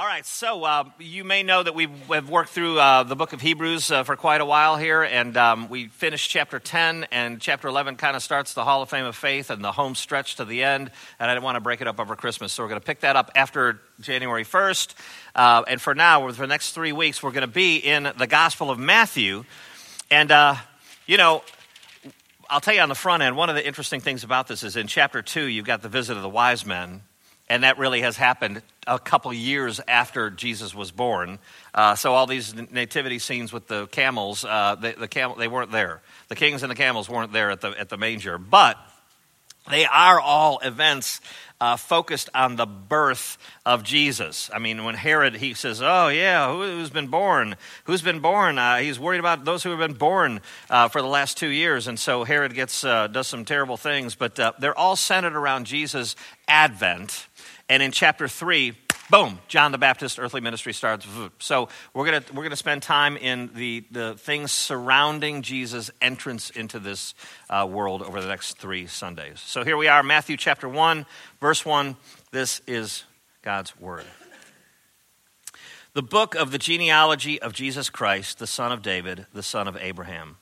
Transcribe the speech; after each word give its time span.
All 0.00 0.06
right, 0.06 0.24
so 0.24 0.64
uh, 0.64 0.84
you 0.98 1.24
may 1.24 1.42
know 1.42 1.62
that 1.62 1.74
we've, 1.74 1.90
we've 2.08 2.30
worked 2.30 2.48
through 2.48 2.78
uh, 2.78 3.02
the 3.02 3.14
book 3.14 3.34
of 3.34 3.42
Hebrews 3.42 3.90
uh, 3.90 4.02
for 4.02 4.16
quite 4.16 4.40
a 4.40 4.46
while 4.46 4.78
here, 4.78 5.02
and 5.02 5.36
um, 5.36 5.68
we 5.68 5.88
finished 5.88 6.30
chapter 6.30 6.58
10, 6.58 7.08
and 7.12 7.38
chapter 7.38 7.68
11 7.68 7.96
kind 7.96 8.16
of 8.16 8.22
starts 8.22 8.54
the 8.54 8.64
Hall 8.64 8.80
of 8.80 8.88
Fame 8.88 9.04
of 9.04 9.14
Faith 9.14 9.50
and 9.50 9.62
the 9.62 9.72
home 9.72 9.94
stretch 9.94 10.36
to 10.36 10.46
the 10.46 10.64
end, 10.64 10.90
and 11.18 11.30
I 11.30 11.34
didn't 11.34 11.44
want 11.44 11.56
to 11.56 11.60
break 11.60 11.82
it 11.82 11.86
up 11.86 12.00
over 12.00 12.16
Christmas, 12.16 12.50
so 12.50 12.62
we're 12.62 12.70
going 12.70 12.80
to 12.80 12.86
pick 12.86 13.00
that 13.00 13.14
up 13.14 13.30
after 13.34 13.78
January 14.00 14.42
1st. 14.42 14.94
Uh, 15.34 15.64
and 15.68 15.78
for 15.82 15.94
now, 15.94 16.26
for 16.28 16.32
the 16.32 16.46
next 16.46 16.72
three 16.72 16.92
weeks, 16.92 17.22
we're 17.22 17.32
going 17.32 17.42
to 17.42 17.46
be 17.46 17.76
in 17.76 18.10
the 18.16 18.26
Gospel 18.26 18.70
of 18.70 18.78
Matthew. 18.78 19.44
And, 20.10 20.30
uh, 20.30 20.54
you 21.06 21.18
know, 21.18 21.42
I'll 22.48 22.62
tell 22.62 22.72
you 22.72 22.80
on 22.80 22.88
the 22.88 22.94
front 22.94 23.22
end, 23.22 23.36
one 23.36 23.50
of 23.50 23.54
the 23.54 23.66
interesting 23.66 24.00
things 24.00 24.24
about 24.24 24.48
this 24.48 24.62
is 24.62 24.76
in 24.76 24.86
chapter 24.86 25.20
2, 25.20 25.44
you've 25.44 25.66
got 25.66 25.82
the 25.82 25.90
visit 25.90 26.16
of 26.16 26.22
the 26.22 26.28
wise 26.30 26.64
men 26.64 27.02
and 27.50 27.64
that 27.64 27.78
really 27.78 28.02
has 28.02 28.16
happened 28.16 28.62
a 28.86 28.98
couple 28.98 29.32
years 29.32 29.80
after 29.88 30.30
Jesus 30.30 30.72
was 30.72 30.92
born. 30.92 31.40
Uh, 31.74 31.96
so 31.96 32.14
all 32.14 32.26
these 32.26 32.54
nativity 32.54 33.18
scenes 33.18 33.52
with 33.52 33.66
the 33.66 33.88
camels, 33.88 34.44
uh, 34.44 34.76
the, 34.76 34.94
the 34.96 35.08
camel, 35.08 35.34
they 35.34 35.48
weren't 35.48 35.72
there. 35.72 36.00
The 36.28 36.36
kings 36.36 36.62
and 36.62 36.70
the 36.70 36.76
camels 36.76 37.10
weren't 37.10 37.32
there 37.32 37.50
at 37.50 37.60
the, 37.60 37.70
at 37.70 37.88
the 37.88 37.96
manger. 37.96 38.38
But 38.38 38.78
they 39.68 39.84
are 39.84 40.20
all 40.20 40.60
events 40.60 41.20
uh, 41.60 41.76
focused 41.76 42.30
on 42.34 42.54
the 42.54 42.66
birth 42.66 43.36
of 43.66 43.82
Jesus. 43.82 44.48
I 44.54 44.60
mean, 44.60 44.84
when 44.84 44.94
Herod, 44.94 45.34
he 45.34 45.52
says, 45.54 45.82
Oh, 45.82 46.08
yeah, 46.08 46.50
who, 46.50 46.78
has 46.78 46.90
been 46.90 47.08
born? 47.08 47.56
Who's 47.84 48.00
been 48.00 48.20
born? 48.20 48.58
Uh, 48.58 48.76
he's 48.78 48.98
worried 48.98 49.20
about 49.20 49.44
those 49.44 49.62
who 49.62 49.70
have 49.70 49.78
been 49.78 49.98
born 49.98 50.40
uh, 50.70 50.88
for 50.88 51.02
the 51.02 51.08
last 51.08 51.36
two 51.36 51.48
years. 51.48 51.86
And 51.86 51.98
so 51.98 52.24
Herod 52.24 52.54
gets, 52.54 52.84
uh, 52.84 53.08
does 53.08 53.26
some 53.26 53.44
terrible 53.44 53.76
things, 53.76 54.14
but 54.14 54.38
uh, 54.38 54.52
they're 54.58 54.78
all 54.78 54.96
centered 54.96 55.34
around 55.34 55.66
Jesus' 55.66 56.16
advent 56.48 57.26
and 57.70 57.84
in 57.84 57.92
chapter 57.92 58.26
3, 58.26 58.72
boom, 59.10 59.38
John 59.46 59.70
the 59.70 59.78
Baptist 59.78 60.18
earthly 60.18 60.40
ministry 60.40 60.72
starts. 60.72 61.06
So 61.38 61.68
we're 61.94 62.04
going 62.04 62.20
to 62.20 62.32
we're 62.32 62.42
gonna 62.42 62.56
spend 62.56 62.82
time 62.82 63.16
in 63.16 63.48
the, 63.54 63.84
the 63.92 64.14
things 64.14 64.50
surrounding 64.50 65.42
Jesus' 65.42 65.88
entrance 66.02 66.50
into 66.50 66.80
this 66.80 67.14
uh, 67.48 67.68
world 67.70 68.02
over 68.02 68.20
the 68.20 68.26
next 68.26 68.58
three 68.58 68.88
Sundays. 68.88 69.38
So 69.38 69.62
here 69.62 69.76
we 69.76 69.86
are, 69.86 70.02
Matthew 70.02 70.36
chapter 70.36 70.68
1, 70.68 71.06
verse 71.40 71.64
1. 71.64 71.94
This 72.32 72.60
is 72.66 73.04
God's 73.42 73.78
word. 73.78 74.04
The 75.92 76.02
book 76.02 76.34
of 76.34 76.50
the 76.50 76.58
genealogy 76.58 77.40
of 77.40 77.52
Jesus 77.52 77.88
Christ, 77.88 78.40
the 78.40 78.48
son 78.48 78.72
of 78.72 78.82
David, 78.82 79.26
the 79.32 79.44
son 79.44 79.68
of 79.68 79.76
Abraham. 79.76 80.38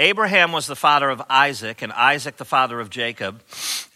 Abraham 0.00 0.52
was 0.52 0.68
the 0.68 0.76
father 0.76 1.10
of 1.10 1.20
Isaac, 1.28 1.82
and 1.82 1.92
Isaac 1.92 2.36
the 2.36 2.44
father 2.44 2.78
of 2.78 2.88
Jacob, 2.88 3.42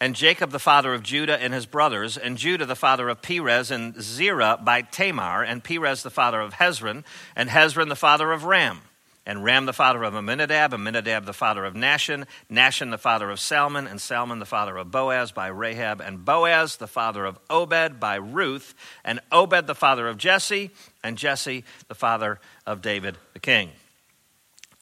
and 0.00 0.16
Jacob 0.16 0.50
the 0.50 0.58
father 0.58 0.94
of 0.94 1.04
Judah 1.04 1.40
and 1.40 1.54
his 1.54 1.64
brothers, 1.64 2.16
and 2.16 2.36
Judah 2.36 2.66
the 2.66 2.74
father 2.74 3.08
of 3.08 3.22
Perez 3.22 3.70
and 3.70 3.94
Zerah 4.02 4.58
by 4.60 4.82
Tamar, 4.82 5.44
and 5.44 5.62
Perez 5.62 6.02
the 6.02 6.10
father 6.10 6.40
of 6.40 6.54
Hezron, 6.54 7.04
and 7.36 7.50
Hezron 7.50 7.88
the 7.88 7.94
father 7.94 8.32
of 8.32 8.42
Ram, 8.42 8.80
and 9.24 9.44
Ram 9.44 9.64
the 9.66 9.72
father 9.72 10.02
of 10.02 10.16
Amminadab, 10.16 10.74
Amminadab 10.74 11.24
the 11.24 11.32
father 11.32 11.64
of 11.64 11.74
Nahshon, 11.74 12.26
Nahshon 12.50 12.90
the 12.90 12.98
father 12.98 13.30
of 13.30 13.38
Salmon, 13.38 13.86
and 13.86 14.00
Salmon 14.00 14.40
the 14.40 14.44
father 14.44 14.76
of 14.76 14.90
Boaz 14.90 15.30
by 15.30 15.46
Rahab, 15.46 16.00
and 16.00 16.24
Boaz 16.24 16.78
the 16.78 16.88
father 16.88 17.24
of 17.24 17.38
Obed 17.48 18.00
by 18.00 18.16
Ruth, 18.16 18.74
and 19.04 19.20
Obed 19.30 19.68
the 19.68 19.76
father 19.76 20.08
of 20.08 20.18
Jesse, 20.18 20.72
and 21.04 21.16
Jesse 21.16 21.62
the 21.86 21.94
father 21.94 22.40
of 22.66 22.82
David 22.82 23.18
the 23.34 23.38
king. 23.38 23.70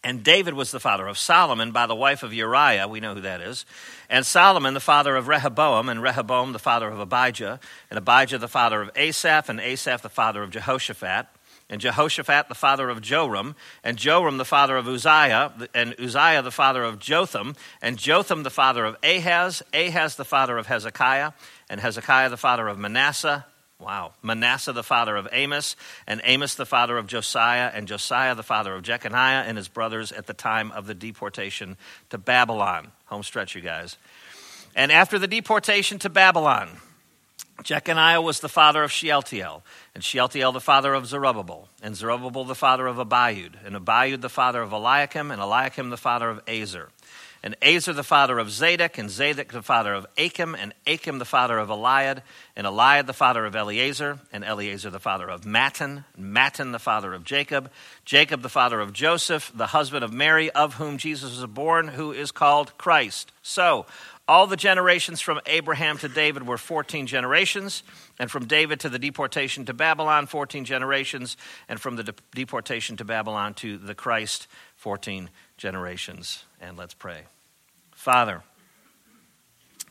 And 0.03 0.25
David 0.25 0.55
was 0.55 0.71
the 0.71 0.81
father 0.81 1.07
of 1.07 1.19
Solomon 1.19 1.73
by 1.73 1.87
the 1.87 1.95
wife 1.95 2.23
of 2.23 2.33
Uriah. 2.33 2.89
We 2.89 3.01
know 3.01 3.15
who 3.15 3.21
that 3.21 3.43
is. 3.43 3.67
And 4.09 4.25
Solomon, 4.25 4.73
the 4.73 4.81
father 4.81 5.15
of 5.15 5.29
Rehoboam, 5.29 5.91
and 5.91 6.03
Rehoboam, 6.03 6.53
the 6.53 6.59
father 6.59 6.89
of 6.89 6.99
Abijah, 6.99 7.61
and 7.91 7.99
Abijah, 7.99 8.39
the 8.39 8.49
father 8.49 8.81
of 8.81 8.91
Asaph, 8.97 9.51
and 9.51 9.61
Asaph, 9.61 10.01
the 10.01 10.09
father 10.09 10.43
of 10.43 10.51
Jehoshaphat, 10.51 11.27
and 11.69 11.83
Jehoshaphat, 11.83 12.49
the 12.49 12.55
father 12.55 12.89
of 12.89 13.03
Joram, 13.03 13.55
and 13.85 13.99
Joram, 13.99 14.39
the 14.39 14.45
father 14.47 14.79
of 14.79 14.89
Uzziah, 14.89 15.53
and 15.75 15.95
Uzziah, 16.01 16.43
the 16.43 16.51
father 16.51 16.83
of 16.83 16.99
Jotham, 16.99 17.55
and 17.83 17.99
Jotham, 17.99 18.43
the 18.43 18.51
father 18.51 18.87
of 18.87 18.97
Ahaz, 19.05 19.63
Ahaz, 19.75 20.17
the 20.17 20.25
father 20.25 20.57
of 20.57 20.67
Hezekiah, 20.67 21.33
and 21.69 21.79
Hezekiah, 21.79 22.31
the 22.31 22.39
father 22.39 22.69
of 22.69 22.79
Manasseh, 22.79 23.45
Wow. 23.81 24.13
Manasseh, 24.23 24.73
the 24.73 24.83
father 24.83 25.17
of 25.17 25.27
Amos, 25.33 25.75
and 26.07 26.21
Amos, 26.25 26.55
the 26.55 26.67
father 26.67 26.99
of 26.99 27.07
Josiah, 27.07 27.71
and 27.73 27.89
Josiah, 27.89 28.35
the 28.35 28.43
father 28.43 28.75
of 28.75 28.83
Jeconiah 28.83 29.45
and 29.47 29.57
his 29.57 29.69
brothers 29.69 30.13
at 30.13 30.27
the 30.27 30.35
time 30.35 30.71
of 30.73 30.87
the 30.87 30.95
deportation 30.95 31.77
to 32.11 32.19
Babylon. 32.19 32.93
Home 33.07 33.23
stretch, 33.23 33.55
you 33.55 33.63
guys. 33.63 33.97
And 34.77 34.93
after 34.93 35.19
the 35.19 35.27
deportation 35.27 35.99
to 36.01 36.11
Babylon, 36.11 36.69
Jeconiah 37.63 38.21
was 38.21 38.41
the 38.41 38.49
father 38.49 38.83
of 38.83 38.93
Shealtiel, 38.93 39.63
and 39.95 40.05
Shealtiel 40.05 40.53
the 40.53 40.61
father 40.61 40.95
of 40.95 41.07
Zerubbabel, 41.07 41.69
and 41.83 41.97
Zerubbabel 41.97 42.45
the 42.45 42.55
father 42.55 42.87
of 42.87 42.97
Abiud, 42.97 43.55
and 43.65 43.75
Abiud 43.75 44.21
the 44.21 44.29
father 44.29 44.63
of 44.63 44.73
Eliakim, 44.73 45.31
and 45.31 45.41
Eliakim 45.41 45.91
the 45.91 45.97
father 45.97 46.31
of 46.31 46.41
Azor 46.47 46.91
and 47.43 47.57
Azor 47.63 47.93
the 47.93 48.05
father 48.05 48.39
of 48.39 48.51
Zadok, 48.51 48.99
and 48.99 49.11
Zadok 49.11 49.53
the 49.53 49.63
father 49.63 49.95
of 49.95 50.07
Achim, 50.19 50.55
and 50.55 50.75
Achim 50.87 51.19
the 51.19 51.25
father 51.25 51.59
of 51.59 51.69
Eliud, 51.69 52.23
and 52.55 52.67
Eliud 52.67 53.07
the 53.07 53.15
father 53.15 53.47
of 53.47 53.57
Eleazar, 53.57 54.19
and 54.33 54.45
Eleazar 54.45 54.91
the 54.91 55.01
father 55.01 55.29
of 55.29 55.43
Matthan, 55.43 56.05
and 56.17 56.75
the 56.75 56.79
father 56.79 57.15
of 57.15 57.25
Jacob, 57.25 57.71
Jacob 58.05 58.43
the 58.43 58.49
father 58.49 58.81
of 58.81 58.93
Joseph, 58.93 59.51
the 59.55 59.69
husband 59.69 60.05
of 60.05 60.13
Mary, 60.13 60.51
of 60.51 60.75
whom 60.75 60.99
Jesus 60.99 61.37
was 61.37 61.47
born, 61.47 61.89
who 61.89 62.13
is 62.13 62.31
called 62.31 62.77
Christ. 62.77 63.33
So, 63.43 63.87
all 64.29 64.47
the 64.47 64.57
generations 64.57 65.21
from 65.21 65.41
Abraham 65.47 65.99
to 65.99 66.09
David 66.09 66.47
were 66.47 66.59
14 66.59 67.09
generations, 67.09 67.83
and 68.19 68.31
from 68.31 68.47
David 68.47 68.79
to 68.81 68.89
the 68.89 68.99
deportation 68.99 69.65
to 69.65 69.75
Babylon, 69.75 70.27
14 70.27 70.65
generations, 70.65 71.37
and 71.69 71.81
from 71.81 71.97
the 71.97 72.05
de- 72.05 72.15
deportation 72.33 72.97
to 72.99 73.05
Babylon 73.05 73.55
to 73.55 73.77
the 73.77 73.95
Christ, 73.95 74.47
14 74.77 75.31
generations. 75.57 76.45
And 76.61 76.77
let's 76.77 76.95
pray. 76.95 77.23
Father, 77.93 78.43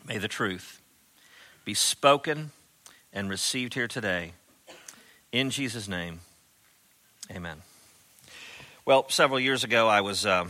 may 0.07 0.17
the 0.17 0.27
truth 0.27 0.81
be 1.65 1.73
spoken 1.73 2.51
and 3.11 3.29
received 3.29 3.73
here 3.73 3.87
today. 3.87 4.33
In 5.31 5.49
Jesus' 5.49 5.87
name, 5.87 6.19
amen. 7.31 7.57
Well, 8.85 9.07
several 9.09 9.39
years 9.39 9.63
ago, 9.63 9.87
I 9.87 10.01
was 10.01 10.25
uh, 10.25 10.47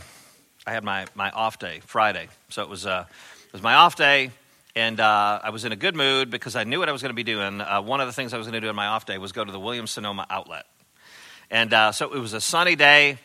I 0.66 0.72
had 0.72 0.84
my, 0.84 1.06
my 1.14 1.30
off 1.30 1.58
day, 1.58 1.80
Friday. 1.86 2.28
So 2.50 2.62
it 2.62 2.68
was, 2.68 2.84
uh, 2.84 3.06
it 3.46 3.52
was 3.52 3.62
my 3.62 3.74
off 3.74 3.96
day, 3.96 4.30
and 4.76 5.00
uh, 5.00 5.40
I 5.42 5.50
was 5.50 5.64
in 5.64 5.72
a 5.72 5.76
good 5.76 5.96
mood 5.96 6.30
because 6.30 6.54
I 6.54 6.64
knew 6.64 6.78
what 6.78 6.88
I 6.88 6.92
was 6.92 7.00
going 7.00 7.10
to 7.10 7.14
be 7.14 7.24
doing. 7.24 7.62
Uh, 7.62 7.80
one 7.80 8.00
of 8.00 8.06
the 8.06 8.12
things 8.12 8.34
I 8.34 8.38
was 8.38 8.46
going 8.46 8.54
to 8.54 8.60
do 8.60 8.68
on 8.68 8.76
my 8.76 8.86
off 8.86 9.06
day 9.06 9.16
was 9.16 9.32
go 9.32 9.42
to 9.42 9.50
the 9.50 9.58
Williams 9.58 9.90
Sonoma 9.90 10.26
outlet. 10.28 10.66
And 11.50 11.72
uh, 11.72 11.92
so 11.92 12.12
it 12.12 12.18
was 12.18 12.34
a 12.34 12.42
sunny 12.42 12.76
day 12.76 13.18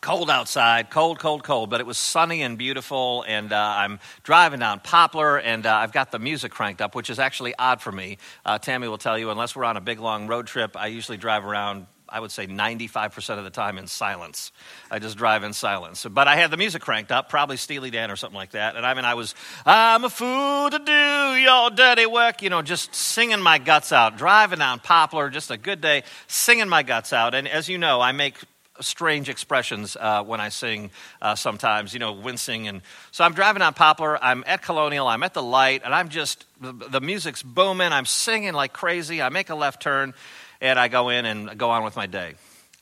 cold 0.00 0.30
outside, 0.30 0.90
cold, 0.90 1.18
cold, 1.18 1.42
cold, 1.42 1.70
but 1.70 1.80
it 1.80 1.86
was 1.86 1.98
sunny 1.98 2.42
and 2.42 2.58
beautiful. 2.58 3.24
And 3.26 3.52
uh, 3.52 3.74
I'm 3.78 3.98
driving 4.22 4.60
down 4.60 4.80
Poplar, 4.80 5.38
and 5.38 5.66
uh, 5.66 5.74
I've 5.74 5.92
got 5.92 6.12
the 6.12 6.18
music 6.18 6.52
cranked 6.52 6.80
up, 6.80 6.94
which 6.94 7.10
is 7.10 7.18
actually 7.18 7.54
odd 7.58 7.80
for 7.80 7.92
me. 7.92 8.18
Uh, 8.44 8.58
Tammy 8.58 8.88
will 8.88 8.98
tell 8.98 9.18
you, 9.18 9.30
unless 9.30 9.56
we're 9.56 9.64
on 9.64 9.76
a 9.76 9.80
big 9.80 9.98
long 9.98 10.26
road 10.26 10.46
trip, 10.46 10.76
I 10.76 10.88
usually 10.88 11.18
drive 11.18 11.44
around. 11.44 11.86
I 12.08 12.20
would 12.20 12.30
say 12.30 12.46
95% 12.46 13.38
of 13.38 13.42
the 13.42 13.50
time 13.50 13.78
in 13.78 13.88
silence. 13.88 14.52
I 14.92 15.00
just 15.00 15.16
drive 15.18 15.42
in 15.42 15.52
silence. 15.52 16.06
But 16.08 16.28
I 16.28 16.36
had 16.36 16.52
the 16.52 16.56
music 16.56 16.80
cranked 16.80 17.10
up, 17.10 17.28
probably 17.28 17.56
Steely 17.56 17.90
Dan 17.90 18.12
or 18.12 18.16
something 18.16 18.36
like 18.36 18.52
that. 18.52 18.76
And 18.76 18.86
I 18.86 18.94
mean, 18.94 19.04
I 19.04 19.14
was, 19.14 19.34
I'm 19.66 20.04
a 20.04 20.08
fool 20.08 20.70
to 20.70 20.78
do 20.78 21.40
your 21.40 21.70
dirty 21.70 22.06
work, 22.06 22.42
you 22.42 22.50
know, 22.50 22.62
just 22.62 22.94
singing 22.94 23.40
my 23.42 23.58
guts 23.58 23.90
out, 23.90 24.16
driving 24.16 24.60
down 24.60 24.78
Poplar, 24.78 25.30
just 25.30 25.50
a 25.50 25.56
good 25.56 25.80
day, 25.80 26.04
singing 26.28 26.68
my 26.68 26.84
guts 26.84 27.12
out. 27.12 27.34
And 27.34 27.48
as 27.48 27.68
you 27.68 27.76
know, 27.76 28.00
I 28.00 28.12
make 28.12 28.36
strange 28.80 29.28
expressions 29.28 29.96
uh, 29.98 30.22
when 30.22 30.40
I 30.40 30.48
sing 30.48 30.90
uh, 31.20 31.34
sometimes, 31.34 31.92
you 31.92 31.98
know, 31.98 32.12
wincing. 32.12 32.68
And 32.68 32.82
so 33.10 33.24
I'm 33.24 33.34
driving 33.34 33.62
on 33.62 33.74
Poplar, 33.74 34.22
I'm 34.22 34.44
at 34.46 34.62
Colonial, 34.62 35.06
I'm 35.06 35.22
at 35.22 35.34
the 35.34 35.42
light, 35.42 35.82
and 35.84 35.94
I'm 35.94 36.08
just, 36.08 36.44
the, 36.60 36.72
the 36.72 37.00
music's 37.00 37.42
booming, 37.42 37.92
I'm 37.92 38.06
singing 38.06 38.52
like 38.52 38.72
crazy. 38.72 39.22
I 39.22 39.28
make 39.28 39.50
a 39.50 39.54
left 39.54 39.82
turn, 39.82 40.14
and 40.60 40.78
I 40.78 40.88
go 40.88 41.08
in 41.08 41.24
and 41.24 41.58
go 41.58 41.70
on 41.70 41.84
with 41.84 41.96
my 41.96 42.06
day. 42.06 42.34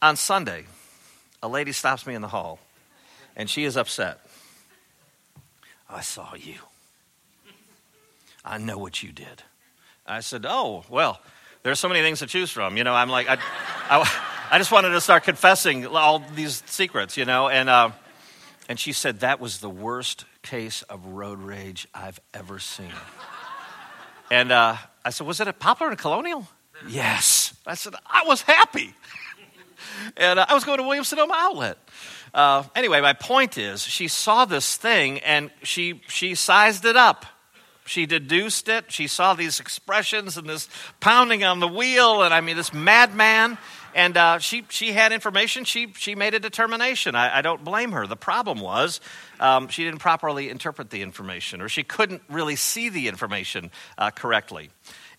On 0.03 0.17
Sunday, 0.17 0.65
a 1.43 1.49
lady 1.49 1.73
stops 1.73 2.07
me 2.07 2.15
in 2.15 2.23
the 2.23 2.29
hall, 2.29 2.59
and 3.37 3.49
she 3.49 3.65
is 3.65 3.77
upset. 3.77 4.21
I 5.89 6.01
saw 6.01 6.35
you. 6.35 6.57
I 8.45 8.59
know 8.59 8.79
what 8.79 9.03
you 9.03 9.13
did. 9.13 9.43
I 10.07 10.21
said, 10.21 10.45
Oh, 10.47 10.85
well, 10.91 11.21
there's 11.63 11.79
so 11.79 11.89
many 11.89 12.03
things 12.03 12.19
to 12.19 12.27
choose 12.27 12.51
from. 12.51 12.77
You 12.77 12.85
know, 12.85 12.95
I'm 12.95 13.09
like, 13.09 13.27
I, 13.29 13.39
I 13.89 14.44
I 14.55 14.59
just 14.59 14.71
wanted 14.71 14.91
to 14.91 15.01
start 15.01 15.25
confessing 15.25 15.85
all 15.85 16.21
these 16.37 16.63
secrets, 16.67 17.17
you 17.17 17.25
know. 17.25 17.49
And, 17.49 17.69
uh, 17.69 17.91
and 18.69 18.79
she 18.79 18.93
said, 18.93 19.19
That 19.19 19.41
was 19.41 19.59
the 19.59 19.69
worst 19.69 20.27
case 20.43 20.83
of 20.83 21.05
road 21.07 21.41
rage 21.41 21.89
I've 21.93 22.21
ever 22.33 22.61
seen. 22.61 22.93
And 24.31 24.53
uh, 24.53 24.77
I 25.05 25.11
said, 25.11 25.27
Was 25.27 25.41
it 25.41 25.49
at 25.49 25.59
Poplar 25.59 25.89
and 25.89 25.99
Colonial? 25.99 26.47
Yes. 26.87 27.53
I 27.67 27.75
said, 27.75 27.95
I 28.07 28.23
was 28.27 28.43
happy. 28.43 28.95
and 30.17 30.39
uh, 30.39 30.47
I 30.49 30.55
was 30.55 30.63
going 30.63 30.79
to 30.79 30.85
Williams 30.85 31.09
Sonoma 31.09 31.35
Outlet. 31.37 31.77
Uh, 32.33 32.63
anyway, 32.77 33.01
my 33.01 33.13
point 33.13 33.59
is, 33.59 33.83
she 33.83 34.07
saw 34.07 34.45
this 34.45 34.77
thing 34.77 35.19
and 35.19 35.51
she, 35.65 36.01
she 36.07 36.37
sized 36.37 36.85
it 36.85 36.95
up. 36.95 37.27
She 37.87 38.07
deduced 38.07 38.69
it. 38.69 38.93
She 38.93 39.09
saw 39.09 39.35
these 39.35 39.59
expressions 39.59 40.37
and 40.37 40.49
this 40.49 40.69
pounding 41.01 41.43
on 41.43 41.59
the 41.59 41.69
wheel, 41.69 42.23
and 42.23 42.33
I 42.33 42.41
mean, 42.41 42.57
this 42.57 42.73
madman. 42.73 43.59
And 43.95 44.17
uh, 44.17 44.39
she, 44.41 44.65
she 44.71 44.93
had 44.93 45.13
information. 45.13 45.65
She, 45.65 45.93
she 45.97 46.17
made 46.17 46.35
a 46.35 46.41
determination. 46.41 47.15
I, 47.15 47.39
I 47.39 47.43
don't 47.43 47.63
blame 47.63 47.93
her. 47.93 48.07
The 48.07 48.17
problem 48.17 48.61
was 48.61 49.01
um, 49.39 49.69
she 49.69 49.85
didn't 49.85 50.01
properly 50.01 50.51
interpret 50.51 50.91
the 50.91 51.01
information, 51.01 51.61
or 51.61 51.69
she 51.69 51.85
couldn't 51.85 52.23
really 52.29 52.57
see 52.57 52.89
the 52.89 53.07
information 53.07 53.71
uh, 53.97 54.11
correctly. 54.11 54.71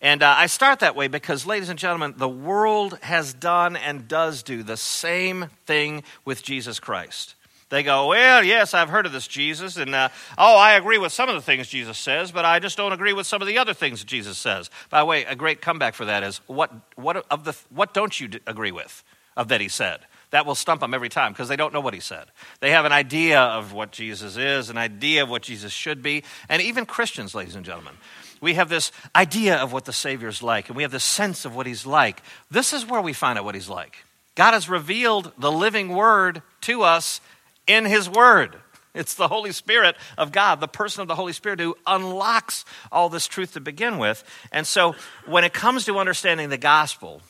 And 0.02 0.22
uh, 0.22 0.36
I 0.38 0.48
start 0.48 0.80
that 0.80 0.96
way 0.96 1.08
because, 1.08 1.46
ladies 1.46 1.70
and 1.70 1.80
gentlemen, 1.80 2.16
the 2.18 2.30
world 2.30 3.00
has 3.02 3.34
done 3.34 3.78
and 3.78 4.08
does 4.10 4.44
do 4.44 4.62
the 4.62 4.78
same 4.78 5.48
thing 5.66 6.04
with 6.26 6.44
Jesus 6.44 6.80
Christ. 6.80 7.36
They 7.70 7.82
go, 7.82 8.10
Well, 8.10 8.44
yes, 8.44 8.74
I've 8.74 8.90
heard 8.90 9.06
of 9.06 9.12
this 9.12 9.28
Jesus, 9.28 9.78
and 9.78 9.96
uh, 9.96 10.10
oh, 10.38 10.58
I 10.58 10.74
agree 10.74 10.98
with 10.98 11.12
some 11.12 11.30
of 11.30 11.36
the 11.36 11.42
things 11.42 11.68
Jesus 11.68 11.98
says, 11.98 12.32
but 12.32 12.46
I 12.46 12.60
just 12.60 12.78
don't 12.78 12.94
agree 12.94 13.14
with 13.14 13.26
some 13.26 13.42
of 13.42 13.48
the 13.48 13.58
other 13.58 13.74
things 13.74 14.04
Jesus 14.04 14.38
says. 14.38 14.70
By 14.90 15.00
the 15.00 15.06
way, 15.06 15.26
a 15.26 15.36
great 15.36 15.62
comeback 15.62 15.96
for 15.96 16.06
that 16.06 16.24
is 16.24 16.42
what, 16.48 16.72
what, 16.96 17.26
of 17.32 17.44
the, 17.44 17.56
what 17.70 17.94
don't 17.94 18.20
you 18.20 18.30
agree 18.46 18.72
with 18.72 19.04
of 19.36 19.48
that 19.48 19.62
he 19.62 19.68
said? 19.68 20.02
That 20.30 20.46
will 20.46 20.56
stump 20.56 20.82
them 20.82 20.94
every 20.94 21.10
time 21.10 21.32
because 21.32 21.48
they 21.48 21.56
don't 21.56 21.74
know 21.74 21.82
what 21.82 21.94
he 21.94 22.00
said. 22.00 22.26
They 22.60 22.72
have 22.72 22.86
an 22.86 22.92
idea 22.92 23.40
of 23.40 23.74
what 23.74 23.92
Jesus 23.92 24.38
is, 24.38 24.70
an 24.70 24.78
idea 24.78 25.24
of 25.24 25.30
what 25.30 25.42
Jesus 25.42 25.72
should 25.72 26.04
be, 26.04 26.24
and 26.50 26.62
even 26.62 26.86
Christians, 26.86 27.34
ladies 27.34 27.56
and 27.56 27.66
gentlemen. 27.66 27.96
We 28.42 28.56
have 28.56 28.70
this 28.70 28.92
idea 29.16 29.58
of 29.58 29.74
what 29.74 29.86
the 29.86 29.94
Savior's 29.94 30.44
like, 30.44 30.68
and 30.68 30.76
we 30.76 30.84
have 30.84 30.92
this 30.92 31.04
sense 31.04 31.46
of 31.46 31.56
what 31.56 31.66
he's 31.66 31.86
like. 31.86 32.22
This 32.52 32.74
is 32.74 32.86
where 32.86 33.02
we 33.02 33.14
find 33.14 33.40
out 33.40 33.46
what 33.46 33.56
he's 33.56 33.70
like. 33.70 33.98
God 34.36 34.52
has 34.52 34.68
revealed 34.68 35.32
the 35.38 35.52
living 35.52 35.90
word 35.90 36.42
to 36.62 36.84
us 36.84 37.22
in 37.68 37.86
His 37.86 38.10
Word. 38.10 38.58
It's 38.96 39.14
the 39.14 39.28
Holy 39.28 39.52
Spirit 39.52 39.98
of 40.18 40.32
God, 40.32 40.60
the 40.62 40.68
person 40.68 41.02
of 41.02 41.08
the 41.08 41.16
Holy 41.16 41.34
Spirit, 41.34 41.60
who 41.60 41.78
unlocks 41.86 42.64
all 42.92 43.10
this 43.10 43.28
truth 43.28 43.54
to 43.54 43.60
begin 43.60 43.98
with. 43.98 44.24
And 44.52 44.66
so, 44.66 44.96
when 45.26 45.44
it 45.44 45.54
comes 45.54 45.86
to 45.86 46.00
understanding 46.00 46.50
the 46.50 46.58
gospel 46.58 47.22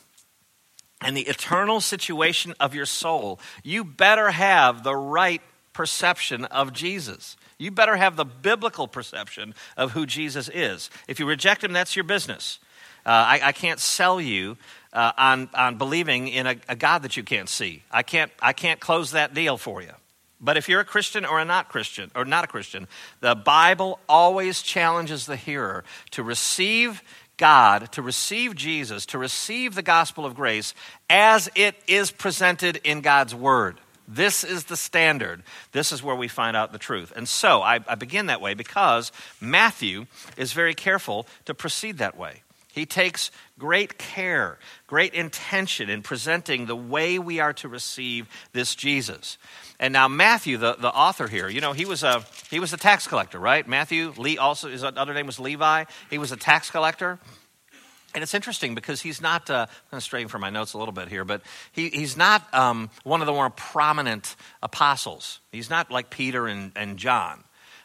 and 1.02 1.18
the 1.18 1.24
eternal 1.24 1.82
situation 1.82 2.54
of 2.60 2.76
your 2.76 2.86
soul, 2.86 3.40
you 3.64 3.84
better 3.84 4.30
have 4.30 4.84
the 4.84 4.96
right 4.96 5.42
perception 5.74 6.46
of 6.46 6.72
Jesus. 6.72 7.36
You 7.58 7.72
better 7.72 7.96
have 7.96 8.16
the 8.16 8.26
biblical 8.26 8.88
perception 8.88 9.56
of 9.76 9.92
who 9.92 10.06
Jesus 10.06 10.50
is. 10.54 10.90
If 11.08 11.20
you 11.20 11.26
reject 11.26 11.64
him, 11.64 11.74
that's 11.74 11.96
your 11.96 12.04
business. 12.04 12.60
Uh, 13.06 13.10
I, 13.10 13.40
I, 13.44 13.52
can't 13.52 13.80
sell 13.80 14.20
you 14.20 14.58
uh, 14.92 15.12
on, 15.16 15.50
on 15.54 15.78
believing 15.78 16.28
in 16.28 16.48
a, 16.48 16.56
a 16.68 16.76
God 16.76 17.04
that 17.04 17.16
you 17.16 17.24
can't 17.24 17.48
see. 17.48 17.84
I 17.92 18.02
can't, 18.02 18.32
I 18.42 18.52
can't 18.52 18.80
close 18.80 19.12
that 19.12 19.36
deal 19.36 19.58
for 19.58 19.82
you. 19.84 19.92
But 20.42 20.58
if 20.58 20.68
you're 20.68 20.82
a 20.82 20.86
Christian 20.86 21.26
or 21.26 21.40
a 21.40 21.46
not 21.46 21.70
Christian 21.70 22.12
or 22.16 22.26
not 22.26 22.44
a 22.44 22.48
Christian, 22.48 22.88
the 23.22 23.36
Bible 23.36 24.00
always 24.10 24.62
challenges 24.62 25.26
the 25.26 25.38
hearer 25.38 25.84
to 26.12 26.24
receive 26.24 27.02
God, 27.38 27.92
to 27.94 28.02
receive 28.02 28.56
Jesus, 28.56 29.06
to 29.08 29.18
receive 29.18 29.76
the 29.76 29.82
gospel 29.82 30.26
of 30.26 30.36
grace 30.36 30.74
as 31.10 31.50
it 31.56 31.76
is 31.88 32.12
presented 32.12 32.78
in 32.84 33.02
God's 33.02 33.36
word. 33.36 33.80
This 34.08 34.44
is 34.44 34.66
the 34.66 34.78
standard. 34.78 35.42
This 35.72 35.92
is 35.92 36.04
where 36.04 36.16
we 36.16 36.28
find 36.28 36.56
out 36.56 36.72
the 36.72 36.78
truth. 36.78 37.12
And 37.16 37.28
so 37.28 37.62
I, 37.62 37.80
I 37.88 37.96
begin 37.96 38.28
that 38.28 38.42
way 38.42 38.54
because 38.54 39.12
Matthew 39.42 40.06
is 40.38 40.54
very 40.54 40.76
careful 40.76 41.28
to 41.46 41.54
proceed 41.54 41.98
that 41.98 42.18
way. 42.18 42.42
He 42.72 42.86
takes 42.86 43.32
great 43.58 43.98
care, 43.98 44.60
great 44.86 45.14
intention 45.14 45.90
in 45.90 46.04
presenting 46.04 46.66
the 46.66 46.76
way 46.76 47.18
we 47.18 47.40
are 47.40 47.54
to 47.54 47.70
receive 47.70 48.28
this 48.52 48.76
Jesus. 48.76 49.38
And 49.86 49.94
now 49.94 50.08
Matthew, 50.08 50.58
the, 50.58 50.74
the 50.74 50.90
author 50.90 51.28
here, 51.28 51.48
you 51.48 51.62
know, 51.62 51.72
he 51.72 51.86
was 51.86 52.02
a 52.02 52.26
he 52.50 52.60
was 52.60 52.74
a 52.74 52.78
tax 52.78 53.06
collector, 53.06 53.38
right? 53.38 53.68
Matthew, 53.68 54.16
Lee 54.18 54.40
also 54.40 54.68
his 54.68 54.84
other 54.84 55.14
name 55.14 55.28
was 55.28 55.40
Levi. 55.40 55.84
He 56.10 56.18
was 56.18 56.32
a 56.32 56.36
tax 56.36 56.72
collector. 56.72 57.20
And 58.16 58.24
it's 58.24 58.34
interesting 58.34 58.74
because 58.74 59.00
he's 59.00 59.22
not, 59.22 59.48
uh, 59.48 59.68
I'm 59.70 59.92
going 59.92 60.00
to 60.00 60.02
straighten 60.02 60.28
from 60.28 60.42
my 60.42 60.50
notes 60.50 60.74
a 60.74 60.80
little 60.80 60.92
bit 60.92 61.08
here, 61.08 61.24
but 61.24 61.44
he, 61.72 61.90
he's 61.90 62.18
not 62.18 62.52
um, 62.52 62.90
one 63.04 63.22
of 63.22 63.28
the 63.28 63.34
more 63.34 63.52
prominent 63.52 64.36
apostles. 64.64 65.40
He's 65.52 65.70
not 65.70 65.92
like 65.92 66.10
Peter 66.10 66.48
and, 66.48 66.72
and 66.76 66.98
John. 66.98 67.44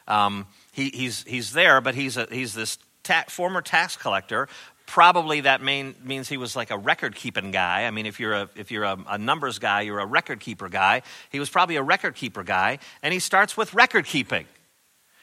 Um, 0.08 0.47
he, 0.73 0.88
he's, 0.88 1.23
he's 1.25 1.52
there, 1.52 1.82
but 1.82 1.94
he's, 1.94 2.17
a, 2.17 2.26
he's 2.32 2.55
this 2.55 2.79
ta- 3.02 3.25
former 3.29 3.61
tax 3.61 3.99
collector 3.99 4.49
probably 4.90 5.42
that 5.42 5.62
main, 5.62 5.94
means 6.02 6.28
he 6.28 6.37
was 6.37 6.56
like 6.56 6.72
a 6.72 6.76
record 6.76 7.14
keeping 7.14 7.52
guy. 7.52 7.84
I 7.84 7.92
mean, 7.92 8.06
if 8.06 8.19
you're, 8.19 8.32
a, 8.32 8.50
if 8.56 8.72
you're 8.72 8.82
a, 8.82 8.98
a, 9.08 9.19
numbers 9.19 9.60
guy, 9.60 9.82
you're 9.82 10.00
a 10.00 10.06
record 10.06 10.40
keeper 10.40 10.69
guy. 10.69 11.02
He 11.31 11.38
was 11.38 11.48
probably 11.48 11.76
a 11.76 11.82
record 11.82 12.16
keeper 12.16 12.42
guy, 12.42 12.81
and 13.00 13.14
he 13.14 13.20
starts 13.20 13.56
with 13.56 13.72
record 13.72 14.04
keeping. 14.04 14.46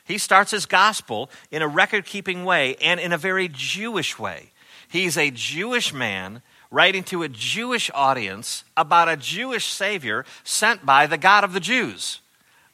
He 0.06 0.20
starts 0.20 0.52
his 0.52 0.66
gospel 0.66 1.30
in 1.52 1.62
a 1.62 1.68
record 1.68 2.06
keeping 2.06 2.46
way 2.46 2.78
and 2.78 2.98
in 2.98 3.12
a 3.12 3.18
very 3.18 3.50
Jewish 3.52 4.18
way. 4.18 4.52
He's 4.88 5.18
a 5.18 5.32
Jewish 5.32 5.94
man 5.94 6.42
writing 6.72 7.04
to 7.04 7.24
a 7.24 7.28
Jewish 7.28 7.92
audience 7.94 8.64
about 8.78 9.10
a 9.10 9.18
Jewish 9.18 9.66
Savior 9.66 10.24
sent 10.46 10.86
by 10.86 11.08
the 11.08 11.18
God 11.18 11.44
of 11.44 11.52
the 11.52 11.60
Jews. 11.60 12.22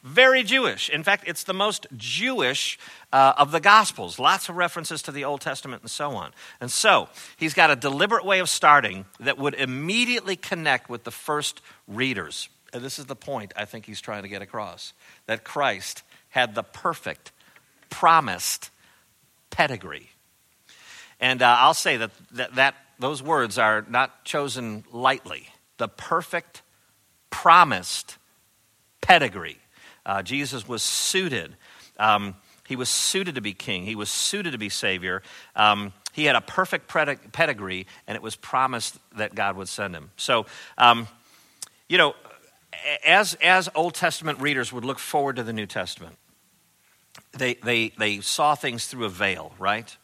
Very 0.04 0.44
Jewish. 0.44 0.88
In 0.90 1.02
fact, 1.02 1.24
it's 1.26 1.42
the 1.42 1.54
most 1.54 1.88
Jewish 1.96 2.78
uh, 3.14 3.32
of 3.38 3.52
the 3.52 3.60
Gospels. 3.60 4.18
Lots 4.18 4.48
of 4.48 4.56
references 4.56 5.00
to 5.02 5.12
the 5.12 5.24
Old 5.24 5.40
Testament 5.40 5.82
and 5.82 5.90
so 5.90 6.16
on. 6.16 6.32
And 6.60 6.68
so, 6.68 7.08
he's 7.36 7.54
got 7.54 7.70
a 7.70 7.76
deliberate 7.76 8.24
way 8.24 8.40
of 8.40 8.48
starting 8.48 9.04
that 9.20 9.38
would 9.38 9.54
immediately 9.54 10.34
connect 10.34 10.90
with 10.90 11.04
the 11.04 11.12
first 11.12 11.62
readers. 11.86 12.48
And 12.72 12.82
this 12.82 12.98
is 12.98 13.06
the 13.06 13.14
point 13.14 13.52
I 13.56 13.66
think 13.66 13.86
he's 13.86 14.00
trying 14.00 14.24
to 14.24 14.28
get 14.28 14.42
across 14.42 14.94
that 15.26 15.44
Christ 15.44 16.02
had 16.30 16.56
the 16.56 16.64
perfect, 16.64 17.30
promised 17.88 18.70
pedigree. 19.50 20.10
And 21.20 21.40
uh, 21.40 21.56
I'll 21.60 21.72
say 21.72 21.98
that, 21.98 22.10
that, 22.32 22.56
that 22.56 22.74
those 22.98 23.22
words 23.22 23.58
are 23.58 23.86
not 23.88 24.24
chosen 24.24 24.82
lightly. 24.90 25.46
The 25.78 25.86
perfect, 25.86 26.62
promised 27.30 28.18
pedigree. 29.00 29.58
Uh, 30.04 30.24
Jesus 30.24 30.66
was 30.66 30.82
suited. 30.82 31.54
Um, 31.96 32.34
he 32.66 32.76
was 32.76 32.88
suited 32.88 33.34
to 33.34 33.40
be 33.40 33.52
king. 33.52 33.84
He 33.84 33.94
was 33.94 34.10
suited 34.10 34.52
to 34.52 34.58
be 34.58 34.68
savior. 34.68 35.22
Um, 35.54 35.92
he 36.12 36.24
had 36.24 36.36
a 36.36 36.40
perfect 36.40 36.88
pedigree, 37.32 37.86
and 38.06 38.16
it 38.16 38.22
was 38.22 38.36
promised 38.36 38.96
that 39.16 39.34
God 39.34 39.56
would 39.56 39.68
send 39.68 39.94
him. 39.94 40.10
So, 40.16 40.46
um, 40.78 41.08
you 41.88 41.98
know, 41.98 42.14
as, 43.04 43.34
as 43.42 43.68
Old 43.74 43.94
Testament 43.94 44.40
readers 44.40 44.72
would 44.72 44.84
look 44.84 44.98
forward 44.98 45.36
to 45.36 45.42
the 45.42 45.52
New 45.52 45.66
Testament, 45.66 46.16
they, 47.32 47.54
they, 47.54 47.92
they 47.98 48.20
saw 48.20 48.54
things 48.54 48.86
through 48.86 49.04
a 49.04 49.08
veil, 49.08 49.54
right? 49.58 49.96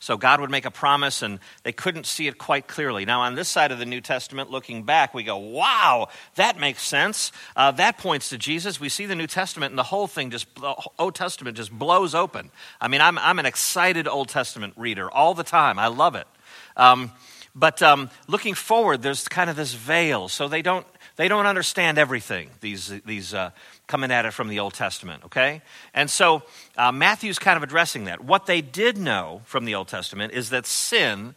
So 0.00 0.16
God 0.16 0.40
would 0.40 0.50
make 0.50 0.64
a 0.64 0.70
promise 0.70 1.22
and 1.22 1.40
they 1.64 1.72
couldn't 1.72 2.06
see 2.06 2.28
it 2.28 2.38
quite 2.38 2.68
clearly. 2.68 3.04
Now, 3.04 3.22
on 3.22 3.34
this 3.34 3.48
side 3.48 3.72
of 3.72 3.78
the 3.78 3.86
New 3.86 4.00
Testament, 4.00 4.50
looking 4.50 4.84
back, 4.84 5.12
we 5.12 5.24
go, 5.24 5.36
wow, 5.36 6.08
that 6.36 6.58
makes 6.58 6.82
sense. 6.82 7.32
Uh, 7.56 7.72
that 7.72 7.98
points 7.98 8.28
to 8.28 8.38
Jesus. 8.38 8.78
We 8.78 8.88
see 8.88 9.06
the 9.06 9.16
New 9.16 9.26
Testament 9.26 9.72
and 9.72 9.78
the 9.78 9.82
whole 9.82 10.06
thing 10.06 10.30
just, 10.30 10.54
the 10.54 10.74
Old 10.98 11.16
Testament 11.16 11.56
just 11.56 11.72
blows 11.72 12.14
open. 12.14 12.50
I 12.80 12.86
mean, 12.86 13.00
I'm, 13.00 13.18
I'm 13.18 13.38
an 13.40 13.46
excited 13.46 14.06
Old 14.06 14.28
Testament 14.28 14.74
reader 14.76 15.10
all 15.10 15.34
the 15.34 15.44
time. 15.44 15.78
I 15.78 15.88
love 15.88 16.14
it. 16.14 16.28
Um, 16.76 17.10
but 17.54 17.82
um, 17.82 18.08
looking 18.28 18.54
forward, 18.54 19.02
there's 19.02 19.26
kind 19.26 19.50
of 19.50 19.56
this 19.56 19.74
veil. 19.74 20.28
So 20.28 20.46
they 20.46 20.62
don't, 20.62 20.86
they 21.16 21.26
don't 21.26 21.46
understand 21.46 21.98
everything, 21.98 22.50
these, 22.60 22.88
these 23.04 23.34
uh, 23.34 23.50
coming 23.88 24.12
at 24.12 24.26
it 24.26 24.32
from 24.32 24.48
the 24.48 24.60
Old 24.60 24.74
Testament, 24.74 25.24
okay? 25.24 25.62
And 25.94 26.08
so 26.08 26.42
uh, 26.76 26.92
Matthew's 26.92 27.38
kind 27.38 27.56
of 27.56 27.62
addressing 27.64 28.04
that. 28.04 28.22
What 28.22 28.46
they 28.46 28.60
did 28.60 28.98
know 28.98 29.40
from 29.44 29.64
the 29.64 29.74
Old 29.74 29.88
Testament 29.88 30.32
is 30.34 30.50
that 30.50 30.66
sin 30.66 31.34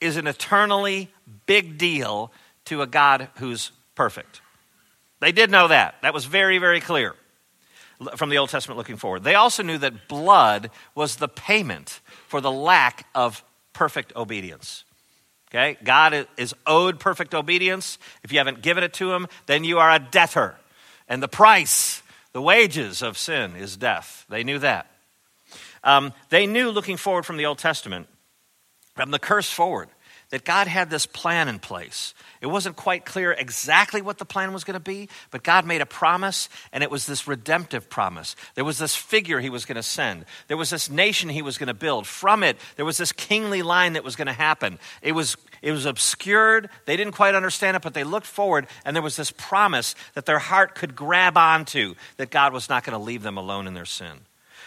is 0.00 0.16
an 0.16 0.26
eternally 0.26 1.10
big 1.46 1.78
deal 1.78 2.30
to 2.66 2.82
a 2.82 2.86
God 2.86 3.28
who's 3.36 3.72
perfect. 3.94 4.40
They 5.20 5.32
did 5.32 5.50
know 5.50 5.68
that. 5.68 5.96
That 6.02 6.14
was 6.14 6.26
very, 6.26 6.58
very 6.58 6.80
clear 6.80 7.14
from 8.16 8.30
the 8.30 8.38
Old 8.38 8.50
Testament 8.50 8.78
looking 8.78 8.96
forward. 8.96 9.24
They 9.24 9.34
also 9.34 9.62
knew 9.62 9.78
that 9.78 10.08
blood 10.08 10.70
was 10.94 11.16
the 11.16 11.28
payment 11.28 12.00
for 12.28 12.40
the 12.40 12.50
lack 12.50 13.06
of 13.14 13.42
perfect 13.72 14.14
obedience. 14.16 14.84
Okay? 15.50 15.76
God 15.82 16.26
is 16.36 16.54
owed 16.66 17.00
perfect 17.00 17.34
obedience. 17.34 17.98
If 18.22 18.32
you 18.32 18.38
haven't 18.38 18.62
given 18.62 18.84
it 18.84 18.92
to 18.94 19.12
him, 19.12 19.26
then 19.46 19.64
you 19.64 19.78
are 19.78 19.90
a 19.90 19.98
debtor. 19.98 20.56
And 21.10 21.22
the 21.22 21.28
price, 21.28 22.02
the 22.32 22.40
wages 22.40 23.02
of 23.02 23.18
sin 23.18 23.56
is 23.56 23.76
death. 23.76 24.24
They 24.30 24.44
knew 24.44 24.60
that. 24.60 24.86
Um, 25.82 26.12
they 26.28 26.46
knew, 26.46 26.70
looking 26.70 26.96
forward 26.96 27.26
from 27.26 27.36
the 27.36 27.46
Old 27.46 27.58
Testament, 27.58 28.06
from 28.94 29.10
the 29.10 29.18
curse 29.18 29.50
forward, 29.50 29.88
that 30.30 30.44
God 30.44 30.66
had 30.66 30.90
this 30.90 31.06
plan 31.06 31.48
in 31.48 31.58
place. 31.58 32.14
It 32.40 32.46
wasn't 32.46 32.76
quite 32.76 33.04
clear 33.04 33.32
exactly 33.32 34.00
what 34.00 34.18
the 34.18 34.24
plan 34.24 34.52
was 34.52 34.64
going 34.64 34.74
to 34.74 34.80
be, 34.80 35.08
but 35.30 35.42
God 35.42 35.66
made 35.66 35.80
a 35.80 35.86
promise, 35.86 36.48
and 36.72 36.82
it 36.82 36.90
was 36.90 37.06
this 37.06 37.28
redemptive 37.28 37.90
promise. 37.90 38.34
There 38.54 38.64
was 38.64 38.78
this 38.78 38.96
figure 38.96 39.40
he 39.40 39.50
was 39.50 39.64
going 39.64 39.76
to 39.76 39.82
send, 39.82 40.24
there 40.48 40.56
was 40.56 40.70
this 40.70 40.88
nation 40.88 41.28
he 41.28 41.42
was 41.42 41.58
going 41.58 41.66
to 41.66 41.74
build. 41.74 42.06
From 42.06 42.42
it, 42.42 42.56
there 42.76 42.84
was 42.84 42.96
this 42.96 43.12
kingly 43.12 43.62
line 43.62 43.92
that 43.92 44.04
was 44.04 44.16
going 44.16 44.26
to 44.26 44.32
happen. 44.32 44.78
It 45.02 45.12
was, 45.12 45.36
it 45.62 45.72
was 45.72 45.84
obscured. 45.84 46.70
They 46.86 46.96
didn't 46.96 47.14
quite 47.14 47.34
understand 47.34 47.76
it, 47.76 47.82
but 47.82 47.94
they 47.94 48.04
looked 48.04 48.26
forward, 48.26 48.66
and 48.84 48.96
there 48.96 49.02
was 49.02 49.16
this 49.16 49.32
promise 49.32 49.94
that 50.14 50.26
their 50.26 50.38
heart 50.38 50.74
could 50.74 50.96
grab 50.96 51.36
onto 51.36 51.94
that 52.16 52.30
God 52.30 52.52
was 52.52 52.68
not 52.68 52.84
going 52.84 52.98
to 52.98 53.04
leave 53.04 53.22
them 53.22 53.36
alone 53.36 53.66
in 53.66 53.74
their 53.74 53.84
sin. 53.84 54.20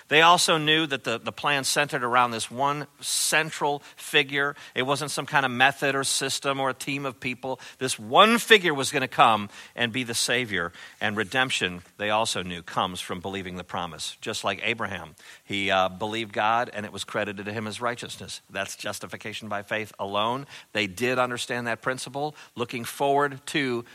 They 0.07 0.21
also 0.21 0.57
knew 0.57 0.85
that 0.87 1.03
the, 1.03 1.17
the 1.17 1.31
plan 1.31 1.63
centered 1.63 2.03
around 2.03 2.31
this 2.31 2.51
one 2.51 2.87
central 2.99 3.81
figure. 3.95 4.55
It 4.75 4.83
wasn't 4.83 5.11
some 5.11 5.25
kind 5.25 5.45
of 5.45 5.51
method 5.51 5.95
or 5.95 6.03
system 6.03 6.59
or 6.59 6.69
a 6.69 6.73
team 6.73 7.05
of 7.05 7.19
people. 7.19 7.59
This 7.79 7.97
one 7.97 8.37
figure 8.37 8.73
was 8.73 8.91
going 8.91 9.01
to 9.01 9.07
come 9.07 9.49
and 9.75 9.91
be 9.91 10.03
the 10.03 10.13
Savior. 10.13 10.71
And 11.01 11.15
redemption, 11.15 11.81
they 11.97 12.09
also 12.09 12.43
knew, 12.43 12.61
comes 12.61 12.99
from 12.99 13.19
believing 13.19 13.55
the 13.55 13.63
promise. 13.63 14.17
Just 14.21 14.43
like 14.43 14.59
Abraham, 14.63 15.15
he 15.43 15.71
uh, 15.71 15.89
believed 15.89 16.33
God 16.33 16.69
and 16.73 16.85
it 16.85 16.91
was 16.91 17.03
credited 17.03 17.45
to 17.45 17.53
him 17.53 17.67
as 17.67 17.81
righteousness. 17.81 18.41
That's 18.49 18.75
justification 18.75 19.49
by 19.49 19.63
faith 19.63 19.93
alone. 19.99 20.47
They 20.73 20.87
did 20.87 21.19
understand 21.19 21.67
that 21.67 21.81
principle, 21.81 22.35
looking 22.55 22.83
forward 22.83 23.45
to 23.47 23.85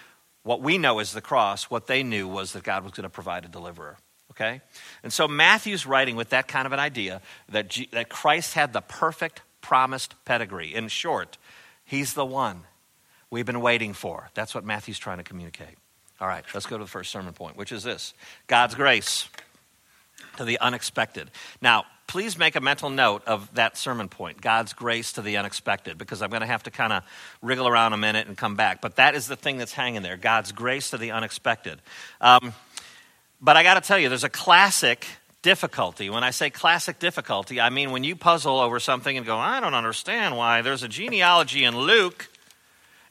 what 0.42 0.62
we 0.62 0.78
know 0.78 0.98
as 0.98 1.12
the 1.12 1.20
cross. 1.20 1.64
What 1.64 1.86
they 1.86 2.02
knew 2.02 2.26
was 2.26 2.52
that 2.52 2.62
God 2.62 2.82
was 2.82 2.92
going 2.92 3.02
to 3.02 3.10
provide 3.10 3.44
a 3.44 3.48
deliverer 3.48 3.98
okay? 4.38 4.60
And 5.02 5.12
so 5.12 5.26
Matthew's 5.26 5.86
writing 5.86 6.16
with 6.16 6.30
that 6.30 6.46
kind 6.48 6.66
of 6.66 6.72
an 6.72 6.78
idea 6.78 7.20
that, 7.48 7.68
G- 7.68 7.88
that 7.92 8.08
Christ 8.08 8.54
had 8.54 8.72
the 8.72 8.80
perfect 8.80 9.42
promised 9.60 10.14
pedigree. 10.24 10.74
In 10.74 10.88
short, 10.88 11.38
he's 11.84 12.14
the 12.14 12.24
one 12.24 12.62
we've 13.30 13.46
been 13.46 13.60
waiting 13.60 13.92
for. 13.92 14.30
That's 14.34 14.54
what 14.54 14.64
Matthew's 14.64 14.98
trying 14.98 15.18
to 15.18 15.24
communicate. 15.24 15.76
All 16.20 16.28
right, 16.28 16.44
let's 16.54 16.66
go 16.66 16.78
to 16.78 16.84
the 16.84 16.90
first 16.90 17.10
sermon 17.10 17.32
point, 17.32 17.56
which 17.56 17.72
is 17.72 17.82
this 17.82 18.14
God's 18.46 18.74
grace 18.74 19.28
to 20.36 20.44
the 20.44 20.58
unexpected. 20.60 21.30
Now, 21.60 21.84
please 22.06 22.38
make 22.38 22.56
a 22.56 22.60
mental 22.60 22.90
note 22.90 23.22
of 23.26 23.52
that 23.54 23.76
sermon 23.76 24.08
point 24.08 24.40
God's 24.40 24.72
grace 24.72 25.12
to 25.12 25.22
the 25.22 25.36
unexpected, 25.36 25.98
because 25.98 26.22
I'm 26.22 26.30
going 26.30 26.40
to 26.40 26.46
have 26.46 26.64
to 26.64 26.70
kind 26.70 26.92
of 26.92 27.04
wriggle 27.42 27.68
around 27.68 27.92
a 27.92 27.96
minute 27.96 28.26
and 28.26 28.36
come 28.36 28.56
back. 28.56 28.80
But 28.80 28.96
that 28.96 29.14
is 29.14 29.26
the 29.26 29.36
thing 29.36 29.58
that's 29.58 29.72
hanging 29.72 30.02
there 30.02 30.16
God's 30.16 30.52
grace 30.52 30.90
to 30.90 30.98
the 30.98 31.12
unexpected. 31.12 31.80
Um, 32.20 32.52
but 33.40 33.56
I 33.56 33.62
got 33.62 33.74
to 33.74 33.80
tell 33.80 33.98
you, 33.98 34.08
there's 34.08 34.24
a 34.24 34.28
classic 34.28 35.06
difficulty. 35.42 36.10
When 36.10 36.24
I 36.24 36.30
say 36.30 36.50
classic 36.50 36.98
difficulty, 36.98 37.60
I 37.60 37.70
mean 37.70 37.90
when 37.90 38.04
you 38.04 38.16
puzzle 38.16 38.58
over 38.58 38.80
something 38.80 39.16
and 39.16 39.24
go, 39.24 39.36
I 39.36 39.60
don't 39.60 39.74
understand 39.74 40.36
why 40.36 40.62
there's 40.62 40.82
a 40.82 40.88
genealogy 40.88 41.64
in 41.64 41.78
Luke 41.78 42.28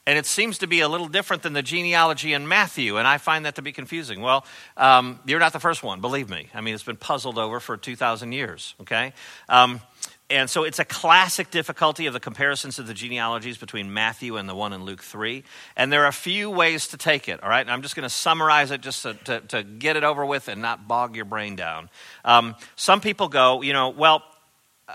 and 0.08 0.16
it 0.16 0.24
seems 0.24 0.56
to 0.58 0.66
be 0.66 0.80
a 0.80 0.88
little 0.88 1.06
different 1.06 1.42
than 1.42 1.52
the 1.52 1.60
genealogy 1.60 2.32
in 2.32 2.48
Matthew, 2.48 2.96
and 2.96 3.06
I 3.06 3.18
find 3.18 3.44
that 3.44 3.56
to 3.56 3.62
be 3.62 3.72
confusing. 3.72 4.22
Well, 4.22 4.46
um, 4.78 5.20
you're 5.26 5.38
not 5.38 5.52
the 5.52 5.60
first 5.60 5.82
one, 5.82 6.00
believe 6.00 6.30
me. 6.30 6.48
I 6.54 6.62
mean, 6.62 6.72
it's 6.72 6.82
been 6.82 6.96
puzzled 6.96 7.36
over 7.36 7.60
for 7.60 7.76
2,000 7.76 8.32
years, 8.32 8.74
okay? 8.80 9.12
Um, 9.50 9.82
and 10.30 10.50
so 10.50 10.64
it's 10.64 10.78
a 10.78 10.84
classic 10.84 11.50
difficulty 11.50 12.06
of 12.06 12.12
the 12.12 12.20
comparisons 12.20 12.78
of 12.78 12.86
the 12.86 12.92
genealogies 12.92 13.56
between 13.56 13.94
Matthew 13.94 14.36
and 14.36 14.46
the 14.46 14.54
one 14.54 14.74
in 14.74 14.84
Luke 14.84 15.02
3. 15.02 15.42
And 15.74 15.90
there 15.90 16.04
are 16.04 16.08
a 16.08 16.12
few 16.12 16.50
ways 16.50 16.88
to 16.88 16.98
take 16.98 17.28
it, 17.28 17.42
all 17.42 17.48
right? 17.48 17.62
And 17.62 17.70
I'm 17.70 17.80
just 17.80 17.96
going 17.96 18.02
to 18.02 18.14
summarize 18.14 18.70
it 18.70 18.82
just 18.82 19.02
to, 19.04 19.14
to, 19.14 19.40
to, 19.40 19.62
get 19.62 19.96
it 19.96 20.04
over 20.04 20.26
with 20.26 20.48
and 20.48 20.60
not 20.60 20.86
bog 20.86 21.16
your 21.16 21.24
brain 21.24 21.56
down. 21.56 21.88
Um, 22.26 22.56
some 22.76 23.00
people 23.00 23.28
go, 23.28 23.62
you 23.62 23.72
know, 23.72 23.88
well, 23.88 24.22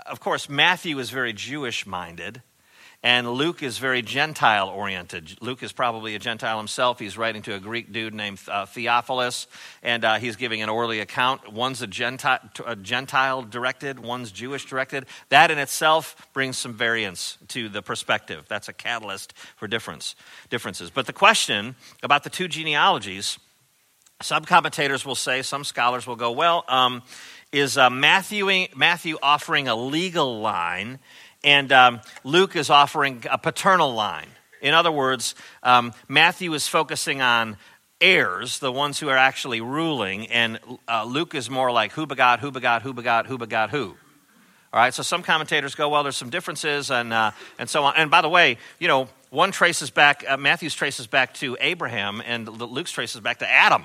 of 0.06 0.20
course, 0.20 0.48
Matthew 0.48 0.98
is 1.00 1.10
very 1.10 1.32
Jewish 1.32 1.84
minded. 1.84 2.40
And 3.04 3.30
Luke 3.30 3.62
is 3.62 3.76
very 3.76 4.00
Gentile 4.00 4.70
oriented. 4.70 5.36
Luke 5.42 5.62
is 5.62 5.72
probably 5.72 6.14
a 6.14 6.18
Gentile 6.18 6.56
himself. 6.56 6.98
He's 6.98 7.18
writing 7.18 7.42
to 7.42 7.54
a 7.54 7.60
Greek 7.60 7.92
dude 7.92 8.14
named 8.14 8.40
uh, 8.48 8.64
Theophilus, 8.64 9.46
and 9.82 10.06
uh, 10.06 10.14
he's 10.14 10.36
giving 10.36 10.62
an 10.62 10.70
orderly 10.70 11.00
account. 11.00 11.52
One's 11.52 11.82
a 11.82 11.86
Gentile, 11.86 12.38
a 12.64 12.74
Gentile 12.74 13.42
directed, 13.42 14.00
one's 14.00 14.32
Jewish 14.32 14.64
directed. 14.64 15.04
That 15.28 15.50
in 15.50 15.58
itself 15.58 16.16
brings 16.32 16.56
some 16.56 16.72
variance 16.72 17.36
to 17.48 17.68
the 17.68 17.82
perspective. 17.82 18.46
That's 18.48 18.68
a 18.68 18.72
catalyst 18.72 19.34
for 19.56 19.68
difference, 19.68 20.16
differences. 20.48 20.88
But 20.88 21.04
the 21.04 21.12
question 21.12 21.76
about 22.02 22.24
the 22.24 22.30
two 22.30 22.48
genealogies, 22.48 23.38
some 24.22 24.46
commentators 24.46 25.04
will 25.04 25.14
say, 25.14 25.42
some 25.42 25.64
scholars 25.64 26.06
will 26.06 26.16
go, 26.16 26.32
well, 26.32 26.64
um, 26.68 27.02
is 27.52 27.76
uh, 27.76 27.90
Matthew, 27.90 28.66
Matthew 28.74 29.18
offering 29.22 29.68
a 29.68 29.76
legal 29.76 30.40
line? 30.40 31.00
And 31.44 31.70
um, 31.72 32.00
Luke 32.24 32.56
is 32.56 32.70
offering 32.70 33.24
a 33.30 33.38
paternal 33.38 33.94
line. 33.94 34.28
In 34.60 34.72
other 34.72 34.90
words, 34.90 35.34
um, 35.62 35.92
Matthew 36.08 36.52
is 36.54 36.66
focusing 36.66 37.20
on 37.20 37.58
heirs, 38.00 38.58
the 38.58 38.72
ones 38.72 38.98
who 38.98 39.08
are 39.08 39.16
actually 39.16 39.60
ruling, 39.60 40.26
and 40.28 40.58
uh, 40.88 41.04
Luke 41.04 41.34
is 41.34 41.50
more 41.50 41.70
like 41.70 41.92
who 41.92 42.06
begot, 42.06 42.40
who 42.40 42.50
begot, 42.50 42.82
who 42.82 42.94
begot, 42.94 43.26
who 43.26 43.38
begot 43.38 43.70
who. 43.70 43.94
All 44.72 44.80
right, 44.80 44.92
so 44.92 45.02
some 45.02 45.22
commentators 45.22 45.74
go, 45.74 45.90
well, 45.90 46.02
there's 46.02 46.16
some 46.16 46.30
differences, 46.30 46.90
and, 46.90 47.12
uh, 47.12 47.30
and 47.58 47.70
so 47.70 47.84
on. 47.84 47.94
And 47.96 48.10
by 48.10 48.22
the 48.22 48.28
way, 48.28 48.58
you 48.80 48.88
know, 48.88 49.08
one 49.30 49.52
traces 49.52 49.90
back, 49.90 50.24
uh, 50.26 50.36
Matthew's 50.36 50.74
traces 50.74 51.06
back 51.06 51.34
to 51.34 51.56
Abraham, 51.60 52.22
and 52.26 52.48
Luke's 52.48 52.90
traces 52.90 53.20
back 53.20 53.38
to 53.38 53.50
Adam. 53.50 53.84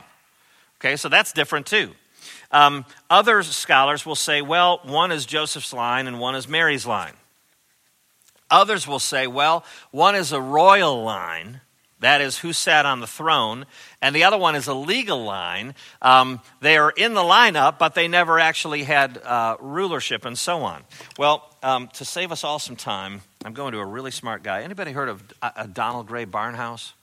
Okay, 0.80 0.96
so 0.96 1.10
that's 1.10 1.34
different 1.34 1.66
too. 1.66 1.92
Um, 2.52 2.86
other 3.10 3.44
scholars 3.44 4.06
will 4.06 4.16
say, 4.16 4.42
well, 4.42 4.80
one 4.84 5.12
is 5.12 5.26
Joseph's 5.26 5.74
line 5.74 6.08
and 6.08 6.20
one 6.20 6.36
is 6.36 6.48
Mary's 6.48 6.86
line. 6.86 7.14
Others 8.52 8.88
will 8.88 9.00
say, 9.00 9.28
well, 9.28 9.64
one 9.92 10.16
is 10.16 10.32
a 10.32 10.42
royal 10.42 11.04
line, 11.04 11.62
that 12.00 12.22
is, 12.22 12.38
who 12.40 12.54
sat 12.54 12.86
on 12.86 13.02
the 13.02 13.08
throne, 13.08 13.66
and 14.02 14.16
the 14.16 14.24
other 14.24 14.38
one 14.38 14.56
is 14.56 14.68
a 14.68 14.74
legal 14.74 15.24
line. 15.24 15.76
Um, 16.02 16.40
they 16.62 16.78
are 16.78 16.92
in 16.92 17.14
the 17.14 17.22
lineup, 17.22 17.78
but 17.78 17.94
they 17.94 18.08
never 18.08 18.40
actually 18.40 18.84
had 18.84 19.18
uh, 19.18 19.58
rulership 19.60 20.26
and 20.26 20.38
so 20.38 20.62
on. 20.62 20.84
Well, 21.18 21.54
um, 21.62 21.90
to 21.94 22.06
save 22.06 22.32
us 22.32 22.44
all 22.44 22.60
some 22.60 22.76
time, 22.76 23.22
I'm 23.44 23.54
going 23.54 23.74
to 23.74 23.80
a 23.80 23.86
really 23.86 24.12
smart 24.12 24.44
guy. 24.44 24.64
Anybody 24.64 24.92
heard 24.92 25.10
of 25.10 25.24
a 25.42 25.62
uh, 25.62 25.68
Donald 25.68 26.08
Grey 26.08 26.26
Barnhouse? 26.26 26.94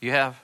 You 0.00 0.12
have? 0.12 0.36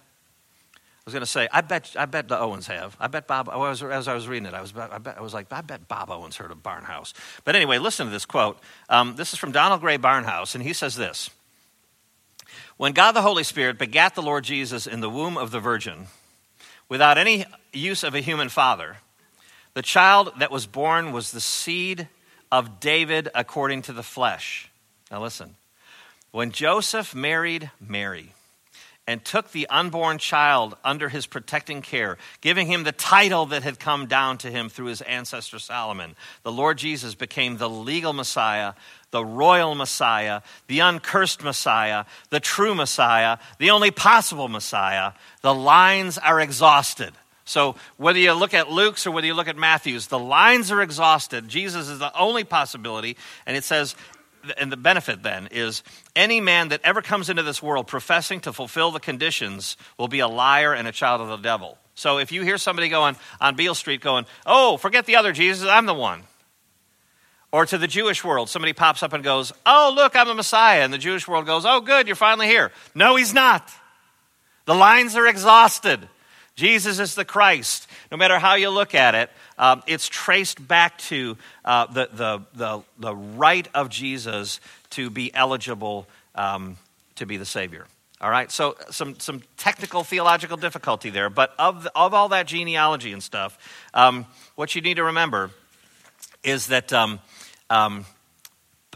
Was 1.07 1.15
going 1.15 1.23
to 1.23 1.27
say, 1.27 1.49
I 1.53 1.61
bet, 1.61 1.95
I 1.97 2.05
bet 2.07 2.27
the 2.27 2.37
Owens 2.37 2.67
have. 2.67 2.97
I 2.99 3.07
bet 3.07 3.29
Bob, 3.29 3.49
as 3.49 4.09
I 4.09 4.15
was 4.15 4.27
reading 4.27 4.47
it, 4.47 4.55
I 4.55 4.61
was, 4.61 4.75
I, 4.77 4.99
bet, 4.99 5.17
I 5.17 5.21
was 5.21 5.33
like, 5.33 5.47
I 5.53 5.61
bet 5.61 5.87
Bob 5.87 6.11
Owens 6.11 6.37
heard 6.37 6.51
of 6.51 6.65
Barnhouse. 6.65 7.13
But 7.45 7.55
anyway, 7.55 7.79
listen 7.79 8.07
to 8.07 8.13
this 8.13 8.27
quote. 8.27 8.59
Um, 8.89 9.15
this 9.15 9.33
is 9.33 9.39
from 9.39 9.53
Donald 9.53 9.83
Grey 9.83 9.99
Barnhouse, 9.99 10.57
and 10.57 10.65
he 10.65 10.73
says 10.73 10.97
this 10.97 11.31
When 12.77 12.93
God 12.93 13.13
the 13.13 13.23
Holy 13.23 13.45
Spirit 13.45 13.79
begat 13.79 14.17
the 14.17 14.23
Lord 14.23 14.43
Jesus 14.43 14.89
in 14.89 15.01
the 15.01 15.09
womb 15.09 15.39
of 15.39 15.53
the 15.53 15.61
Virgin, 15.61 16.09
without 16.89 17.19
any 17.19 17.47
use 17.73 18.03
of 18.03 18.17
a 18.17 18.21
human 18.21 18.49
father, 18.49 18.97
the 19.75 19.83
child 19.83 20.33
that 20.41 20.51
was 20.51 20.67
born 20.67 21.13
was 21.13 21.31
the 21.31 21.41
seed 21.41 22.09
of 22.51 22.81
David 22.81 23.29
according 23.33 23.83
to 23.83 23.93
the 23.93 24.03
flesh. 24.03 24.71
Now 25.13 25.23
listen. 25.23 25.55
When 26.33 26.51
Joseph 26.51 27.15
married 27.15 27.71
Mary, 27.81 28.33
and 29.07 29.25
took 29.25 29.53
the 29.53 29.69
unborn 29.69 30.19
child 30.19 30.77
under 30.85 31.09
his 31.09 31.27
protecting 31.27 31.81
care, 31.81 32.19
giving 32.41 32.67
him 32.67 32.83
the 32.83 32.93
title 32.93 33.47
that 33.47 33.63
had 33.63 33.79
come 33.79 34.07
down 34.07 34.39
to 34.39 34.51
him 34.51 34.69
through 34.69 34.87
his 34.87 35.01
ancestor 35.03 35.59
Solomon. 35.59 36.17
The 36.43 36.53
Lord 36.53 36.79
Jesus 36.79 37.15
became 37.15 37.57
the 37.57 37.71
legal 37.71 38.13
Messiah, 38.13 38.75
the 39.13 39.25
royal 39.25 39.75
Messiah, 39.75 40.43
the 40.67 40.81
uncursed 40.81 41.45
Messiah, 41.45 42.05
the 42.31 42.41
true 42.41 42.75
Messiah, 42.75 43.39
the 43.59 43.71
only 43.71 43.91
possible 43.91 44.49
Messiah. 44.49 45.13
The 45.43 45.55
lines 45.55 46.19
are 46.19 46.41
exhausted. 46.41 47.13
So, 47.49 47.77
whether 47.97 48.19
you 48.19 48.33
look 48.33 48.55
at 48.55 48.73
Luke's 48.73 49.07
or 49.07 49.13
whether 49.13 49.27
you 49.29 49.35
look 49.35 49.47
at 49.47 49.57
Matthew's, 49.57 50.09
the 50.09 50.19
lines 50.19 50.73
are 50.73 50.83
exhausted. 50.83 51.47
Jesus 51.47 51.89
is 51.89 52.01
the 52.01 52.13
only 52.19 52.43
possibility. 52.43 53.17
And 53.47 53.57
it 53.57 53.63
says, 53.63 53.95
and 54.57 54.71
the 54.71 54.77
benefit 54.77 55.23
then 55.23 55.49
is 55.51 55.83
any 56.15 56.41
man 56.41 56.69
that 56.69 56.81
ever 56.85 57.03
comes 57.03 57.31
into 57.31 57.43
this 57.43 57.63
world 57.63 57.87
professing 57.87 58.41
to 58.41 58.53
fulfill 58.53 58.91
the 58.91 59.01
conditions 59.01 59.77
will 59.99 60.09
be 60.09 60.21
a 60.21 60.29
liar 60.29 60.73
and 60.73 60.89
a 60.89 60.93
child 60.93 61.21
of 61.21 61.29
the 61.29 61.37
devil. 61.37 61.79
So 61.95 62.19
if 62.19 62.31
you 62.33 62.43
hear 62.43 62.59
somebody 62.59 62.89
going 62.89 63.17
on 63.41 63.57
Beale 63.57 63.75
Street 63.75 64.01
going, 64.01 64.27
oh, 64.45 64.77
forget 64.77 65.07
the 65.07 65.17
other 65.17 65.33
Jesus, 65.33 65.69
I'm 65.69 65.87
the 65.87 65.95
one. 65.95 66.23
Or 67.53 67.65
to 67.65 67.79
the 67.79 67.87
Jewish 67.87 68.23
world, 68.23 68.51
somebody 68.51 68.73
pops 68.73 69.03
up 69.03 69.13
and 69.13 69.25
goes, 69.25 69.53
oh, 69.65 69.93
look, 69.95 70.15
I'm 70.15 70.29
a 70.29 70.35
Messiah. 70.35 70.83
And 70.83 70.93
the 70.93 70.99
Jewish 70.99 71.27
world 71.27 71.47
goes, 71.47 71.65
oh, 71.65 71.81
good, 71.81 72.07
you're 72.07 72.17
finally 72.17 72.49
here. 72.49 72.73
No, 72.95 73.17
he's 73.17 73.33
not. 73.33 73.71
The 74.67 74.75
lines 74.75 75.17
are 75.17 75.27
exhausted. 75.27 76.07
Jesus 76.55 76.99
is 76.99 77.15
the 77.15 77.25
Christ. 77.25 77.89
No 78.11 78.17
matter 78.17 78.39
how 78.39 78.55
you 78.55 78.71
look 78.71 78.95
at 78.95 79.15
it, 79.15 79.31
um, 79.59 79.83
it's 79.87 80.09
traced 80.09 80.67
back 80.67 80.99
to 80.99 81.37
uh, 81.65 81.87
the, 81.87 82.09
the, 82.13 82.41
the, 82.55 82.83
the, 82.99 83.17
right 83.17 83.67
of 83.75 83.89
Jesus 83.89 84.61
to 84.91 85.11
be 85.11 85.35
eligible 85.35 86.07
um, 86.35 86.77
to 87.17 87.27
be 87.27 87.37
the 87.37 87.45
Savior. 87.45 87.87
All 88.21 88.31
right, 88.31 88.51
so 88.51 88.77
some, 88.91 89.19
some 89.19 89.43
technical 89.57 90.03
theological 90.03 90.57
difficulty 90.57 91.11
there, 91.11 91.29
but 91.29 91.53
of, 91.59 91.87
of 91.95 92.15
all 92.15 92.31
that 92.31 92.47
genealogy 92.47 93.13
and 93.13 93.23
stuff, 93.23 93.59
um, 93.93 94.25
what 94.55 94.75
you 94.75 94.81
need 94.81 94.95
to 94.95 95.05
remember 95.05 95.51
is 96.43 96.69
that, 96.69 96.93
um, 96.93 97.19
um, 97.69 98.07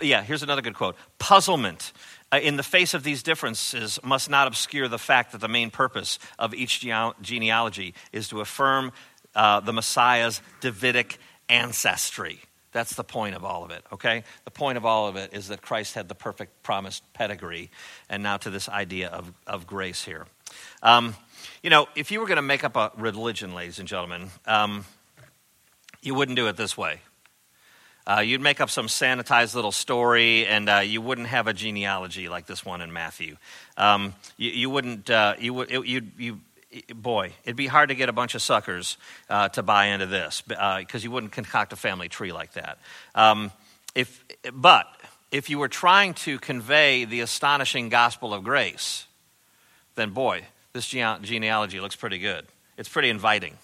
yeah, 0.01 0.23
here's 0.23 0.43
another 0.43 0.63
good 0.63 0.75
quote. 0.75 0.97
Puzzlement 1.19 1.93
in 2.33 2.57
the 2.57 2.63
face 2.63 2.95
of 2.95 3.03
these 3.03 3.23
differences 3.23 3.99
must 4.05 4.31
not 4.31 4.47
obscure 4.47 4.89
the 4.89 4.99
fact 4.99 5.33
that 5.33 5.41
the 5.41 5.49
main 5.49 5.71
purpose 5.71 6.19
of 6.39 6.55
each 6.55 6.81
genealogy 6.81 7.95
is 8.13 8.29
to 8.29 8.41
affirm 8.41 8.93
uh, 9.35 9.61
the 9.61 9.73
Messiah's 9.73 10.41
Davidic 10.61 11.19
ancestry. 11.49 12.41
That's 12.73 12.95
the 12.95 13.05
point 13.05 13.35
of 13.35 13.45
all 13.45 13.65
of 13.65 13.73
it, 13.73 13.85
okay? 13.93 14.23
The 14.45 14.51
point 14.53 14.79
of 14.79 14.87
all 14.87 15.09
of 15.09 15.17
it 15.17 15.33
is 15.33 15.49
that 15.49 15.61
Christ 15.61 15.95
had 15.95 16.09
the 16.09 16.15
perfect 16.15 16.63
promised 16.63 17.03
pedigree. 17.15 17.71
And 18.09 18.23
now 18.23 18.37
to 18.39 18.51
this 18.51 18.69
idea 18.69 19.09
of, 19.09 19.33
of 19.47 19.67
grace 19.67 20.05
here. 20.05 20.27
Um, 20.83 21.17
you 21.63 21.71
know, 21.71 21.89
if 21.97 22.13
you 22.13 22.21
were 22.21 22.27
going 22.27 22.37
to 22.37 22.43
make 22.43 22.63
up 22.63 22.77
a 22.77 22.93
religion, 22.97 23.55
ladies 23.55 23.81
and 23.81 23.89
gentlemen, 23.89 24.31
um, 24.47 24.85
you 26.01 26.15
wouldn't 26.15 26.37
do 26.37 26.47
it 26.47 26.57
this 26.57 26.77
way. 26.77 27.01
Uh, 28.11 28.21
you'd 28.21 28.41
make 28.41 28.61
up 28.61 28.71
some 28.71 28.89
sanitized 28.89 29.55
little 29.55 29.71
story, 29.71 30.45
and 30.45 30.69
uh, 30.69 30.79
you 30.79 31.01
wouldn't 31.01 31.29
have 31.29 31.47
a 31.47 31.53
genealogy 31.53 32.29
like 32.29 32.45
this 32.47 32.65
one 32.65 32.81
in 32.81 32.93
Matthew. 32.93 33.37
Um, 33.77 34.15
you, 34.37 34.51
you, 34.51 34.71
wouldn't. 34.71 35.09
Uh, 35.09 35.35
you 35.39 35.55
would. 35.55 35.71
You. 35.71 36.03
You. 36.19 36.41
Boy, 36.95 37.33
it'd 37.45 37.57
be 37.57 37.67
hard 37.67 37.89
to 37.89 37.95
get 37.97 38.09
a 38.09 38.13
bunch 38.13 38.35
of 38.35 38.43
suckers 38.43 38.97
uh, 39.29 39.49
to 39.51 39.63
buy 39.63 39.87
into 39.87 40.07
this 40.07 40.41
because 40.41 40.95
uh, 40.95 40.99
you 40.99 41.11
wouldn't 41.11 41.33
concoct 41.33 41.73
a 41.73 41.77
family 41.77 42.09
tree 42.09 42.33
like 42.33 42.53
that. 42.53 42.79
Um, 43.15 43.51
if, 43.97 44.25
but 44.53 44.87
if 45.33 45.51
you 45.51 45.59
were 45.59 45.69
trying 45.69 46.15
to 46.15 46.39
convey 46.39 47.05
the 47.05 47.21
astonishing 47.23 47.89
gospel 47.89 48.33
of 48.33 48.45
grace, 48.45 49.07
then 49.97 50.11
boy, 50.11 50.45
this 50.73 50.87
genealogy 50.87 51.81
looks 51.81 51.97
pretty 51.97 52.19
good. 52.19 52.47
It's 52.77 52.89
pretty 52.89 53.11
inviting 53.11 53.57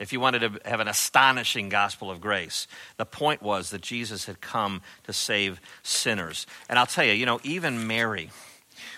if 0.00 0.14
you 0.14 0.18
wanted 0.18 0.40
to 0.40 0.68
have 0.68 0.80
an 0.80 0.88
astonishing 0.88 1.68
gospel 1.68 2.10
of 2.10 2.20
grace. 2.20 2.66
The 2.96 3.04
point 3.04 3.42
was 3.42 3.70
that 3.70 3.82
Jesus 3.82 4.24
had 4.24 4.40
come 4.40 4.80
to 5.04 5.12
save 5.12 5.60
sinners. 5.82 6.46
And 6.68 6.78
I'll 6.78 6.86
tell 6.86 7.04
you, 7.04 7.12
you 7.12 7.26
know, 7.26 7.38
even 7.44 7.86
Mary, 7.86 8.30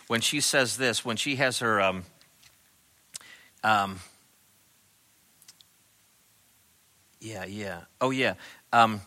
when 0.07 0.21
she 0.21 0.41
says 0.41 0.77
this, 0.77 1.05
when 1.05 1.17
she 1.17 1.37
has 1.37 1.59
her. 1.59 1.81
Um, 1.81 2.05
um, 3.65 3.99
yeah, 7.21 7.45
yeah. 7.45 7.81
Oh, 8.01 8.11
yeah. 8.11 8.35
Um, 8.73 9.01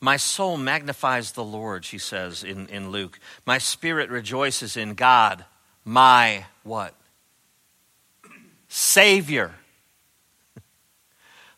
my 0.00 0.16
soul 0.16 0.56
magnifies 0.56 1.32
the 1.32 1.44
Lord, 1.44 1.84
she 1.84 1.98
says 1.98 2.42
in, 2.42 2.68
in 2.68 2.90
Luke. 2.90 3.20
My 3.46 3.58
spirit 3.58 4.08
rejoices 4.08 4.78
in 4.78 4.94
God, 4.94 5.44
my 5.84 6.46
what? 6.62 6.94
Savior 8.68 9.54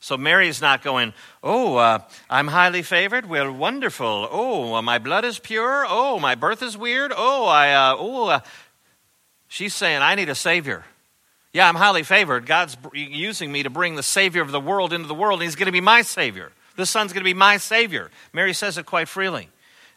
so 0.07 0.17
Mary's 0.17 0.61
not 0.61 0.85
going, 0.85 1.13
Oh, 1.43 1.75
uh, 1.79 1.99
I'm 2.31 2.47
highly 2.47 2.83
favored. 2.83 3.27
Well, 3.27 3.51
wonderful. 3.51 4.29
Oh, 4.31 4.75
uh, 4.75 4.81
my 4.81 4.99
blood 5.01 5.25
is 5.25 5.41
pure. 5.41 5.85
Oh, 5.89 6.21
my 6.21 6.37
birth 6.37 6.63
is 6.63 6.79
weird. 6.79 7.13
Oh, 7.13 7.47
I, 7.47 7.73
uh, 7.73 7.97
oh. 7.99 8.29
Uh. 8.29 8.41
She's 9.49 9.75
saying, 9.75 10.03
I 10.03 10.15
need 10.15 10.29
a 10.29 10.37
Savior. 10.37 10.85
Yeah, 11.53 11.69
I'm 11.69 11.75
highly 11.75 12.05
favored. 12.05 12.47
God's 12.47 12.77
using 12.95 13.51
me 13.51 13.65
to 13.65 13.69
bring 13.69 13.97
the 13.97 14.03
Savior 14.05 14.43
of 14.43 14.53
the 14.53 14.61
world 14.61 14.93
into 14.93 15.09
the 15.09 15.15
world, 15.15 15.41
and 15.41 15.43
He's 15.43 15.57
going 15.57 15.67
to 15.67 15.73
be 15.73 15.81
my 15.81 16.03
Savior. 16.03 16.53
This 16.77 16.89
Son's 16.89 17.13
going 17.13 17.23
to 17.23 17.29
be 17.29 17.35
my 17.35 17.57
Savior. 17.57 18.13
Mary 18.33 18.53
says 18.53 18.79
it 18.79 18.87
quite 18.87 19.09
freely. 19.09 19.49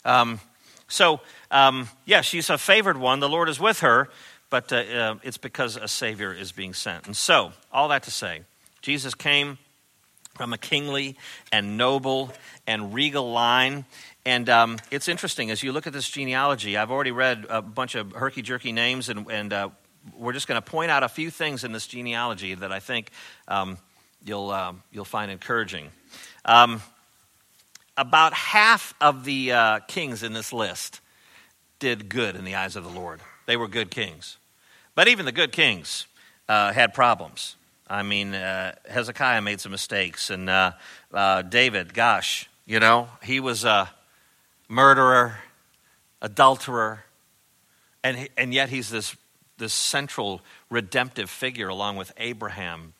Um, 0.05 0.39
so, 0.87 1.21
um, 1.51 1.87
yeah, 2.05 2.21
she's 2.21 2.49
a 2.49 2.57
favored 2.57 2.97
one. 2.97 3.19
The 3.19 3.29
Lord 3.29 3.47
is 3.47 3.59
with 3.59 3.81
her, 3.81 4.09
but 4.49 4.73
uh, 4.73 4.77
uh, 4.77 5.15
it's 5.21 5.37
because 5.37 5.75
a 5.75 5.87
Savior 5.87 6.33
is 6.33 6.51
being 6.51 6.73
sent. 6.73 7.05
And 7.05 7.15
so, 7.15 7.51
all 7.71 7.89
that 7.89 8.01
to 8.03 8.11
say, 8.11 8.41
Jesus 8.81 9.13
came 9.13 9.59
from 10.39 10.53
a 10.53 10.57
kingly 10.57 11.17
and 11.51 11.75
noble 11.75 12.31
and 12.65 12.93
regal 12.93 13.29
line. 13.29 13.83
And 14.25 14.47
um, 14.47 14.77
it's 14.89 15.09
interesting 15.09 15.51
as 15.51 15.63
you 15.63 15.73
look 15.73 15.85
at 15.85 15.91
this 15.91 16.07
genealogy. 16.07 16.77
I've 16.77 16.91
already 16.91 17.11
read 17.11 17.45
a 17.49 17.61
bunch 17.61 17.95
of 17.95 18.13
herky 18.13 18.41
jerky 18.41 18.71
names, 18.71 19.09
and, 19.09 19.29
and 19.29 19.51
uh, 19.51 19.69
we're 20.17 20.31
just 20.31 20.47
going 20.47 20.55
to 20.55 20.65
point 20.65 20.91
out 20.91 21.03
a 21.03 21.09
few 21.09 21.29
things 21.29 21.65
in 21.65 21.73
this 21.73 21.87
genealogy 21.87 22.55
that 22.55 22.71
I 22.71 22.79
think 22.79 23.11
um, 23.49 23.79
you'll, 24.23 24.49
uh, 24.49 24.71
you'll 24.93 25.03
find 25.03 25.29
encouraging. 25.29 25.89
Um, 26.45 26.81
about 27.97 28.33
half 28.33 28.93
of 29.01 29.25
the 29.25 29.51
uh, 29.51 29.79
kings 29.89 30.23
in 30.23 30.31
this 30.31 30.53
list 30.53 31.01
did 31.79 32.07
good 32.07 32.37
in 32.37 32.45
the 32.45 32.55
eyes 32.55 32.77
of 32.77 32.85
the 32.85 32.89
Lord. 32.89 33.19
They 33.45 33.57
were 33.57 33.67
good 33.67 33.91
kings. 33.91 34.37
But 34.95 35.09
even 35.09 35.25
the 35.25 35.33
good 35.33 35.51
kings 35.51 36.07
uh, 36.47 36.71
had 36.71 36.93
problems. 36.93 37.57
I 37.89 38.03
mean, 38.03 38.35
uh, 38.35 38.75
Hezekiah 38.87 39.41
made 39.41 39.59
some 39.59 39.71
mistakes, 39.71 40.29
and 40.29 40.47
uh, 40.47 40.73
uh, 41.11 41.41
David, 41.41 41.95
gosh, 41.95 42.47
you 42.67 42.79
know, 42.79 43.09
he 43.23 43.39
was 43.39 43.65
a 43.65 43.89
murderer, 44.67 45.39
adulterer, 46.21 47.03
and, 48.03 48.29
and 48.37 48.53
yet 48.53 48.69
he's 48.69 48.91
this, 48.91 49.15
this 49.57 49.73
central 49.73 50.41
redemptive 50.69 51.31
figure 51.31 51.67
along 51.67 51.95
with 51.95 52.11
Abraham, 52.17 52.93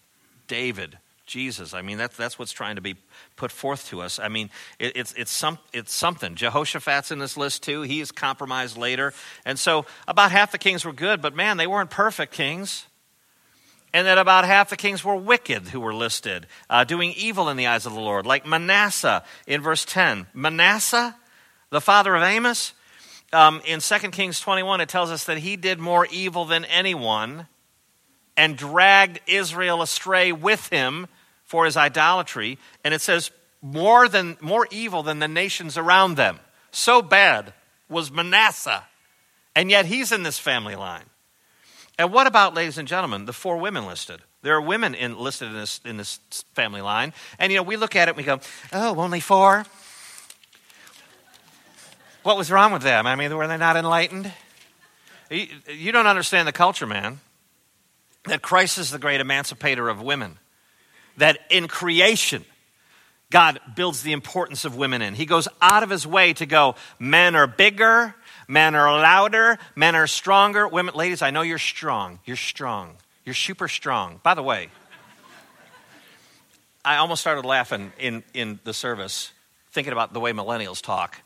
David, 0.47 0.97
Jesus. 1.27 1.75
I 1.75 1.83
mean, 1.83 1.99
that's, 1.99 2.17
that's 2.17 2.39
what's 2.39 2.51
trying 2.51 2.77
to 2.77 2.81
be 2.81 2.95
put 3.35 3.51
forth 3.51 3.87
to 3.89 4.01
us. 4.01 4.17
I 4.17 4.27
mean, 4.27 4.49
it, 4.79 4.93
it's, 4.97 5.13
it's, 5.13 5.31
some, 5.31 5.59
it's 5.71 5.93
something. 5.93 6.33
Jehoshaphat's 6.33 7.11
in 7.11 7.19
this 7.19 7.37
list 7.37 7.61
too. 7.61 7.83
He 7.83 8.01
is 8.01 8.11
compromised 8.11 8.75
later. 8.75 9.13
And 9.45 9.59
so 9.59 9.85
about 10.07 10.31
half 10.31 10.51
the 10.51 10.57
kings 10.57 10.83
were 10.83 10.93
good, 10.93 11.21
but 11.21 11.35
man, 11.35 11.57
they 11.57 11.67
weren't 11.67 11.91
perfect 11.91 12.33
kings 12.33 12.87
and 13.93 14.08
that 14.08 14.17
about 14.17 14.45
half 14.45 14.69
the 14.69 14.78
kings 14.78 15.04
were 15.04 15.15
wicked 15.15 15.69
who 15.69 15.80
were 15.80 15.93
listed, 15.93 16.47
uh, 16.69 16.84
doing 16.84 17.13
evil 17.15 17.49
in 17.49 17.58
the 17.58 17.67
eyes 17.67 17.86
of 17.86 17.93
the 17.93 17.99
Lord, 17.99 18.25
like 18.25 18.45
Manasseh 18.45 19.23
in 19.47 19.62
verse 19.62 19.86
10. 19.86 20.28
Manasseh, 20.34 21.15
the 21.69 21.82
father 21.82 22.15
of 22.15 22.23
Amos, 22.23 22.73
um, 23.32 23.62
in 23.65 23.80
2 23.80 23.95
Kings 24.12 24.39
21, 24.39 24.82
it 24.82 24.89
tells 24.89 25.12
us 25.12 25.25
that 25.25 25.38
he 25.38 25.56
did 25.56 25.80
more 25.80 26.08
evil 26.12 26.45
than 26.45 26.65
anyone 26.65 27.47
and 28.36 28.58
dragged 28.58 29.19
Israel 29.28 29.82
astray 29.82 30.32
with 30.32 30.69
him 30.69 31.08
for 31.43 31.65
his 31.65 31.78
idolatry. 31.78 32.58
And 32.84 32.93
it 32.93 33.02
says, 33.02 33.32
more, 33.62 34.08
than, 34.08 34.38
more 34.41 34.67
evil 34.71 35.04
than 35.04 35.19
the 35.19 35.28
nations 35.28 35.78
around 35.78 36.15
them. 36.15 36.39
So 36.71 37.02
bad 37.02 37.54
was 37.89 38.12
Manasseh. 38.12 38.84
And 39.56 39.69
yet 39.69 39.86
he's 39.86 40.12
in 40.12 40.23
this 40.23 40.39
family 40.39 40.75
line. 40.75 41.06
And 41.99 42.13
what 42.13 42.27
about, 42.27 42.53
ladies 42.53 42.77
and 42.77 42.88
gentlemen, 42.88 43.25
the 43.25 43.33
four 43.33 43.57
women 43.57 43.85
listed? 43.85 44.21
There 44.41 44.55
are 44.55 44.62
women 44.62 44.95
in, 44.95 45.19
listed 45.19 45.49
in 45.49 45.53
this, 45.53 45.81
in 45.83 45.97
this 45.97 46.19
family 46.53 46.79
line. 46.79 47.13
And, 47.38 47.51
you 47.51 47.57
know, 47.57 47.63
we 47.63 47.75
look 47.75 47.93
at 47.93 48.07
it 48.07 48.12
and 48.12 48.17
we 48.17 48.23
go, 48.23 48.39
oh, 48.71 48.95
only 48.95 49.19
four? 49.19 49.65
What 52.23 52.38
was 52.38 52.49
wrong 52.49 52.71
with 52.71 52.83
them? 52.83 53.05
I 53.05 53.15
mean, 53.15 53.35
were 53.35 53.47
they 53.47 53.57
not 53.57 53.75
enlightened? 53.75 54.31
You, 55.29 55.47
you 55.67 55.91
don't 55.91 56.07
understand 56.07 56.47
the 56.47 56.53
culture, 56.53 56.88
man. 56.88 57.19
That 58.23 58.41
Christ 58.41 58.77
is 58.77 58.91
the 58.91 58.99
great 58.99 59.19
emancipator 59.19 59.89
of 59.89 60.01
women. 60.01 60.39
That 61.17 61.38
in 61.49 61.67
creation, 61.67 62.45
God 63.29 63.59
builds 63.75 64.03
the 64.03 64.13
importance 64.13 64.63
of 64.63 64.77
women 64.77 65.01
in. 65.01 65.15
He 65.15 65.25
goes 65.25 65.49
out 65.62 65.83
of 65.83 65.89
his 65.89 66.07
way 66.07 66.31
to 66.31 66.45
go, 66.45 66.75
men 66.97 67.35
are 67.35 67.45
bigger, 67.45 68.15
Men 68.49 68.73
are 68.73 68.91
louder, 68.99 69.59
men 69.75 69.95
are 69.95 70.07
stronger. 70.07 70.67
Women, 70.67 70.95
ladies, 70.95 71.21
I 71.21 71.29
know 71.29 71.43
you're 71.43 71.59
strong. 71.59 72.17
You're 72.25 72.35
strong. 72.35 72.95
You're 73.23 73.35
super 73.35 73.67
strong. 73.67 74.19
By 74.23 74.33
the 74.33 74.41
way, 74.41 74.69
I 76.83 76.97
almost 76.97 77.21
started 77.21 77.45
laughing 77.45 77.93
in, 77.99 78.23
in 78.33 78.59
the 78.63 78.73
service, 78.73 79.31
thinking 79.71 79.93
about 79.93 80.13
the 80.13 80.19
way 80.19 80.33
millennials 80.33 80.81
talk 80.81 81.21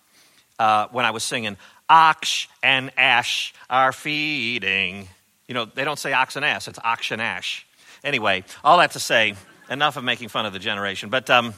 uh, 0.60 0.88
when 0.92 1.06
I 1.06 1.12
was 1.12 1.24
singing, 1.24 1.56
Ox 1.90 2.50
and 2.62 2.92
Ash 2.98 3.54
are 3.70 3.94
feeding. 3.94 5.08
You 5.48 5.54
know, 5.54 5.64
they 5.64 5.86
don't 5.86 6.00
say 6.00 6.12
ox 6.12 6.36
and 6.36 6.44
ass, 6.44 6.68
it's 6.68 6.80
ox 6.84 7.10
and 7.12 7.22
ash. 7.22 7.66
Anyway, 8.04 8.44
all 8.66 8.80
that 8.80 8.92
to 8.92 9.00
say, 9.00 9.36
enough 9.70 9.96
of 9.96 10.04
making 10.04 10.28
fun 10.28 10.46
of 10.46 10.52
the 10.52 10.60
generation. 10.60 11.10
But 11.10 11.30
um, 11.30 11.54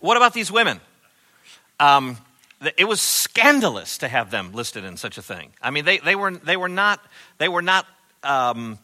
what 0.00 0.16
about 0.16 0.32
these 0.32 0.50
women? 0.50 0.80
Um, 1.78 2.16
it 2.76 2.84
was 2.84 3.00
scandalous 3.00 3.98
to 3.98 4.08
have 4.08 4.30
them 4.30 4.52
listed 4.52 4.84
in 4.84 4.96
such 4.96 5.18
a 5.18 5.22
thing. 5.22 5.52
I 5.60 5.70
mean, 5.70 5.84
they, 5.84 5.98
they, 5.98 6.14
were, 6.14 6.32
they 6.32 6.56
were 6.56 6.68
not, 6.68 7.04
they 7.38 7.48
were 7.48 7.62
not 7.62 7.86
um, 8.22 8.78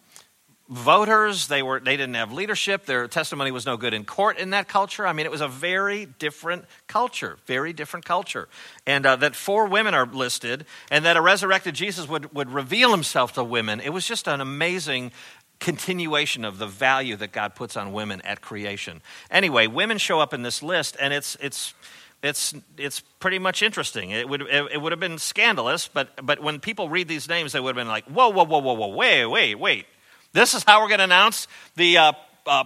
voters. 0.69 1.49
They, 1.49 1.63
were, 1.63 1.81
they 1.81 1.97
didn't 1.97 2.15
have 2.15 2.33
leadership. 2.33 2.87
Their 2.87 3.09
testimony 3.09 3.51
was 3.51 3.67
no 3.67 3.77
good 3.77 3.93
in 3.93 4.05
court 4.05 4.39
in 4.39 4.51
that 4.51 4.69
culture. 4.69 5.07
I 5.07 5.13
mean, 5.13 5.27
it 5.27 5.33
was 5.33 5.41
a 5.41 5.49
very 5.49 6.07
different 6.07 6.65
culture, 6.87 7.39
very 7.47 7.73
different 7.73 8.05
culture. 8.05 8.49
And 8.87 9.05
uh, 9.05 9.17
that 9.17 9.35
four 9.35 9.67
women 9.67 9.95
are 9.95 10.07
listed 10.07 10.65
and 10.91 11.05
that 11.05 11.17
a 11.17 11.21
resurrected 11.21 11.75
Jesus 11.75 12.09
would, 12.09 12.33
would 12.35 12.51
reveal 12.51 12.93
himself 12.93 13.33
to 13.35 13.45
women. 13.45 13.81
It 13.81 13.91
was 13.91 14.07
just 14.07 14.29
an 14.29 14.41
amazing 14.41 15.13
continuation 15.59 16.45
of 16.45 16.59
the 16.59 16.67
value 16.67 17.17
that 17.17 17.33
God 17.33 17.55
puts 17.55 17.77
on 17.77 17.93
women 17.93 18.23
at 18.23 18.41
creation. 18.41 19.03
Anyway, 19.31 19.67
women 19.67 19.99
show 19.99 20.19
up 20.19 20.33
in 20.33 20.43
this 20.43 20.63
list, 20.63 20.97
and 20.99 21.13
it's, 21.13 21.37
it's, 21.41 21.75
it's, 22.23 22.55
it's 22.77 23.01
pretty 23.19 23.39
much 23.39 23.63
interesting. 23.63 24.11
It 24.11 24.29
would, 24.29 24.43
it, 24.43 24.73
it 24.73 24.81
would 24.81 24.93
have 24.93 25.01
been 25.01 25.19
scandalous, 25.19 25.89
but, 25.89 26.11
but 26.25 26.43
when 26.43 26.61
people 26.61 26.89
read 26.89 27.09
these 27.09 27.29
names, 27.29 27.53
they 27.53 27.61
would 27.61 27.77
have 27.77 27.81
been 27.81 27.89
like, 27.89 28.05
whoa, 28.05 28.29
whoa, 28.29 28.45
whoa, 28.45 28.59
whoa, 28.59 28.75
whoa, 28.75 28.89
wait, 28.89 29.27
wait, 29.27 29.55
wait. 29.55 29.87
This 30.33 30.55
is 30.55 30.63
how 30.65 30.81
we're 30.81 30.89
going 30.89 30.99
to 30.99 31.05
announce 31.05 31.49
the 31.77 31.99
uh, 31.99 32.13
uh, 32.47 32.65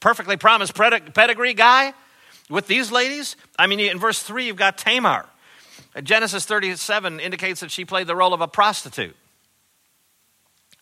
perfectly 0.00 0.36
promised 0.36 0.74
pedigree 0.74 1.54
guy 1.54 1.92
with 2.50 2.66
these 2.66 2.90
ladies? 2.90 3.36
I 3.58 3.66
mean, 3.66 3.80
in 3.80 3.98
verse 3.98 4.22
3, 4.22 4.46
you've 4.46 4.56
got 4.56 4.78
Tamar. 4.78 5.26
Genesis 6.02 6.44
37 6.44 7.20
indicates 7.20 7.60
that 7.60 7.70
she 7.70 7.84
played 7.84 8.06
the 8.06 8.16
role 8.16 8.34
of 8.34 8.40
a 8.40 8.48
prostitute. 8.48 9.16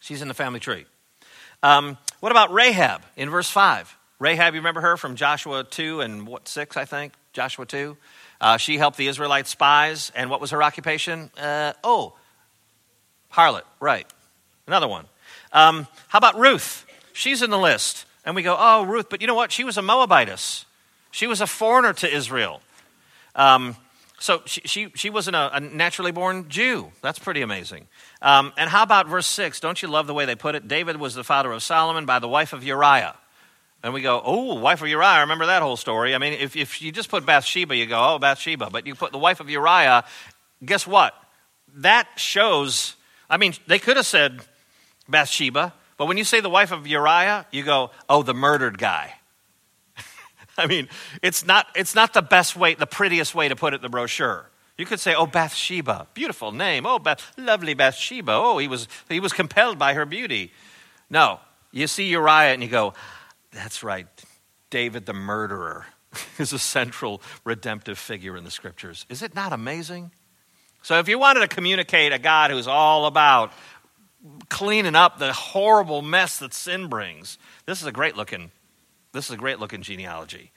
She's 0.01 0.23
in 0.23 0.29
the 0.29 0.35
family 0.35 0.61
tree. 0.61 0.87
Um, 1.63 1.99
what 2.21 2.33
about 2.33 2.53
Rahab 2.53 3.03
in 3.17 3.31
verse 3.31 3.49
5? 3.49 3.97
Rahab, 4.19 4.55
you 4.55 4.61
remember 4.61 4.81
her 4.81 4.97
from 4.97 5.17
Joshua 5.17 5.65
2 5.65 6.01
and 6.01 6.27
what, 6.27 6.49
6, 6.49 6.77
I 6.77 6.85
think? 6.85 7.13
Joshua 7.33 7.67
2. 7.67 7.97
Uh, 8.41 8.57
she 8.57 8.79
helped 8.79 8.97
the 8.97 9.07
Israelite 9.07 9.47
spies, 9.47 10.13
and 10.15 10.29
what 10.29 10.41
was 10.41 10.51
her 10.51 10.63
occupation? 10.63 11.31
Uh, 11.41 11.73
oh, 11.85 12.15
harlot, 13.33 13.63
right. 13.81 14.07
Another 14.67 14.89
one. 14.89 15.07
Um, 15.53 15.87
how 16.09 16.19
about 16.19 16.39
Ruth? 16.39 16.87
She's 17.13 17.43
in 17.43 17.51
the 17.51 17.59
list. 17.59 18.07
And 18.25 18.37
we 18.37 18.43
go, 18.43 18.57
oh, 18.59 18.85
Ruth, 18.85 19.07
but 19.11 19.21
you 19.21 19.27
know 19.27 19.35
what? 19.35 19.51
She 19.51 19.65
was 19.65 19.77
a 19.77 19.83
Moabitess. 19.83 20.65
She 21.11 21.27
was 21.27 21.41
a 21.41 21.47
foreigner 21.47 21.93
to 21.95 22.15
Israel. 22.15 22.63
Um, 23.35 23.77
so 24.19 24.43
she, 24.47 24.61
she, 24.65 24.93
she 24.95 25.11
wasn't 25.11 25.35
a, 25.35 25.57
a, 25.57 25.61
naturally 25.61 26.13
born 26.13 26.49
Jew. 26.49 26.93
That's 27.01 27.19
pretty 27.19 27.43
amazing. 27.43 27.89
Um, 28.21 28.53
and 28.57 28.71
how 28.71 28.85
about 28.85 29.09
verse 29.09 29.27
6? 29.27 29.59
Don't 29.59 29.83
you 29.83 29.89
love 29.89 30.07
the 30.07 30.15
way 30.15 30.27
they 30.27 30.37
put 30.37 30.55
it? 30.55 30.69
David 30.69 30.97
was 30.97 31.15
the 31.15 31.25
father 31.25 31.51
of 31.51 31.63
Solomon 31.63 32.07
by 32.07 32.21
the 32.21 32.29
wife 32.29 32.53
of 32.53 32.63
Uriah. 32.63 33.17
And 33.83 33.93
we 33.93 34.01
go, 34.01 34.23
oh, 34.25 34.55
wife 34.55 34.81
of 34.81 34.89
Uriah, 34.89 35.21
remember 35.21 35.47
that 35.47 35.61
whole 35.61 35.77
story. 35.77 36.15
I 36.15 36.19
mean, 36.19 36.35
if, 36.35 36.55
if 36.55 36.81
you 36.81 36.93
just 36.93 37.09
put 37.09 37.27
Bathsheba, 37.27 37.75
you 37.75 37.87
go, 37.87 38.15
oh, 38.15 38.19
Bathsheba. 38.19 38.71
But 38.71 38.87
you 38.87 38.95
put 38.95 39.11
the 39.11 39.19
wife 39.19 39.41
of 39.41 39.51
Uriah, 39.51 40.05
guess 40.65 40.87
what? 40.87 41.15
That 41.77 42.07
shows, 42.17 42.95
I 43.29 43.39
mean, 43.39 43.55
they 43.67 43.79
could 43.81 43.97
have 43.97 44.07
said 44.07 44.41
Bathsheba, 45.09 45.73
but 45.97 46.07
when 46.07 46.17
you 46.17 46.25
say 46.25 46.41
the 46.41 46.51
wife 46.51 46.71
of 46.71 46.87
Uriah, 46.87 47.47
you 47.51 47.63
go, 47.65 47.91
oh, 48.09 48.23
the 48.23 48.35
murdered 48.35 48.79
guy. 48.79 49.15
I 50.59 50.67
mean, 50.67 50.89
it's 51.23 51.45
not, 51.45 51.67
it's 51.75 51.95
not 51.95 52.15
the 52.15 52.23
best 52.23 52.57
way, 52.57 52.75
the 52.75 52.87
prettiest 52.87 53.35
way 53.35 53.49
to 53.49 53.57
put 53.57 53.75
it 53.75 53.83
the 53.83 53.89
brochure. 53.89 54.49
You 54.79 54.87
could 54.87 55.01
say, 55.01 55.15
oh, 55.15 55.27
Bathsheba, 55.27 56.07
beautiful 56.15 56.51
name. 56.51 56.87
Oh, 56.87 56.99
Beth, 56.99 57.33
lovely 57.37 57.75
Bathsheba. 57.75 58.33
Oh, 58.33 58.59
he 58.59 58.69
was, 58.69 58.89
he 59.09 59.21
was 59.21 59.33
compelled 59.33 59.79
by 59.79 59.95
her 59.95 60.07
beauty. 60.07 60.53
No, 61.11 61.41
you 61.73 61.87
see 61.87 62.09
Uriah 62.09 62.53
and 62.53 62.63
you 62.63 62.69
go, 62.69 62.95
that's 63.53 63.83
right. 63.83 64.07
David 64.71 65.07
the 65.07 65.13
murderer 65.13 65.87
is 66.39 66.53
a 66.53 66.59
central 66.59 67.23
redemptive 67.45 67.99
figure 67.99 68.37
in 68.37 68.45
the 68.45 68.51
scriptures. 68.51 69.07
Is 69.09 69.23
it 69.23 69.35
not 69.35 69.53
amazing? 69.53 70.11
So, 70.83 70.99
if 70.99 71.09
you 71.09 71.19
wanted 71.19 71.41
to 71.41 71.49
communicate 71.49 72.13
a 72.13 72.19
God 72.19 72.51
who's 72.51 72.67
all 72.67 73.07
about 73.07 73.53
cleaning 74.49 74.97
up 74.97 75.19
the 75.19 75.33
horrible 75.33 76.03
mess 76.03 76.39
that 76.39 76.55
sin 76.55 76.89
brings, 76.89 77.39
this 77.67 77.81
is 77.81 77.87
a 77.87 77.93
great 77.93 78.17
looking, 78.17 78.51
this 79.13 79.27
is 79.27 79.33
a 79.33 79.37
great 79.37 79.61
looking 79.61 79.83
genealogy. 79.83 80.51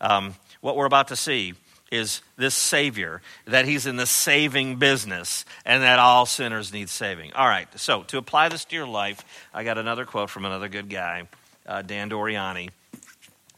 Um, 0.00 0.34
what 0.60 0.76
we're 0.76 0.86
about 0.86 1.08
to 1.08 1.16
see 1.16 1.54
is 1.92 2.22
this 2.36 2.54
Savior, 2.54 3.20
that 3.46 3.64
He's 3.64 3.86
in 3.86 3.96
the 3.96 4.06
saving 4.06 4.76
business, 4.76 5.44
and 5.64 5.82
that 5.82 5.98
all 5.98 6.24
sinners 6.26 6.72
need 6.72 6.88
saving. 6.88 7.32
All 7.34 7.46
right, 7.46 7.68
so 7.78 8.02
to 8.04 8.18
apply 8.18 8.48
this 8.48 8.64
to 8.66 8.76
your 8.76 8.86
life, 8.86 9.24
I 9.52 9.62
got 9.62 9.78
another 9.78 10.04
quote 10.04 10.30
from 10.30 10.44
another 10.44 10.68
good 10.68 10.88
guy 10.88 11.28
uh, 11.66 11.82
Dan 11.82 12.10
Doriani. 12.10 12.70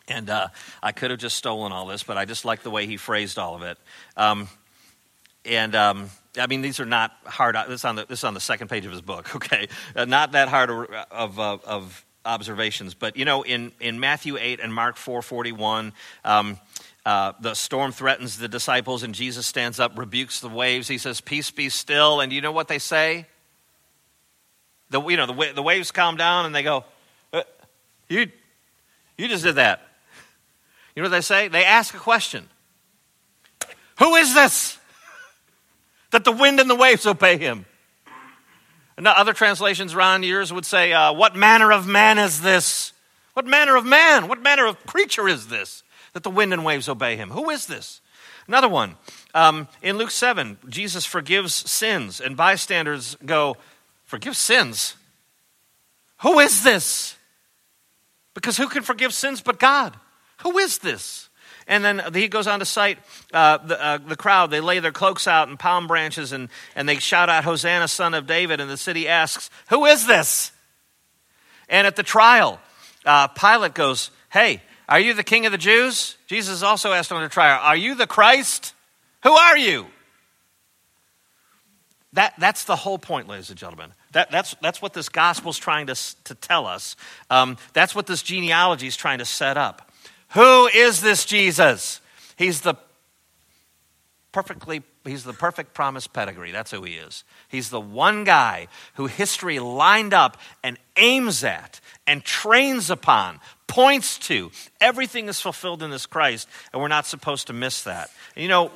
And 0.09 0.31
uh, 0.31 0.49
I 0.83 0.93
could 0.93 1.11
have 1.11 1.21
just 1.21 1.37
stolen 1.37 1.71
all 1.71 1.87
this, 1.87 2.03
but 2.03 2.17
I 2.17 2.25
just 2.25 2.45
like 2.45 2.63
the 2.63 2.71
way 2.71 2.87
he 2.87 2.97
phrased 2.97 3.39
all 3.39 3.55
of 3.55 3.63
it. 3.63 3.79
Um, 4.17 4.49
and 5.45 5.75
um, 5.75 6.11
I 6.39 6.47
mean, 6.47 6.63
these 6.63 6.81
are 6.81 6.87
not 6.87 7.13
hard. 7.25 7.57
Uh, 7.57 7.67
this 7.69 7.81
is 7.81 7.85
on 7.85 7.97
the 7.97 8.07
this 8.07 8.21
is 8.21 8.25
on 8.25 8.35
the 8.35 8.41
second 8.41 8.69
page 8.69 8.87
of 8.87 8.93
his 8.93 9.03
book. 9.03 9.35
Okay, 9.37 9.69
uh, 9.95 10.05
not 10.05 10.33
that 10.33 10.49
hard 10.49 10.71
of 10.71 11.39
of, 11.39 11.39
of 11.65 12.05
observations. 12.25 12.95
But 12.95 13.17
you 13.17 13.25
know, 13.25 13.43
in 13.43 13.73
in 13.81 14.01
Matthew 14.01 14.37
eight 14.39 14.61
and 14.61 14.73
Mark 14.75 14.97
four 14.97 15.23
forty 15.23 15.53
one. 15.53 15.93
Um, 16.25 16.59
uh, 17.07 17.33
the 17.41 17.55
storm 17.55 17.91
threatens 17.91 18.37
the 18.37 18.49
disciples, 18.49 19.03
and 19.03 19.15
Jesus 19.15 19.47
stands 19.47 19.81
up, 19.81 19.99
rebukes 19.99 20.41
the 20.41 20.49
waves. 20.49 20.89
He 20.89 20.99
says, 20.99 21.23
Peace 21.23 21.51
be 21.51 21.71
still. 21.71 22.21
And 22.21 22.31
you 22.35 22.43
know 22.43 22.53
what 22.53 22.69
they 22.69 22.79
say? 22.79 23.25
The, 24.91 25.01
you 25.01 25.17
know, 25.17 25.25
the, 25.25 25.53
the 25.55 25.63
waves 25.63 25.91
calm 25.91 26.19
down, 26.19 26.45
and 26.45 26.55
they 26.55 26.63
go, 26.63 26.85
you, 28.09 28.31
you 29.17 29.29
just 29.29 29.45
did 29.45 29.57
that. 29.57 29.83
You 30.95 31.03
know 31.03 31.09
what 31.09 31.17
they 31.17 31.21
say? 31.21 31.49
They 31.49 31.65
ask 31.65 31.95
a 31.95 31.99
question 31.99 32.49
Who 33.99 34.15
is 34.17 34.35
this? 34.35 34.79
That 36.11 36.25
the 36.25 36.33
wind 36.33 36.59
and 36.59 36.71
the 36.71 36.75
waves 36.75 37.07
obey 37.07 37.37
him. 37.37 37.67
And 38.97 39.07
other 39.07 39.33
translations 39.33 39.95
around 39.95 40.25
yours 40.25 40.53
would 40.53 40.65
say, 40.65 40.93
uh, 40.93 41.13
What 41.13 41.37
manner 41.37 41.71
of 41.71 41.87
man 41.87 42.19
is 42.19 42.41
this? 42.41 42.93
What 43.35 43.47
manner 43.47 43.77
of 43.77 43.87
man? 43.87 44.27
What 44.27 44.43
manner 44.43 44.67
of 44.67 44.85
creature 44.87 45.29
is 45.29 45.47
this? 45.47 45.85
That 46.15 46.25
the 46.25 46.31
wind 46.31 46.53
and 46.53 46.65
waves 46.65 46.89
obey 46.89 47.17
him. 47.17 47.31
Who 47.31 47.51
is 47.51 47.67
this? 47.67 48.01
Another 48.49 48.69
one. 48.69 48.97
Um, 49.35 49.69
in 49.83 49.99
Luke 49.99 50.11
7, 50.11 50.59
Jesus 50.69 51.05
forgives 51.05 51.55
sins, 51.55 52.21
and 52.21 52.37
bystanders 52.37 53.17
go, 53.25 53.57
Forgive 54.05 54.37
sins? 54.37 54.97
Who 56.23 56.41
is 56.41 56.65
this? 56.65 57.18
Because 58.39 58.57
who 58.57 58.69
can 58.69 58.85
forgive 58.85 59.13
sins 59.13 59.41
but 59.41 59.59
God? 59.59 59.97
Who 60.43 60.59
is 60.59 60.79
this? 60.79 61.29
And 61.67 61.85
then 61.85 62.01
he 62.15 62.29
goes 62.29 62.47
on 62.47 62.61
to 62.61 62.65
cite 62.65 62.99
uh, 63.35 63.59
the, 63.59 63.85
uh, 63.85 63.99
the 63.99 64.15
crowd. 64.15 64.53
They 64.53 64.61
lay 64.61 64.79
their 64.79 64.93
cloaks 64.93 65.27
out 65.27 65.49
and 65.49 65.59
palm 65.59 65.89
branches 65.89 66.31
and, 66.31 66.49
and 66.77 66.89
they 66.89 67.01
shout 67.01 67.29
out, 67.29 67.43
Hosanna, 67.43 67.89
son 67.89 68.15
of 68.15 68.29
David. 68.29 68.61
And 68.61 68.71
the 68.71 68.77
city 68.77 69.09
asks, 69.09 69.51
Who 69.71 69.87
is 69.87 70.07
this? 70.07 70.53
And 71.69 71.85
at 71.85 71.97
the 71.97 72.05
trial, 72.05 72.61
uh, 73.05 73.27
Pilate 73.27 73.75
goes, 73.75 74.13
Hey, 74.31 74.63
are 74.89 75.01
you 75.01 75.15
the 75.15 75.25
king 75.25 75.45
of 75.45 75.51
the 75.51 75.59
Jews? 75.59 76.17
Jesus 76.29 76.63
also 76.63 76.93
asked 76.93 77.11
on 77.11 77.21
the 77.21 77.29
trial, 77.29 77.59
Are 77.61 77.77
you 77.77 77.97
the 77.97 78.07
Christ? 78.07 78.73
Who 79.25 79.33
are 79.33 79.59
you? 79.59 79.89
That, 82.15 82.35
that's 82.39 82.65
the 82.65 82.77
whole 82.77 82.99
point, 82.99 83.29
ladies 83.29 83.51
and 83.51 83.59
gentlemen. 83.59 83.93
That, 84.13 84.31
that's, 84.31 84.57
that's 84.63 84.81
what 84.81 84.95
this 84.95 85.09
gospel 85.09 85.51
is 85.51 85.59
trying 85.59 85.89
to, 85.89 85.95
to 86.25 86.35
tell 86.35 86.67
us. 86.67 86.97
Um, 87.29 87.59
that's 87.75 87.95
what 87.95 88.07
this 88.07 88.23
genealogy 88.23 88.87
is 88.87 88.97
trying 88.97 89.19
to 89.19 89.27
set 89.27 89.57
up. 89.57 89.93
Who 90.31 90.67
is 90.69 91.01
this 91.01 91.25
Jesus? 91.25 92.01
He's 92.37 92.63
the 92.63 92.77
perfectly 94.33 94.83
he's 95.05 95.25
the 95.25 95.33
perfect 95.33 95.73
promise 95.73 96.07
pedigree 96.07 96.53
that's 96.53 96.71
who 96.71 96.83
he 96.83 96.93
is 96.93 97.25
he's 97.49 97.71
the 97.71 97.81
one 97.81 98.25
guy 98.25 98.69
who 98.95 99.07
history 99.07 99.59
lined 99.59 100.13
up 100.13 100.37
and 100.63 100.79
aims 100.99 101.43
at 101.43 101.81
and 102.07 102.23
trains 102.25 102.91
upon 102.91 103.41
points 103.67 104.19
to 104.19 104.51
everything 104.83 105.29
is 105.29 105.41
fulfilled 105.41 105.83
in 105.83 105.91
this 105.91 106.05
christ 106.05 106.47
and 106.73 106.83
we're 106.83 106.89
not 106.89 107.07
supposed 107.07 107.47
to 107.47 107.55
miss 107.55 107.83
that 107.85 108.11
and 108.37 108.43
you 108.43 108.49
know 108.49 108.71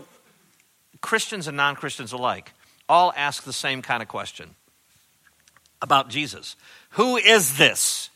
christians 1.03 1.47
and 1.47 1.57
non-christians 1.57 2.13
alike 2.13 2.53
all 2.89 3.13
ask 3.17 3.43
the 3.45 3.53
same 3.53 3.83
kind 3.83 4.03
of 4.03 4.09
question 4.09 4.55
about 5.81 6.09
Jesus. 6.09 6.57
Who 6.91 7.17
is 7.17 7.57
this? 7.57 8.11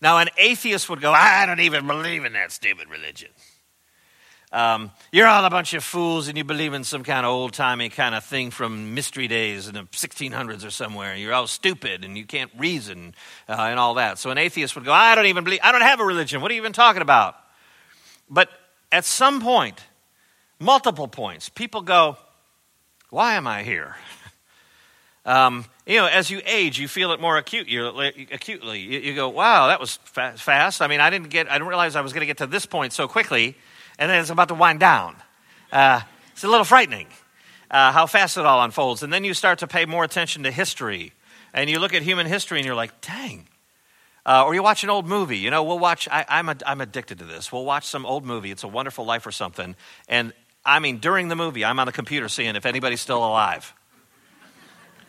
Now, 0.00 0.18
an 0.18 0.28
atheist 0.36 0.88
would 0.88 1.00
go, 1.00 1.12
I 1.12 1.44
don't 1.46 1.60
even 1.60 1.86
believe 1.86 2.24
in 2.24 2.34
that 2.34 2.52
stupid 2.52 2.88
religion. 2.88 3.30
Um, 4.50 4.92
you're 5.12 5.26
all 5.26 5.44
a 5.44 5.50
bunch 5.50 5.74
of 5.74 5.84
fools 5.84 6.28
and 6.28 6.38
you 6.38 6.44
believe 6.44 6.72
in 6.72 6.82
some 6.82 7.04
kind 7.04 7.26
of 7.26 7.32
old 7.32 7.52
timey 7.52 7.90
kind 7.90 8.14
of 8.14 8.24
thing 8.24 8.50
from 8.50 8.94
mystery 8.94 9.28
days 9.28 9.68
in 9.68 9.74
the 9.74 9.82
1600s 9.82 10.64
or 10.64 10.70
somewhere. 10.70 11.14
You're 11.14 11.34
all 11.34 11.46
stupid 11.46 12.02
and 12.02 12.16
you 12.16 12.24
can't 12.24 12.50
reason 12.56 13.14
uh, 13.46 13.52
and 13.58 13.78
all 13.78 13.94
that. 13.94 14.18
So 14.18 14.30
an 14.30 14.38
atheist 14.38 14.74
would 14.74 14.86
go, 14.86 14.92
I 14.92 15.14
don't 15.14 15.26
even 15.26 15.44
believe, 15.44 15.60
I 15.62 15.70
don't 15.70 15.82
have 15.82 16.00
a 16.00 16.04
religion. 16.04 16.40
What 16.40 16.50
are 16.50 16.54
you 16.54 16.62
even 16.62 16.72
talking 16.72 17.02
about? 17.02 17.36
But 18.30 18.48
at 18.90 19.04
some 19.04 19.42
point, 19.42 19.82
multiple 20.58 21.08
points, 21.08 21.50
people 21.50 21.82
go, 21.82 22.16
Why 23.10 23.34
am 23.34 23.46
I 23.46 23.62
here? 23.62 23.96
Um, 25.26 25.66
you 25.84 25.96
know, 25.96 26.06
as 26.06 26.30
you 26.30 26.40
age, 26.46 26.78
you 26.78 26.88
feel 26.88 27.12
it 27.12 27.20
more 27.20 27.36
acute, 27.36 27.68
acutely. 28.32 28.80
You, 28.80 29.00
you 29.00 29.14
go, 29.14 29.28
wow, 29.28 29.66
that 29.66 29.78
was 29.78 29.96
fa- 30.04 30.32
fast. 30.38 30.80
I 30.80 30.86
mean, 30.86 31.00
I 31.00 31.10
didn't 31.10 31.28
get, 31.28 31.50
I 31.50 31.56
didn't 31.56 31.68
realize 31.68 31.96
I 31.96 32.00
was 32.00 32.14
going 32.14 32.22
to 32.22 32.26
get 32.26 32.38
to 32.38 32.46
this 32.46 32.64
point 32.64 32.94
so 32.94 33.06
quickly, 33.06 33.54
and 33.98 34.10
then 34.10 34.20
it's 34.20 34.30
about 34.30 34.48
to 34.48 34.54
wind 34.54 34.80
down. 34.80 35.16
Uh, 35.70 36.00
it's 36.32 36.44
a 36.44 36.48
little 36.48 36.64
frightening 36.64 37.08
uh, 37.70 37.92
how 37.92 38.06
fast 38.06 38.38
it 38.38 38.46
all 38.46 38.62
unfolds. 38.62 39.02
And 39.02 39.12
then 39.12 39.22
you 39.22 39.34
start 39.34 39.58
to 39.58 39.66
pay 39.66 39.84
more 39.84 40.02
attention 40.02 40.44
to 40.44 40.50
history, 40.50 41.12
and 41.52 41.68
you 41.68 41.78
look 41.78 41.92
at 41.92 42.00
human 42.00 42.26
history, 42.26 42.58
and 42.58 42.64
you're 42.64 42.74
like, 42.74 42.98
dang. 43.02 43.48
Uh, 44.24 44.44
or 44.46 44.54
you 44.54 44.62
watch 44.62 44.82
an 44.82 44.90
old 44.90 45.06
movie. 45.06 45.38
You 45.38 45.50
know, 45.50 45.62
we'll 45.62 45.78
watch, 45.78 46.08
I, 46.10 46.24
I'm, 46.28 46.48
a, 46.48 46.56
I'm 46.66 46.80
addicted 46.80 47.18
to 47.18 47.24
this. 47.24 47.52
We'll 47.52 47.64
watch 47.64 47.86
some 47.86 48.06
old 48.06 48.24
movie. 48.24 48.50
It's 48.50 48.64
a 48.64 48.68
wonderful 48.68 49.04
life 49.04 49.26
or 49.26 49.32
something. 49.32 49.74
And 50.08 50.32
I 50.64 50.78
mean, 50.80 50.98
during 50.98 51.28
the 51.28 51.36
movie, 51.36 51.64
I'm 51.64 51.78
on 51.78 51.86
the 51.86 51.92
computer 51.92 52.28
seeing 52.28 52.56
if 52.56 52.66
anybody's 52.66 53.00
still 53.00 53.18
alive. 53.18 53.74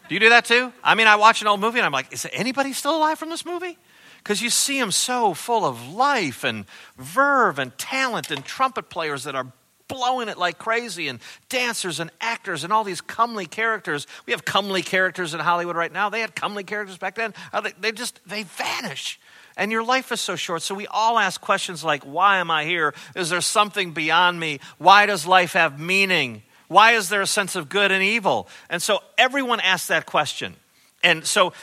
Do 0.08 0.16
you 0.16 0.20
do 0.20 0.30
that 0.30 0.46
too? 0.46 0.74
I 0.84 0.96
mean, 0.96 1.08
I 1.08 1.18
watch 1.18 1.42
an 1.42 1.48
old 1.48 1.60
movie 1.60 1.80
and 1.80 1.86
I'm 1.86 1.92
like, 1.92 2.12
is 2.12 2.28
anybody 2.34 2.74
still 2.74 2.98
alive 2.98 3.20
from 3.20 3.30
this 3.30 3.46
movie? 3.46 3.78
Because 4.18 4.42
you 4.42 4.50
see 4.50 4.80
them 4.80 4.92
so 4.92 5.34
full 5.34 5.66
of 5.66 5.90
life 5.90 6.44
and 6.44 6.66
verve 6.98 7.60
and 7.60 7.78
talent 7.78 8.32
and 8.32 8.44
trumpet 8.44 8.90
players 8.90 9.24
that 9.26 9.36
are 9.36 9.52
blowing 9.88 10.30
it 10.30 10.38
like 10.38 10.58
crazy 10.58 11.08
and 11.08 11.20
dancers 11.50 12.00
and 12.00 12.10
actors 12.22 12.64
and 12.64 12.72
all 12.72 12.84
these 12.84 13.02
comely 13.02 13.46
characters. 13.46 14.08
We 14.26 14.32
have 14.32 14.46
comely 14.46 14.82
characters 14.82 15.34
in 15.34 15.40
Hollywood 15.40 15.76
right 15.76 15.92
now. 15.92 16.10
They 16.10 16.22
had 16.22 16.36
comely 16.36 16.64
characters 16.64 16.98
back 16.98 17.16
then. 17.16 17.34
Uh, 17.52 17.62
they, 17.62 17.74
they 17.80 17.92
just, 17.92 18.20
they 18.26 18.44
vanish. 18.44 19.20
And 19.58 19.72
your 19.72 19.84
life 19.84 20.12
is 20.12 20.22
so 20.22 20.36
short. 20.36 20.62
So 20.62 20.76
we 20.76 20.88
all 20.88 21.20
ask 21.20 21.42
questions 21.42 21.84
like, 21.84 22.04
why 22.04 22.38
am 22.38 22.50
I 22.50 22.66
here? 22.66 22.94
Is 23.16 23.30
there 23.30 23.42
something 23.42 23.92
beyond 23.92 24.40
me? 24.40 24.60
Why 24.78 25.06
does 25.06 25.26
life 25.26 25.54
have 25.54 25.80
meaning? 25.80 26.44
Why 26.68 26.94
is 26.94 27.10
there 27.10 27.22
a 27.22 27.28
sense 27.28 27.56
of 27.56 27.68
good 27.68 27.92
and 27.92 28.04
evil? 28.04 28.48
And 28.70 28.82
so 28.82 29.00
everyone 29.18 29.60
asks 29.60 29.88
that 29.88 30.06
question. 30.06 30.56
And 31.04 31.26
so 31.26 31.54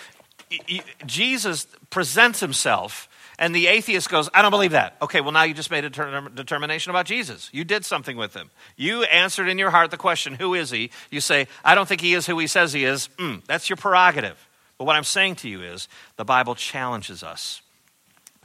Jesus 1.07 1.66
presents 1.90 2.40
himself, 2.40 3.09
and 3.38 3.55
the 3.55 3.66
atheist 3.66 4.09
goes, 4.09 4.31
I 4.33 4.42
don't 4.42 4.51
believe 4.51 4.72
that. 4.72 4.96
Okay, 5.03 5.20
well, 5.20 5.33
now 5.33 5.42
you 5.42 5.55
just 5.55 5.70
made 5.70 5.85
a 5.85 5.90
determination 5.90 6.90
about 6.90 7.07
Jesus. 7.07 7.51
You 7.53 7.64
did 7.64 7.85
something 7.85 8.16
with 8.16 8.35
him. 8.35 8.51
You 8.77 9.05
answered 9.05 9.49
in 9.49 9.59
your 9.59 9.70
heart 9.70 9.90
the 9.90 9.96
question, 9.96 10.35
Who 10.35 10.55
is 10.55 10.70
he? 10.70 10.90
You 11.11 11.20
say, 11.20 11.46
I 11.64 11.75
don't 11.75 11.87
think 11.87 12.01
he 12.01 12.14
is 12.14 12.27
who 12.27 12.38
he 12.38 12.46
says 12.46 12.72
he 12.72 12.85
is. 12.85 13.09
Mm, 13.18 13.44
that's 13.46 13.68
your 13.68 13.77
prerogative. 13.77 14.49
But 14.79 14.85
what 14.85 14.96
I'm 14.96 15.05
saying 15.05 15.37
to 15.37 15.49
you 15.49 15.62
is, 15.62 15.88
the 16.16 16.25
Bible 16.25 16.55
challenges 16.55 17.22
us 17.22 17.61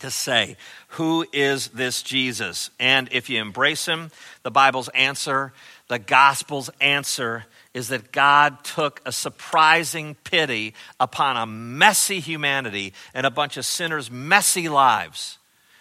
to 0.01 0.11
say, 0.11 0.57
Who 0.89 1.25
is 1.33 1.69
this 1.69 2.03
Jesus? 2.03 2.69
And 2.79 3.09
if 3.11 3.29
you 3.29 3.41
embrace 3.41 3.85
him, 3.85 4.11
the 4.43 4.51
Bible's 4.51 4.89
answer, 4.89 5.53
the 5.87 5.99
gospel's 5.99 6.69
answer, 6.79 7.45
is 7.73 7.87
that 7.87 8.11
God 8.11 8.63
took 8.63 9.01
a 9.05 9.11
surprising 9.11 10.15
pity 10.23 10.73
upon 10.99 11.37
a 11.37 11.45
messy 11.45 12.19
humanity 12.19 12.93
and 13.13 13.25
a 13.25 13.31
bunch 13.31 13.57
of 13.57 13.65
sinners' 13.65 14.11
messy 14.11 14.69
lives. 14.69 15.37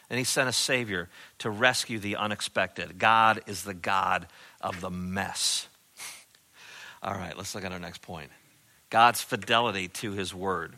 And 0.08 0.18
he 0.18 0.24
sent 0.24 0.48
a 0.48 0.52
Savior 0.52 1.08
to 1.38 1.50
rescue 1.50 1.98
the 1.98 2.16
unexpected. 2.16 2.98
God 2.98 3.42
is 3.46 3.62
the 3.62 3.74
God 3.74 4.26
of 4.60 4.80
the 4.80 4.90
mess. 4.90 5.68
All 7.02 7.14
right, 7.14 7.36
let's 7.36 7.54
look 7.54 7.64
at 7.64 7.72
our 7.72 7.78
next 7.78 8.02
point 8.02 8.30
God's 8.90 9.22
fidelity 9.22 9.88
to 9.88 10.12
his 10.12 10.34
word. 10.34 10.74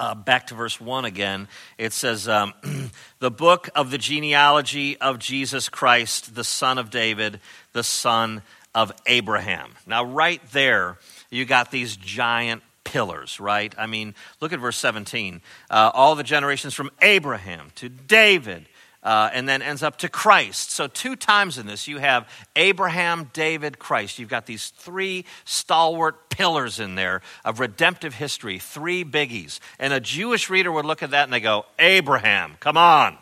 Uh, 0.00 0.14
back 0.14 0.46
to 0.46 0.54
verse 0.54 0.80
1 0.80 1.04
again. 1.04 1.46
It 1.76 1.92
says, 1.92 2.26
um, 2.26 2.54
The 3.18 3.30
book 3.30 3.68
of 3.74 3.90
the 3.90 3.98
genealogy 3.98 4.96
of 4.96 5.18
Jesus 5.18 5.68
Christ, 5.68 6.34
the 6.34 6.42
son 6.42 6.78
of 6.78 6.88
David, 6.88 7.38
the 7.74 7.82
son 7.82 8.40
of 8.74 8.92
Abraham. 9.04 9.72
Now, 9.86 10.04
right 10.04 10.40
there, 10.52 10.96
you 11.28 11.44
got 11.44 11.70
these 11.70 11.96
giant 11.96 12.62
pillars, 12.82 13.38
right? 13.40 13.74
I 13.76 13.86
mean, 13.86 14.14
look 14.40 14.54
at 14.54 14.58
verse 14.58 14.78
17. 14.78 15.42
Uh, 15.68 15.90
all 15.92 16.14
the 16.14 16.22
generations 16.22 16.72
from 16.72 16.90
Abraham 17.02 17.70
to 17.74 17.90
David 17.90 18.69
uh, 19.02 19.30
and 19.32 19.48
then 19.48 19.62
ends 19.62 19.82
up 19.82 19.96
to 19.98 20.08
Christ. 20.08 20.70
So, 20.70 20.86
two 20.86 21.16
times 21.16 21.56
in 21.56 21.66
this, 21.66 21.88
you 21.88 21.98
have 21.98 22.28
Abraham, 22.54 23.30
David, 23.32 23.78
Christ. 23.78 24.18
You've 24.18 24.28
got 24.28 24.46
these 24.46 24.68
three 24.70 25.24
stalwart 25.44 26.28
pillars 26.28 26.80
in 26.80 26.94
there 26.94 27.22
of 27.44 27.60
redemptive 27.60 28.14
history, 28.14 28.58
three 28.58 29.04
biggies. 29.04 29.58
And 29.78 29.92
a 29.92 30.00
Jewish 30.00 30.50
reader 30.50 30.70
would 30.70 30.84
look 30.84 31.02
at 31.02 31.10
that 31.10 31.24
and 31.24 31.32
they 31.32 31.40
go, 31.40 31.64
Abraham, 31.78 32.56
come 32.60 32.76
on. 32.76 33.16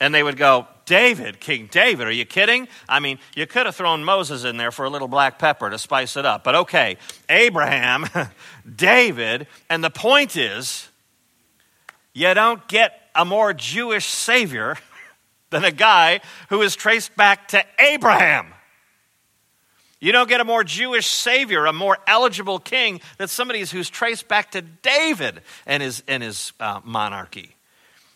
And 0.00 0.14
they 0.14 0.22
would 0.22 0.36
go, 0.36 0.66
David, 0.84 1.40
King 1.40 1.68
David, 1.70 2.06
are 2.06 2.12
you 2.12 2.24
kidding? 2.24 2.68
I 2.88 3.00
mean, 3.00 3.18
you 3.34 3.46
could 3.46 3.66
have 3.66 3.74
thrown 3.74 4.04
Moses 4.04 4.44
in 4.44 4.56
there 4.56 4.70
for 4.70 4.84
a 4.84 4.90
little 4.90 5.08
black 5.08 5.38
pepper 5.38 5.68
to 5.68 5.78
spice 5.78 6.16
it 6.16 6.24
up. 6.24 6.44
But 6.44 6.54
okay, 6.54 6.96
Abraham, 7.28 8.06
David, 8.76 9.46
and 9.68 9.82
the 9.82 9.90
point 9.90 10.36
is, 10.36 10.88
you 12.12 12.32
don't 12.34 12.66
get 12.68 13.05
a 13.16 13.24
more 13.24 13.52
Jewish 13.54 14.06
Savior 14.06 14.76
than 15.50 15.64
a 15.64 15.72
guy 15.72 16.20
who 16.48 16.62
is 16.62 16.76
traced 16.76 17.16
back 17.16 17.48
to 17.48 17.64
Abraham. 17.78 18.46
You 19.98 20.12
don't 20.12 20.28
get 20.28 20.40
a 20.40 20.44
more 20.44 20.62
Jewish 20.62 21.06
Savior, 21.06 21.64
a 21.64 21.72
more 21.72 21.98
eligible 22.06 22.58
king 22.58 23.00
than 23.18 23.28
somebody 23.28 23.60
who's 23.64 23.88
traced 23.88 24.28
back 24.28 24.50
to 24.52 24.60
David 24.60 25.40
and 25.66 25.82
his, 25.82 26.02
and 26.06 26.22
his 26.22 26.52
uh, 26.60 26.80
monarchy. 26.84 27.56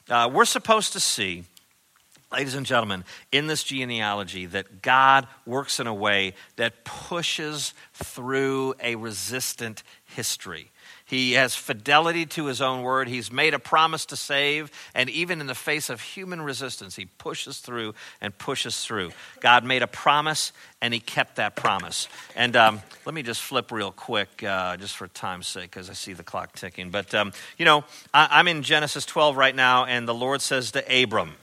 Uh, 0.08 0.28
we're 0.32 0.44
supposed 0.44 0.92
to 0.92 1.00
see, 1.00 1.44
ladies 2.30 2.54
and 2.54 2.66
gentlemen, 2.66 3.04
in 3.32 3.46
this 3.46 3.64
genealogy 3.64 4.44
that 4.46 4.82
God 4.82 5.26
works 5.46 5.80
in 5.80 5.86
a 5.86 5.94
way 5.94 6.34
that 6.56 6.84
pushes 6.84 7.72
through 7.94 8.74
a 8.82 8.96
resistant 8.96 9.82
history. 10.04 10.70
He 11.10 11.32
has 11.32 11.56
fidelity 11.56 12.24
to 12.26 12.46
his 12.46 12.62
own 12.62 12.82
word. 12.82 13.08
He's 13.08 13.32
made 13.32 13.52
a 13.52 13.58
promise 13.58 14.06
to 14.06 14.16
save. 14.16 14.70
And 14.94 15.10
even 15.10 15.40
in 15.40 15.48
the 15.48 15.56
face 15.56 15.90
of 15.90 16.00
human 16.00 16.40
resistance, 16.40 16.94
he 16.94 17.06
pushes 17.06 17.58
through 17.58 17.96
and 18.20 18.36
pushes 18.38 18.84
through. 18.84 19.10
God 19.40 19.64
made 19.64 19.82
a 19.82 19.88
promise, 19.88 20.52
and 20.80 20.94
he 20.94 21.00
kept 21.00 21.34
that 21.34 21.56
promise. 21.56 22.06
And 22.36 22.54
um, 22.54 22.80
let 23.04 23.12
me 23.12 23.24
just 23.24 23.42
flip 23.42 23.72
real 23.72 23.90
quick, 23.90 24.44
uh, 24.44 24.76
just 24.76 24.96
for 24.96 25.08
time's 25.08 25.48
sake, 25.48 25.72
because 25.72 25.90
I 25.90 25.94
see 25.94 26.12
the 26.12 26.22
clock 26.22 26.52
ticking. 26.52 26.90
But, 26.90 27.12
um, 27.12 27.32
you 27.58 27.64
know, 27.64 27.82
I- 28.14 28.38
am 28.38 28.46
in 28.46 28.62
Genesis 28.62 29.04
12 29.04 29.36
right 29.36 29.56
now, 29.56 29.86
and 29.86 30.06
the 30.06 30.14
Lord 30.14 30.40
says 30.40 30.70
to 30.72 31.02
Abram, 31.02 31.34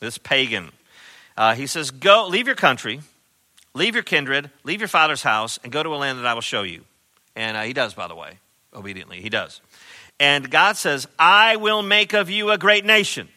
this 0.00 0.18
pagan, 0.18 0.70
uh, 1.38 1.54
He 1.54 1.66
says, 1.66 1.90
Go, 1.90 2.26
leave 2.28 2.46
your 2.46 2.56
country, 2.56 3.00
leave 3.72 3.94
your 3.94 4.04
kindred, 4.04 4.50
leave 4.64 4.82
your 4.82 4.88
father's 4.88 5.22
house, 5.22 5.58
and 5.62 5.72
go 5.72 5.82
to 5.82 5.94
a 5.94 5.96
land 5.96 6.18
that 6.18 6.26
I 6.26 6.34
will 6.34 6.42
show 6.42 6.62
you. 6.62 6.84
And 7.34 7.56
uh, 7.56 7.62
he 7.62 7.72
does, 7.72 7.94
by 7.94 8.06
the 8.06 8.14
way 8.14 8.38
obediently. 8.74 9.20
He 9.20 9.28
does. 9.28 9.60
And 10.20 10.50
God 10.50 10.76
says, 10.76 11.08
I 11.18 11.56
will 11.56 11.82
make 11.82 12.12
of 12.12 12.30
you 12.30 12.50
a 12.50 12.58
great 12.58 12.84
nation, 12.84 13.28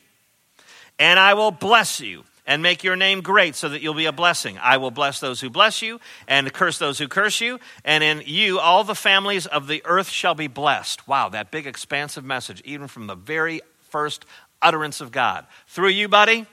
and 1.00 1.20
I 1.20 1.34
will 1.34 1.52
bless 1.52 2.00
you 2.00 2.24
and 2.46 2.64
make 2.64 2.84
your 2.84 2.96
name 2.96 3.22
great 3.22 3.56
so 3.56 3.68
that 3.68 3.82
you'll 3.82 3.94
be 3.94 4.06
a 4.06 4.12
blessing. 4.14 4.58
I 4.62 4.78
will 4.78 4.90
bless 4.90 5.20
those 5.20 5.42
who 5.42 5.50
bless 5.50 5.82
you 5.82 6.00
and 6.28 6.52
curse 6.54 6.78
those 6.78 6.98
who 6.98 7.08
curse 7.10 7.42
you. 7.42 7.60
And 7.84 8.04
in 8.04 8.24
you, 8.26 8.58
all 8.60 8.86
the 8.86 8.96
families 8.96 9.46
of 9.46 9.68
the 9.68 9.82
earth 9.86 10.10
shall 10.10 10.34
be 10.34 10.48
blessed. 10.48 11.08
Wow, 11.08 11.30
that 11.30 11.52
big, 11.52 11.68
expansive 11.68 12.24
message, 12.24 12.62
even 12.64 12.88
from 12.88 13.08
the 13.08 13.16
very 13.16 13.62
first 13.90 14.26
utterance 14.62 15.02
of 15.02 15.12
God. 15.12 15.46
Through 15.68 15.90
you, 15.90 16.08
buddy, 16.08 16.46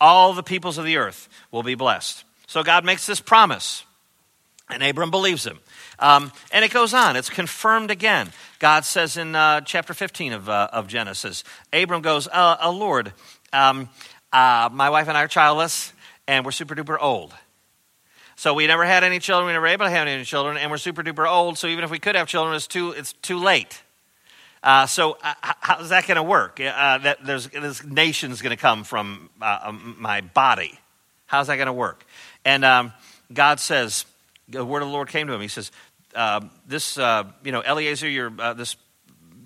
all 0.00 0.34
the 0.34 0.42
peoples 0.44 0.78
of 0.78 0.84
the 0.84 0.98
earth 0.98 1.28
will 1.50 1.64
be 1.64 1.74
blessed. 1.74 2.24
So 2.46 2.62
God 2.62 2.84
makes 2.84 3.06
this 3.06 3.20
promise, 3.20 3.84
and 4.70 4.82
Abram 4.82 5.10
believes 5.10 5.46
him. 5.46 5.58
Um, 5.98 6.32
and 6.52 6.64
it 6.64 6.72
goes 6.72 6.94
on, 6.94 7.16
it's 7.16 7.30
confirmed 7.30 7.90
again. 7.90 8.30
God 8.58 8.84
says 8.84 9.16
in 9.16 9.34
uh, 9.34 9.60
chapter 9.60 9.94
15 9.94 10.32
of, 10.32 10.48
uh, 10.48 10.68
of 10.72 10.88
Genesis, 10.88 11.44
Abram 11.72 12.02
goes, 12.02 12.26
uh, 12.28 12.56
uh 12.60 12.70
Lord, 12.70 13.12
um, 13.52 13.88
uh, 14.32 14.68
my 14.72 14.90
wife 14.90 15.08
and 15.08 15.16
I 15.16 15.24
are 15.24 15.28
childless, 15.28 15.92
and 16.26 16.44
we're 16.44 16.50
super 16.50 16.74
duper 16.74 16.96
old. 17.00 17.34
So 18.36 18.52
we 18.52 18.66
never 18.66 18.84
had 18.84 19.04
any 19.04 19.20
children, 19.20 19.46
we 19.46 19.52
never 19.52 19.66
able 19.66 19.86
to 19.86 19.90
have 19.90 20.08
any 20.08 20.24
children, 20.24 20.56
and 20.56 20.70
we're 20.70 20.78
super 20.78 21.02
duper 21.02 21.28
old, 21.28 21.56
so 21.56 21.68
even 21.68 21.84
if 21.84 21.90
we 21.90 22.00
could 22.00 22.16
have 22.16 22.26
children, 22.26 22.56
it's 22.56 22.66
too, 22.66 22.90
it's 22.90 23.12
too 23.14 23.38
late. 23.38 23.82
Uh, 24.64 24.86
so 24.86 25.18
uh, 25.22 25.34
how's 25.60 25.90
that 25.90 26.06
going 26.06 26.16
to 26.16 26.22
work? 26.22 26.58
Uh, 26.58 26.98
that 26.98 27.18
there's 27.24 27.48
this 27.48 27.84
nation's 27.84 28.40
going 28.40 28.56
to 28.56 28.60
come 28.60 28.82
from 28.82 29.28
uh, 29.42 29.58
um, 29.64 29.96
my 30.00 30.22
body. 30.22 30.80
How's 31.26 31.48
that 31.48 31.56
going 31.56 31.66
to 31.66 31.72
work? 31.72 32.04
And 32.46 32.64
um, 32.64 32.92
God 33.30 33.60
says, 33.60 34.06
the 34.48 34.64
word 34.64 34.82
of 34.82 34.88
the 34.88 34.92
Lord 34.92 35.08
came 35.08 35.26
to 35.26 35.32
him. 35.32 35.40
He 35.40 35.48
says, 35.48 35.70
uh, 36.14 36.40
"This, 36.66 36.98
uh, 36.98 37.24
you 37.44 37.52
know, 37.52 37.62
Eliezer, 37.62 38.08
your 38.08 38.32
uh, 38.38 38.54
this 38.54 38.76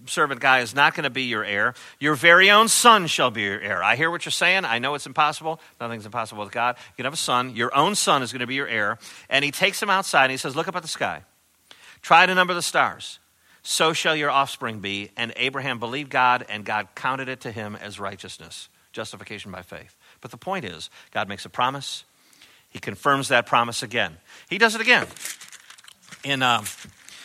servant 0.06 0.40
guy 0.40 0.60
is 0.60 0.74
not 0.74 0.94
going 0.94 1.04
to 1.04 1.10
be 1.10 1.24
your 1.24 1.44
heir. 1.44 1.74
Your 2.00 2.14
very 2.14 2.50
own 2.50 2.68
son 2.68 3.06
shall 3.06 3.30
be 3.30 3.42
your 3.42 3.60
heir." 3.60 3.82
I 3.82 3.96
hear 3.96 4.10
what 4.10 4.24
you're 4.24 4.32
saying. 4.32 4.64
I 4.64 4.78
know 4.78 4.94
it's 4.94 5.06
impossible. 5.06 5.60
Nothing's 5.80 6.06
impossible 6.06 6.44
with 6.44 6.52
God. 6.52 6.76
You 6.78 6.96
can 6.96 7.04
have 7.04 7.14
a 7.14 7.16
son. 7.16 7.54
Your 7.54 7.74
own 7.76 7.94
son 7.94 8.22
is 8.22 8.32
going 8.32 8.40
to 8.40 8.46
be 8.46 8.54
your 8.54 8.68
heir. 8.68 8.98
And 9.28 9.44
he 9.44 9.50
takes 9.50 9.82
him 9.82 9.90
outside 9.90 10.24
and 10.24 10.32
he 10.32 10.38
says, 10.38 10.56
"Look 10.56 10.68
up 10.68 10.76
at 10.76 10.82
the 10.82 10.88
sky. 10.88 11.22
Try 12.02 12.26
to 12.26 12.34
number 12.34 12.54
the 12.54 12.62
stars." 12.62 13.18
So 13.62 13.92
shall 13.92 14.16
your 14.16 14.30
offspring 14.30 14.80
be. 14.80 15.10
And 15.14 15.32
Abraham 15.36 15.78
believed 15.78 16.10
God, 16.10 16.46
and 16.48 16.64
God 16.64 16.88
counted 16.94 17.28
it 17.28 17.40
to 17.42 17.52
him 17.52 17.76
as 17.76 18.00
righteousness, 18.00 18.70
justification 18.92 19.52
by 19.52 19.60
faith. 19.60 19.94
But 20.22 20.30
the 20.30 20.38
point 20.38 20.64
is, 20.64 20.88
God 21.10 21.28
makes 21.28 21.44
a 21.44 21.50
promise, 21.50 22.04
he 22.70 22.78
confirms 22.78 23.28
that 23.28 23.46
promise 23.46 23.82
again. 23.82 24.16
He 24.48 24.58
does 24.58 24.74
it 24.74 24.80
again 24.80 25.06
in, 26.24 26.42
uh, 26.42 26.64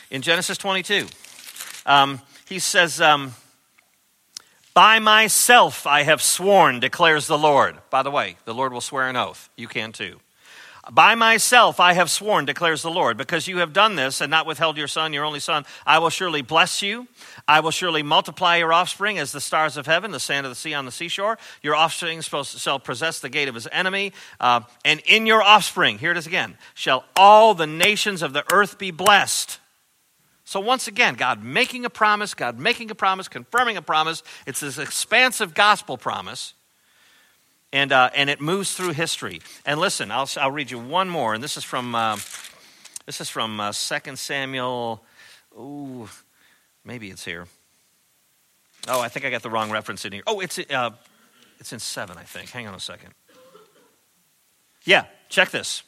in 0.09 0.21
Genesis 0.21 0.57
22. 0.57 1.07
Um, 1.85 2.21
he 2.47 2.59
says, 2.59 3.01
um, 3.01 3.33
By 4.73 4.99
myself 4.99 5.85
I 5.85 6.03
have 6.03 6.21
sworn, 6.21 6.79
declares 6.79 7.27
the 7.27 7.37
Lord. 7.37 7.77
By 7.89 8.03
the 8.03 8.11
way, 8.11 8.37
the 8.45 8.53
Lord 8.53 8.73
will 8.73 8.81
swear 8.81 9.09
an 9.09 9.15
oath. 9.15 9.49
You 9.57 9.67
can 9.67 9.91
too. 9.91 10.19
By 10.91 11.15
myself 11.15 11.79
I 11.79 11.93
have 11.93 12.11
sworn, 12.11 12.43
declares 12.43 12.81
the 12.81 12.91
Lord, 12.91 13.15
because 13.15 13.47
you 13.47 13.59
have 13.59 13.71
done 13.71 13.95
this 13.95 14.19
and 14.19 14.29
not 14.29 14.45
withheld 14.45 14.77
your 14.77 14.89
son, 14.89 15.13
your 15.13 15.23
only 15.23 15.39
son, 15.39 15.65
I 15.85 15.99
will 15.99 16.09
surely 16.09 16.41
bless 16.41 16.81
you. 16.81 17.07
I 17.47 17.61
will 17.61 17.71
surely 17.71 18.03
multiply 18.03 18.57
your 18.57 18.73
offspring 18.73 19.17
as 19.17 19.31
the 19.31 19.39
stars 19.39 19.77
of 19.77 19.85
heaven, 19.85 20.11
the 20.11 20.19
sand 20.19 20.45
of 20.45 20.51
the 20.51 20.55
sea 20.55 20.73
on 20.73 20.83
the 20.83 20.91
seashore. 20.91 21.37
Your 21.61 21.75
offspring 21.75 22.19
shall 22.21 22.79
possess 22.79 23.19
the 23.19 23.29
gate 23.29 23.47
of 23.47 23.55
his 23.55 23.67
enemy. 23.71 24.11
Uh, 24.41 24.61
and 24.83 25.01
in 25.05 25.25
your 25.25 25.41
offspring, 25.41 25.99
here 25.99 26.11
it 26.11 26.17
is 26.17 26.27
again, 26.27 26.57
shall 26.73 27.05
all 27.15 27.53
the 27.53 27.67
nations 27.67 28.21
of 28.21 28.33
the 28.33 28.43
earth 28.51 28.77
be 28.77 28.91
blessed. 28.91 29.59
So, 30.43 30.59
once 30.59 30.89
again, 30.89 31.15
God 31.15 31.41
making 31.41 31.85
a 31.85 31.89
promise, 31.89 32.33
God 32.33 32.59
making 32.59 32.91
a 32.91 32.95
promise, 32.95 33.29
confirming 33.29 33.77
a 33.77 33.81
promise. 33.81 34.21
It's 34.45 34.59
this 34.59 34.77
expansive 34.77 35.53
gospel 35.53 35.97
promise 35.97 36.53
and, 37.73 37.91
uh, 37.91 38.11
and 38.15 38.29
it 38.29 38.39
moves 38.39 38.73
through 38.73 38.91
history. 38.91 39.41
And 39.65 39.79
listen, 39.79 40.11
I'll, 40.11 40.29
I'll 40.39 40.51
read 40.51 40.71
you 40.71 40.79
one 40.79 41.09
more, 41.09 41.33
and 41.33 41.43
this 41.43 41.57
is 41.57 41.63
from, 41.63 41.95
uh, 41.95 42.17
this 43.05 43.19
is 43.19 43.29
from 43.29 43.59
uh, 43.59 43.73
2 43.73 44.15
Samuel. 44.15 45.03
Ooh, 45.57 46.07
maybe 46.85 47.09
it's 47.09 47.25
here. 47.25 47.47
Oh, 48.87 49.01
I 49.01 49.09
think 49.09 49.25
I 49.25 49.31
got 49.31 49.41
the 49.41 49.49
wrong 49.49 49.71
reference 49.71 50.05
in 50.05 50.13
here. 50.13 50.23
Oh, 50.27 50.39
it's, 50.39 50.59
uh, 50.59 50.91
it's 51.59 51.73
in 51.73 51.79
7, 51.79 52.17
I 52.17 52.23
think. 52.23 52.51
Hang 52.51 52.67
on 52.67 52.75
a 52.75 52.79
second. 52.79 53.13
Yeah, 54.85 55.05
check 55.29 55.49
this. 55.49 55.83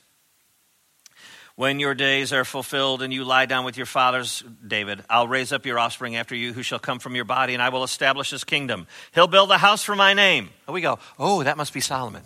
When 1.56 1.80
your 1.80 1.96
days 1.96 2.34
are 2.34 2.44
fulfilled 2.44 3.02
and 3.02 3.14
you 3.14 3.24
lie 3.24 3.46
down 3.46 3.64
with 3.64 3.78
your 3.78 3.86
fathers, 3.86 4.44
David, 4.66 5.04
I'll 5.10 5.28
raise 5.28 5.54
up 5.54 5.66
your 5.66 5.80
offspring 5.80 6.18
after 6.18 6.36
you 6.36 6.52
who 6.52 6.64
shall 6.64 6.80
come 6.80 7.00
from 7.00 7.16
your 7.16 7.24
body, 7.24 7.54
and 7.54 7.64
I 7.64 7.70
will 7.70 7.86
establish 7.86 8.30
his 8.30 8.44
kingdom. 8.44 8.88
He'll 9.14 9.28
build 9.28 9.52
a 9.52 9.58
house 9.58 9.82
for 9.82 9.96
my 9.96 10.14
name. 10.14 10.50
And 10.68 10.74
we 10.74 10.82
go, 10.82 11.00
oh, 11.18 11.44
that 11.44 11.56
must 11.56 11.74
be 11.74 11.80
Solomon. 11.80 12.24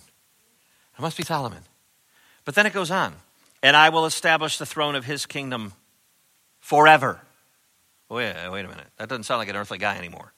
It 0.98 1.02
must 1.02 1.16
be 1.16 1.24
Solomon. 1.24 1.62
But 2.44 2.56
then 2.56 2.66
it 2.66 2.74
goes 2.74 2.90
on, 2.90 3.14
and 3.62 3.78
I 3.78 3.90
will 3.90 4.08
establish 4.08 4.58
the 4.58 4.66
throne 4.66 4.96
of 4.96 5.06
his 5.06 5.28
kingdom 5.28 5.74
forever. 6.60 7.22
Wait, 8.10 8.34
wait 8.50 8.66
a 8.66 8.68
minute. 8.68 8.88
That 8.98 9.10
doesn't 9.10 9.24
sound 9.24 9.38
like 9.38 9.50
an 9.50 9.56
earthly 9.56 9.78
guy 9.78 9.96
anymore. 9.96 10.34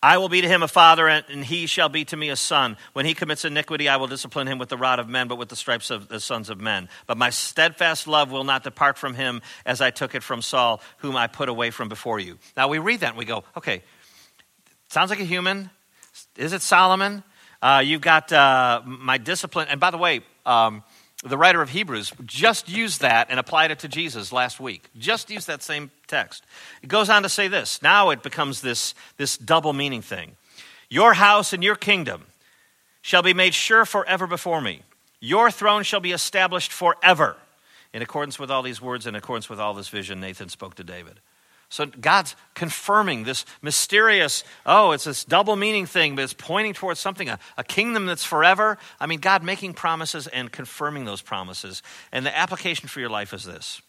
I 0.00 0.18
will 0.18 0.28
be 0.28 0.40
to 0.40 0.48
him 0.48 0.62
a 0.62 0.68
father, 0.68 1.08
and 1.08 1.44
he 1.44 1.66
shall 1.66 1.88
be 1.88 2.04
to 2.04 2.16
me 2.16 2.28
a 2.28 2.36
son. 2.36 2.76
When 2.92 3.04
he 3.04 3.14
commits 3.14 3.44
iniquity, 3.44 3.88
I 3.88 3.96
will 3.96 4.06
discipline 4.06 4.46
him 4.46 4.58
with 4.58 4.68
the 4.68 4.76
rod 4.76 5.00
of 5.00 5.08
men, 5.08 5.26
but 5.26 5.38
with 5.38 5.48
the 5.48 5.56
stripes 5.56 5.90
of 5.90 6.06
the 6.06 6.20
sons 6.20 6.50
of 6.50 6.60
men. 6.60 6.88
But 7.08 7.18
my 7.18 7.30
steadfast 7.30 8.06
love 8.06 8.30
will 8.30 8.44
not 8.44 8.62
depart 8.62 8.96
from 8.96 9.14
him, 9.14 9.42
as 9.66 9.80
I 9.80 9.90
took 9.90 10.14
it 10.14 10.22
from 10.22 10.40
Saul, 10.40 10.80
whom 10.98 11.16
I 11.16 11.26
put 11.26 11.48
away 11.48 11.70
from 11.70 11.88
before 11.88 12.20
you. 12.20 12.38
Now 12.56 12.68
we 12.68 12.78
read 12.78 13.00
that 13.00 13.10
and 13.10 13.18
we 13.18 13.24
go, 13.24 13.42
okay, 13.56 13.82
sounds 14.88 15.10
like 15.10 15.20
a 15.20 15.24
human. 15.24 15.68
Is 16.36 16.52
it 16.52 16.62
Solomon? 16.62 17.24
Uh, 17.60 17.82
you've 17.84 18.00
got 18.00 18.32
uh, 18.32 18.82
my 18.84 19.18
discipline. 19.18 19.66
And 19.68 19.80
by 19.80 19.90
the 19.90 19.98
way, 19.98 20.20
um, 20.46 20.84
the 21.24 21.38
writer 21.38 21.60
of 21.60 21.70
Hebrews 21.70 22.12
just 22.24 22.68
used 22.68 23.00
that 23.00 23.28
and 23.30 23.40
applied 23.40 23.70
it 23.70 23.80
to 23.80 23.88
Jesus 23.88 24.32
last 24.32 24.60
week. 24.60 24.88
Just 24.96 25.30
used 25.30 25.48
that 25.48 25.62
same 25.62 25.90
text. 26.06 26.44
It 26.82 26.88
goes 26.88 27.10
on 27.10 27.24
to 27.24 27.28
say 27.28 27.48
this. 27.48 27.82
Now 27.82 28.10
it 28.10 28.22
becomes 28.22 28.60
this, 28.60 28.94
this 29.16 29.36
double 29.36 29.72
meaning 29.72 30.02
thing. 30.02 30.36
Your 30.88 31.14
house 31.14 31.52
and 31.52 31.64
your 31.64 31.74
kingdom 31.74 32.26
shall 33.02 33.22
be 33.22 33.34
made 33.34 33.54
sure 33.54 33.84
forever 33.84 34.26
before 34.26 34.60
me. 34.60 34.82
Your 35.20 35.50
throne 35.50 35.82
shall 35.82 36.00
be 36.00 36.12
established 36.12 36.72
forever. 36.72 37.36
In 37.92 38.02
accordance 38.02 38.38
with 38.38 38.50
all 38.50 38.62
these 38.62 38.80
words, 38.80 39.06
in 39.06 39.14
accordance 39.14 39.48
with 39.48 39.58
all 39.58 39.74
this 39.74 39.88
vision, 39.88 40.20
Nathan 40.20 40.48
spoke 40.48 40.76
to 40.76 40.84
David. 40.84 41.20
So 41.70 41.86
God's 41.86 42.34
confirming 42.54 43.24
this 43.24 43.44
mysterious, 43.60 44.42
oh, 44.64 44.92
it's 44.92 45.04
this 45.04 45.24
double 45.24 45.54
meaning 45.54 45.84
thing, 45.84 46.16
but 46.16 46.24
it's 46.24 46.32
pointing 46.32 46.72
towards 46.72 46.98
something, 46.98 47.28
a, 47.28 47.38
a, 47.58 47.64
kingdom 47.64 48.06
that's 48.06 48.24
forever. 48.24 48.78
I 48.98 49.06
mean, 49.06 49.20
God 49.20 49.42
making 49.42 49.74
promises 49.74 50.26
and 50.26 50.50
confirming 50.50 51.04
those 51.04 51.20
promises. 51.20 51.82
And 52.10 52.24
the 52.24 52.36
application 52.36 52.88
for 52.88 53.00
your 53.00 53.10
life 53.10 53.34
is 53.34 53.44
this 53.44 53.82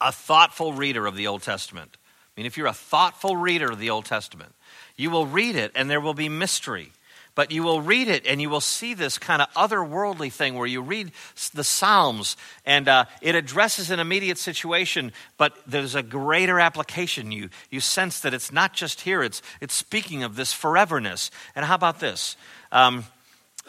a 0.00 0.12
thoughtful 0.12 0.74
reader 0.74 1.06
of 1.06 1.16
the 1.16 1.26
Old 1.26 1.42
Testament. 1.42 1.96
I 1.96 2.40
mean, 2.40 2.46
if 2.46 2.58
you're 2.58 2.66
a 2.66 2.74
thoughtful 2.74 3.36
reader 3.36 3.70
of 3.70 3.78
the 3.78 3.88
Old 3.88 4.04
Testament, 4.04 4.54
you 4.96 5.08
will 5.08 5.26
read 5.26 5.56
it 5.56 5.72
and 5.74 5.88
there 5.88 6.00
will 6.00 6.14
be 6.14 6.28
mystery. 6.28 6.92
But 7.36 7.52
you 7.52 7.62
will 7.62 7.82
read 7.82 8.08
it 8.08 8.26
and 8.26 8.40
you 8.40 8.48
will 8.48 8.62
see 8.62 8.94
this 8.94 9.18
kind 9.18 9.42
of 9.42 9.52
otherworldly 9.52 10.32
thing 10.32 10.54
where 10.54 10.66
you 10.66 10.80
read 10.80 11.12
the 11.52 11.62
Psalms 11.62 12.36
and 12.64 12.88
uh, 12.88 13.04
it 13.20 13.34
addresses 13.34 13.90
an 13.90 14.00
immediate 14.00 14.38
situation, 14.38 15.12
but 15.36 15.54
there's 15.66 15.94
a 15.94 16.02
greater 16.02 16.58
application. 16.58 17.30
You, 17.30 17.50
you 17.70 17.80
sense 17.80 18.20
that 18.20 18.32
it's 18.32 18.50
not 18.50 18.72
just 18.72 19.02
here, 19.02 19.22
it's, 19.22 19.42
it's 19.60 19.74
speaking 19.74 20.22
of 20.22 20.34
this 20.34 20.52
foreverness. 20.52 21.30
And 21.54 21.66
how 21.66 21.74
about 21.74 22.00
this? 22.00 22.38
Um, 22.72 23.04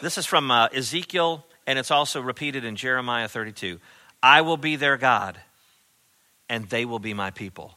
this 0.00 0.16
is 0.16 0.24
from 0.24 0.50
uh, 0.50 0.68
Ezekiel 0.72 1.44
and 1.66 1.78
it's 1.78 1.90
also 1.90 2.22
repeated 2.22 2.64
in 2.64 2.74
Jeremiah 2.74 3.28
32. 3.28 3.78
I 4.22 4.40
will 4.40 4.56
be 4.56 4.76
their 4.76 4.96
God 4.96 5.38
and 6.48 6.64
they 6.70 6.86
will 6.86 7.00
be 7.00 7.12
my 7.12 7.30
people. 7.30 7.76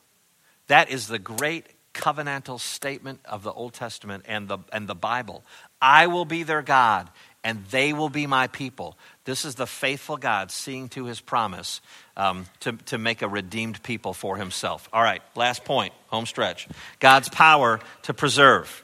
That 0.68 0.90
is 0.90 1.10
the 1.10 1.20
great 1.20 1.66
covenantal 1.94 2.60
statement 2.60 3.20
of 3.26 3.44
the 3.44 3.52
Old 3.52 3.74
Testament 3.74 4.24
and 4.28 4.48
the, 4.48 4.60
and 4.72 4.88
the 4.88 4.96
Bible. 4.96 5.44
I 5.82 6.08
will 6.08 6.26
be 6.26 6.44
their 6.44 6.62
God, 6.62 7.10
and 7.44 7.66
they 7.72 7.94
will 7.94 8.10
be 8.10 8.28
my 8.28 8.48
people. 8.48 8.98
This 9.26 9.46
is 9.46 9.56
the 9.56 9.68
faithful 9.68 10.18
God 10.18 10.52
seeing 10.52 10.90
to 10.90 11.06
his 11.06 11.20
promise 11.20 11.82
um, 12.16 12.46
to, 12.62 12.74
to 12.74 12.98
make 12.98 13.22
a 13.22 13.28
redeemed 13.28 13.82
people 13.84 14.14
for 14.14 14.38
himself. 14.38 14.88
All 14.94 15.02
right, 15.02 15.22
last 15.36 15.64
point, 15.64 15.94
home 16.08 16.26
stretch. 16.26 16.68
God's 17.00 17.30
power 17.30 17.80
to 18.04 18.14
preserve. 18.14 18.84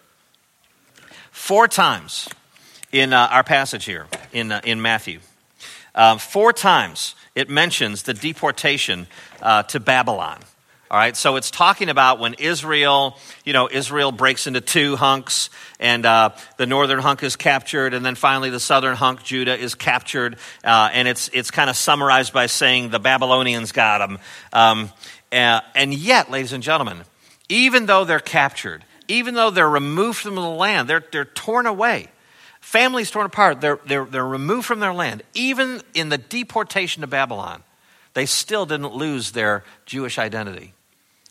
Four 1.32 1.68
times 1.68 2.28
in 2.92 3.14
uh, 3.14 3.28
our 3.32 3.44
passage 3.44 3.86
here 3.86 4.08
in, 4.34 4.52
uh, 4.52 4.62
in 4.64 4.82
Matthew, 4.82 5.20
uh, 5.94 6.18
four 6.18 6.54
times 6.54 7.16
it 7.36 7.50
mentions 7.50 8.04
the 8.04 8.14
deportation 8.14 9.08
uh, 9.42 9.64
to 9.64 9.80
Babylon. 9.80 10.40
All 10.90 10.98
right, 10.98 11.18
so 11.18 11.36
it's 11.36 11.52
talking 11.52 11.90
about 11.90 12.20
when 12.20 12.36
Israel, 12.36 13.18
you 13.44 13.52
know, 13.52 13.68
Israel 13.70 14.14
breaks 14.14 14.48
into 14.48 14.62
two 14.62 14.96
hunks, 14.96 15.50
and 15.82 16.06
uh, 16.06 16.30
the 16.56 16.66
northern 16.66 17.00
hunk 17.00 17.24
is 17.24 17.36
captured, 17.36 17.94
and 17.94 18.06
then 18.06 18.16
finally 18.16 18.50
the 18.50 18.60
southern 18.62 18.96
hunk, 18.96 19.22
Judah, 19.22 19.58
is 19.58 19.76
captured, 19.76 20.38
uh, 20.64 20.90
and 20.94 21.10
it's 21.10 21.30
it's 21.34 21.52
kind 21.52 21.70
of 21.70 21.76
summarized 21.76 22.32
by 22.32 22.46
saying 22.46 22.90
the 22.90 23.00
Babylonians 23.00 23.74
got 23.74 23.98
them, 23.98 24.18
um, 24.54 24.90
uh, 25.34 25.60
and 25.76 25.94
yet, 25.94 26.32
ladies 26.32 26.54
and 26.54 26.64
gentlemen, 26.64 27.02
even 27.50 27.86
though 27.86 28.06
they're 28.06 28.22
captured, 28.22 28.86
even 29.10 29.34
though 29.34 29.50
they're 29.50 29.70
removed 29.70 30.20
from 30.20 30.36
the 30.36 30.42
land, 30.42 30.88
they're 30.88 31.04
they're 31.12 31.26
torn 31.26 31.66
away, 31.66 32.08
families 32.62 33.12
torn 33.12 33.26
apart, 33.26 33.60
they're 33.60 33.80
they're 33.86 34.06
they're 34.06 34.26
removed 34.26 34.66
from 34.66 34.80
their 34.80 34.94
land, 34.94 35.22
even 35.34 35.82
in 35.94 36.08
the 36.08 36.18
deportation 36.18 37.02
to 37.02 37.08
Babylon. 37.08 37.64
They 38.14 38.26
still 38.26 38.66
didn't 38.66 38.96
lose 38.96 39.34
their 39.34 39.66
Jewish 39.86 40.18
identity. 40.18 40.74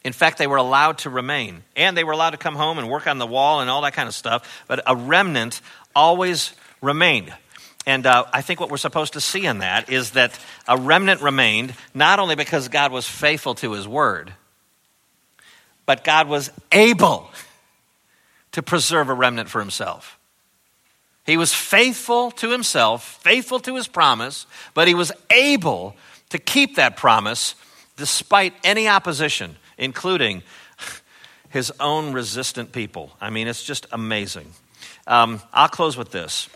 In 0.07 0.13
fact, 0.13 0.39
they 0.39 0.47
were 0.47 0.57
allowed 0.57 0.99
to 0.99 1.11
remain, 1.11 1.65
and 1.75 1.97
they 1.97 2.05
were 2.05 2.13
allowed 2.13 2.31
to 2.31 2.37
come 2.37 2.55
home 2.55 2.79
and 2.79 2.89
work 2.89 3.09
on 3.09 3.19
the 3.19 3.27
wall 3.27 3.61
and 3.61 3.69
all 3.69 3.83
that 3.83 3.95
kind 3.95 4.07
of 4.07 4.15
stuff, 4.15 4.63
but 4.69 4.81
a 4.87 4.95
remnant 4.95 5.61
always 5.97 6.53
remained. 6.81 7.35
And 7.87 8.07
uh, 8.07 8.25
I 8.33 8.41
think 8.41 8.61
what 8.61 8.71
we're 8.71 8.77
supposed 8.77 9.15
to 9.15 9.21
see 9.21 9.47
in 9.47 9.59
that 9.59 9.91
is 9.91 10.13
that 10.13 10.39
a 10.69 10.79
remnant 10.79 11.23
remained 11.23 11.75
not 11.93 12.21
only 12.21 12.37
because 12.37 12.69
God 12.69 12.93
was 12.93 13.05
faithful 13.05 13.57
to 13.57 13.73
his 13.73 13.89
word, 13.89 14.33
but 15.87 16.05
God 16.05 16.29
was 16.29 16.53
able 16.71 17.29
to 18.53 18.63
preserve 18.63 19.09
a 19.09 19.15
remnant 19.15 19.49
for 19.49 19.59
himself. 19.59 20.21
He 21.25 21.37
was 21.37 21.53
faithful 21.53 22.31
to 22.31 22.53
himself, 22.53 23.19
faithful 23.25 23.59
to 23.59 23.75
his 23.75 23.89
promise, 23.89 24.47
but 24.73 24.87
he 24.87 24.95
was 24.95 25.11
able 25.31 25.97
to 26.29 26.39
keep 26.39 26.77
that 26.77 26.97
promise 26.97 27.57
despite 27.97 28.55
any 28.63 28.87
opposition 28.87 29.57
including 29.79 30.43
his 31.51 31.73
own 31.81 32.13
resistant 32.13 32.73
people. 32.73 33.13
I 33.21 33.31
mean, 33.31 33.49
it's 33.49 33.65
just 33.65 33.87
amazing. 33.93 34.53
Um, 35.07 35.41
I'll 35.53 35.69
close 35.69 35.97
with 35.97 36.11
this. 36.11 36.49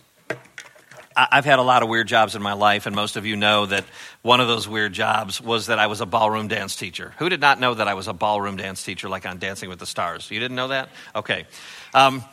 I've 1.17 1.45
had 1.45 1.59
a 1.59 1.63
lot 1.63 1.83
of 1.83 1.89
weird 1.89 2.07
jobs 2.07 2.37
in 2.37 2.43
my 2.43 2.53
life, 2.53 2.87
and 2.87 2.95
most 2.95 3.17
of 3.17 3.27
you 3.27 3.37
know 3.37 3.67
that 3.67 3.85
one 4.23 4.41
of 4.41 4.47
those 4.47 4.69
weird 4.69 4.93
jobs 4.93 5.41
was 5.41 5.67
that 5.67 5.79
I 5.79 5.87
was 5.87 6.01
a 6.01 6.07
ballroom 6.07 6.49
dance 6.49 6.77
teacher. 6.77 7.15
Who 7.19 7.29
did 7.29 7.41
not 7.41 7.59
know 7.59 7.75
that 7.75 7.89
I 7.89 7.95
was 7.95 8.09
a 8.09 8.13
ballroom 8.13 8.57
dance 8.57 8.83
teacher, 8.85 9.09
like 9.09 9.27
on 9.27 9.39
Dancing 9.39 9.69
with 9.69 9.81
the 9.81 9.87
Stars? 9.87 10.31
You 10.31 10.39
didn't 10.39 10.57
know 10.57 10.69
that? 10.69 10.89
Okay. 11.15 11.47
Um, 11.95 12.25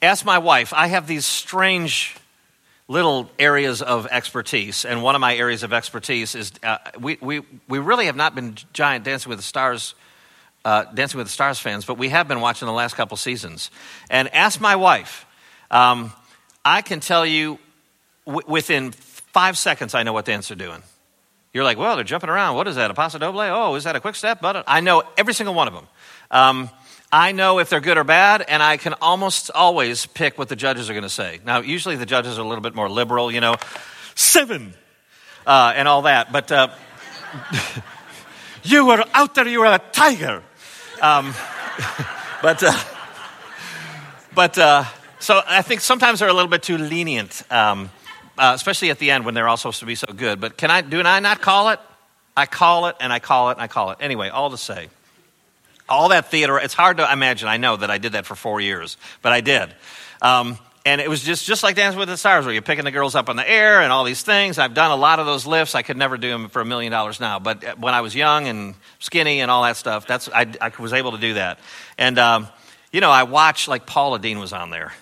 ask 0.00 0.24
my 0.24 0.38
wife. 0.38 0.72
I 0.72 0.86
have 0.86 1.06
these 1.06 1.26
strange 1.26 2.16
little 2.88 3.30
areas 3.38 3.82
of 3.82 4.06
expertise, 4.06 4.84
and 4.84 5.02
one 5.02 5.14
of 5.14 5.20
my 5.20 5.34
areas 5.34 5.62
of 5.62 5.72
expertise 5.72 6.34
is 6.34 6.52
uh, 6.62 6.78
we, 7.00 7.18
we, 7.20 7.40
we 7.68 7.78
really 7.78 8.06
have 8.06 8.16
not 8.16 8.34
been 8.34 8.56
giant 8.72 9.04
Dancing 9.04 9.30
with 9.30 9.40
the 9.40 9.44
Stars 9.44 9.94
uh, 10.64 10.84
Dancing 10.94 11.18
with 11.18 11.26
the 11.26 11.32
Stars 11.32 11.58
fans, 11.58 11.84
but 11.84 11.98
we 11.98 12.08
have 12.10 12.28
been 12.28 12.40
watching 12.40 12.66
the 12.66 12.72
last 12.72 12.94
couple 12.94 13.16
seasons. 13.16 13.70
And 14.10 14.32
ask 14.34 14.60
my 14.60 14.76
wife. 14.76 15.26
Um, 15.70 16.12
I 16.64 16.82
can 16.82 17.00
tell 17.00 17.26
you 17.26 17.58
w- 18.26 18.46
within 18.46 18.92
five 18.92 19.58
seconds, 19.58 19.94
I 19.94 20.02
know 20.02 20.12
what 20.12 20.24
dance 20.24 20.48
they're 20.48 20.56
doing. 20.56 20.82
You're 21.52 21.64
like, 21.64 21.76
well, 21.76 21.96
they're 21.96 22.04
jumping 22.04 22.30
around. 22.30 22.56
What 22.56 22.68
is 22.68 22.76
that? 22.76 22.90
A 22.90 22.94
paso 22.94 23.18
doble? 23.18 23.40
Oh, 23.40 23.74
is 23.74 23.84
that 23.84 23.96
a 23.96 24.00
quick 24.00 24.14
step? 24.14 24.40
But 24.40 24.64
I 24.66 24.80
know 24.80 25.02
every 25.18 25.34
single 25.34 25.54
one 25.54 25.68
of 25.68 25.74
them. 25.74 25.86
Um, 26.30 26.70
I 27.12 27.32
know 27.32 27.58
if 27.58 27.68
they're 27.68 27.80
good 27.80 27.98
or 27.98 28.04
bad, 28.04 28.42
and 28.48 28.62
I 28.62 28.78
can 28.78 28.94
almost 29.02 29.50
always 29.54 30.06
pick 30.06 30.38
what 30.38 30.48
the 30.48 30.56
judges 30.56 30.88
are 30.88 30.94
going 30.94 31.02
to 31.02 31.10
say. 31.10 31.40
Now, 31.44 31.60
usually 31.60 31.96
the 31.96 32.06
judges 32.06 32.38
are 32.38 32.40
a 32.40 32.48
little 32.48 32.62
bit 32.62 32.74
more 32.74 32.88
liberal, 32.88 33.30
you 33.30 33.42
know, 33.42 33.56
seven, 34.14 34.72
uh, 35.46 35.74
and 35.76 35.86
all 35.88 36.02
that. 36.02 36.32
But 36.32 36.50
uh, 36.50 36.68
you 38.62 38.86
were 38.86 39.04
out 39.12 39.34
there, 39.34 39.46
you 39.46 39.60
were 39.60 39.66
a 39.66 39.80
tiger. 39.92 40.42
Um, 41.02 41.34
but 42.42 42.62
uh, 42.62 42.72
but 44.36 44.56
uh, 44.56 44.84
so 45.18 45.42
I 45.44 45.62
think 45.62 45.80
sometimes 45.80 46.20
they're 46.20 46.28
a 46.28 46.32
little 46.32 46.48
bit 46.48 46.62
too 46.62 46.78
lenient, 46.78 47.42
um, 47.50 47.90
uh, 48.38 48.52
especially 48.54 48.90
at 48.90 49.00
the 49.00 49.10
end 49.10 49.24
when 49.24 49.34
they're 49.34 49.48
all 49.48 49.56
supposed 49.56 49.80
to 49.80 49.86
be 49.86 49.96
so 49.96 50.06
good. 50.14 50.40
But 50.40 50.56
can 50.56 50.70
I 50.70 50.80
do 50.80 51.00
I 51.00 51.18
not 51.18 51.40
call 51.40 51.70
it? 51.70 51.80
I 52.36 52.46
call 52.46 52.86
it 52.86 52.94
and 53.00 53.12
I 53.12 53.18
call 53.18 53.50
it 53.50 53.54
and 53.54 53.62
I 53.62 53.66
call 53.66 53.90
it. 53.90 53.98
Anyway, 54.00 54.28
all 54.28 54.50
to 54.50 54.56
say, 54.56 54.90
all 55.88 56.10
that 56.10 56.30
theater. 56.30 56.56
It's 56.56 56.72
hard 56.72 56.98
to 56.98 57.12
imagine. 57.12 57.48
I 57.48 57.56
know 57.56 57.76
that 57.76 57.90
I 57.90 57.98
did 57.98 58.12
that 58.12 58.24
for 58.24 58.36
four 58.36 58.60
years, 58.60 58.96
but 59.22 59.32
I 59.32 59.40
did. 59.40 59.74
Um, 60.22 60.56
and 60.84 61.00
it 61.00 61.08
was 61.08 61.22
just, 61.22 61.46
just 61.46 61.62
like 61.62 61.76
Dancing 61.76 61.98
with 61.98 62.08
the 62.08 62.16
Stars, 62.16 62.44
where 62.44 62.52
you're 62.52 62.62
picking 62.62 62.84
the 62.84 62.90
girls 62.90 63.14
up 63.14 63.28
in 63.28 63.36
the 63.36 63.48
air 63.48 63.80
and 63.82 63.92
all 63.92 64.02
these 64.02 64.22
things. 64.22 64.58
I've 64.58 64.74
done 64.74 64.90
a 64.90 64.96
lot 64.96 65.20
of 65.20 65.26
those 65.26 65.46
lifts. 65.46 65.74
I 65.76 65.82
could 65.82 65.96
never 65.96 66.16
do 66.16 66.28
them 66.28 66.48
for 66.48 66.60
a 66.60 66.64
million 66.64 66.90
dollars 66.90 67.20
now. 67.20 67.38
But 67.38 67.78
when 67.78 67.94
I 67.94 68.00
was 68.00 68.14
young 68.16 68.48
and 68.48 68.74
skinny 68.98 69.40
and 69.40 69.50
all 69.50 69.62
that 69.62 69.76
stuff, 69.76 70.06
that's, 70.08 70.28
I, 70.28 70.52
I 70.60 70.72
was 70.80 70.92
able 70.92 71.12
to 71.12 71.18
do 71.18 71.34
that. 71.34 71.60
And, 71.98 72.18
um, 72.18 72.48
you 72.92 73.00
know, 73.00 73.10
I 73.10 73.22
watched, 73.22 73.68
like 73.68 73.86
Paula 73.86 74.18
Deen 74.18 74.40
was 74.40 74.52
on 74.52 74.70
there. 74.70 74.92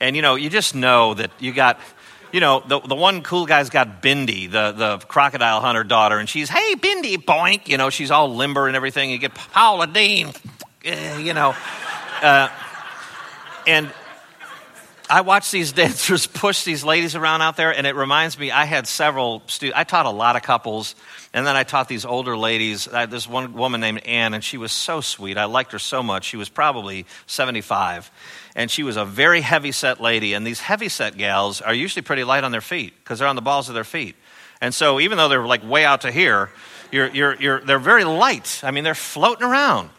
And, 0.00 0.14
you 0.14 0.22
know, 0.22 0.36
you 0.36 0.50
just 0.50 0.76
know 0.76 1.14
that 1.14 1.32
you 1.40 1.52
got, 1.52 1.80
you 2.32 2.38
know, 2.38 2.62
the, 2.64 2.78
the 2.78 2.94
one 2.94 3.22
cool 3.22 3.46
guy's 3.46 3.70
got 3.70 4.00
Bindi, 4.00 4.48
the, 4.48 4.72
the 4.72 4.98
crocodile 5.08 5.60
hunter 5.60 5.82
daughter, 5.82 6.18
and 6.18 6.28
she's, 6.28 6.48
hey, 6.48 6.74
Bindi, 6.76 7.16
boink. 7.16 7.66
You 7.66 7.76
know, 7.76 7.90
she's 7.90 8.12
all 8.12 8.32
limber 8.32 8.68
and 8.68 8.76
everything. 8.76 9.10
You 9.10 9.18
get 9.18 9.34
Paula 9.34 9.88
Deen, 9.88 10.28
eh, 10.84 11.18
you 11.18 11.34
know. 11.34 11.56
Uh, 12.22 12.48
and 13.66 13.90
I 15.10 15.22
watch 15.22 15.50
these 15.50 15.72
dancers 15.84 16.26
push 16.26 16.64
these 16.64 16.84
ladies 16.84 17.14
around 17.14 17.42
out 17.42 17.56
there, 17.56 17.74
and 17.74 17.86
it 17.86 17.94
reminds 17.94 18.38
me 18.38 18.50
I 18.50 18.64
had 18.64 18.86
several 18.86 19.42
students. 19.46 19.78
I 19.78 19.84
taught 19.84 20.06
a 20.06 20.10
lot 20.10 20.36
of 20.36 20.42
couples, 20.42 20.94
and 21.32 21.46
then 21.46 21.56
I 21.56 21.62
taught 21.62 21.88
these 21.88 22.04
older 22.04 22.36
ladies. 22.36 22.88
I, 22.88 23.06
this 23.06 23.28
one 23.28 23.54
woman 23.54 23.80
named 23.80 24.00
Anne, 24.04 24.34
and 24.34 24.44
she 24.44 24.58
was 24.58 24.72
so 24.72 25.00
sweet. 25.00 25.38
I 25.38 25.46
liked 25.46 25.72
her 25.72 25.78
so 25.78 26.02
much. 26.02 26.24
She 26.24 26.36
was 26.36 26.48
probably 26.48 27.06
75, 27.26 28.10
and 28.54 28.70
she 28.70 28.82
was 28.82 28.96
a 28.96 29.04
very 29.04 29.40
heavy 29.40 29.72
set 29.72 30.00
lady. 30.00 30.34
And 30.34 30.46
these 30.46 30.60
heavy 30.60 30.88
set 30.88 31.16
gals 31.16 31.60
are 31.60 31.74
usually 31.74 32.02
pretty 32.02 32.24
light 32.24 32.44
on 32.44 32.52
their 32.52 32.60
feet 32.60 32.94
because 33.02 33.18
they're 33.18 33.28
on 33.28 33.36
the 33.36 33.42
balls 33.42 33.68
of 33.68 33.74
their 33.74 33.84
feet. 33.84 34.16
And 34.60 34.74
so 34.74 35.00
even 35.00 35.18
though 35.18 35.28
they're 35.28 35.46
like 35.46 35.68
way 35.68 35.84
out 35.84 36.02
to 36.02 36.10
here, 36.10 36.50
you're, 36.90 37.08
you're, 37.08 37.34
you're, 37.36 37.60
they're 37.60 37.78
very 37.78 38.04
light. 38.04 38.60
I 38.62 38.70
mean, 38.70 38.84
they're 38.84 38.94
floating 38.94 39.46
around. 39.46 39.90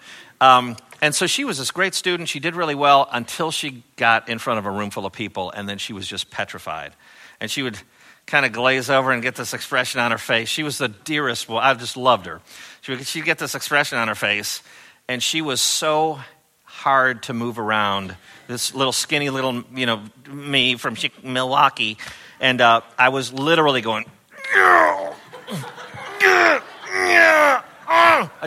Um, 0.41 0.75
and 1.01 1.15
so 1.15 1.27
she 1.27 1.45
was 1.45 1.57
this 1.57 1.71
great 1.71 1.93
student. 1.93 2.29
She 2.29 2.39
did 2.39 2.55
really 2.55 2.75
well 2.75 3.07
until 3.11 3.51
she 3.51 3.83
got 3.95 4.29
in 4.29 4.39
front 4.39 4.59
of 4.59 4.65
a 4.65 4.71
room 4.71 4.89
full 4.89 5.05
of 5.05 5.13
people, 5.13 5.51
and 5.51 5.67
then 5.67 5.77
she 5.77 5.93
was 5.93 6.07
just 6.07 6.29
petrified. 6.29 6.93
And 7.39 7.49
she 7.49 7.63
would 7.63 7.79
kind 8.25 8.45
of 8.45 8.51
glaze 8.51 8.89
over 8.89 9.11
and 9.11 9.23
get 9.23 9.35
this 9.35 9.53
expression 9.53 9.99
on 9.99 10.11
her 10.11 10.17
face. 10.17 10.49
She 10.49 10.63
was 10.63 10.77
the 10.77 10.89
dearest. 10.89 11.49
Well, 11.49 11.57
I 11.57 11.73
just 11.73 11.97
loved 11.97 12.25
her. 12.25 12.41
She 12.81 12.91
would, 12.91 13.05
she'd 13.07 13.25
get 13.25 13.39
this 13.39 13.55
expression 13.55 13.97
on 13.97 14.07
her 14.07 14.15
face, 14.15 14.61
and 15.07 15.21
she 15.21 15.41
was 15.41 15.61
so 15.61 16.19
hard 16.63 17.23
to 17.23 17.33
move 17.33 17.59
around. 17.59 18.15
This 18.47 18.73
little 18.73 18.93
skinny 18.93 19.29
little, 19.29 19.63
you 19.73 19.85
know, 19.85 20.03
me 20.29 20.75
from 20.75 20.95
Milwaukee, 21.23 21.97
and 22.39 22.61
uh, 22.61 22.81
I 22.97 23.09
was 23.09 23.33
literally 23.33 23.81
going, 23.81 24.05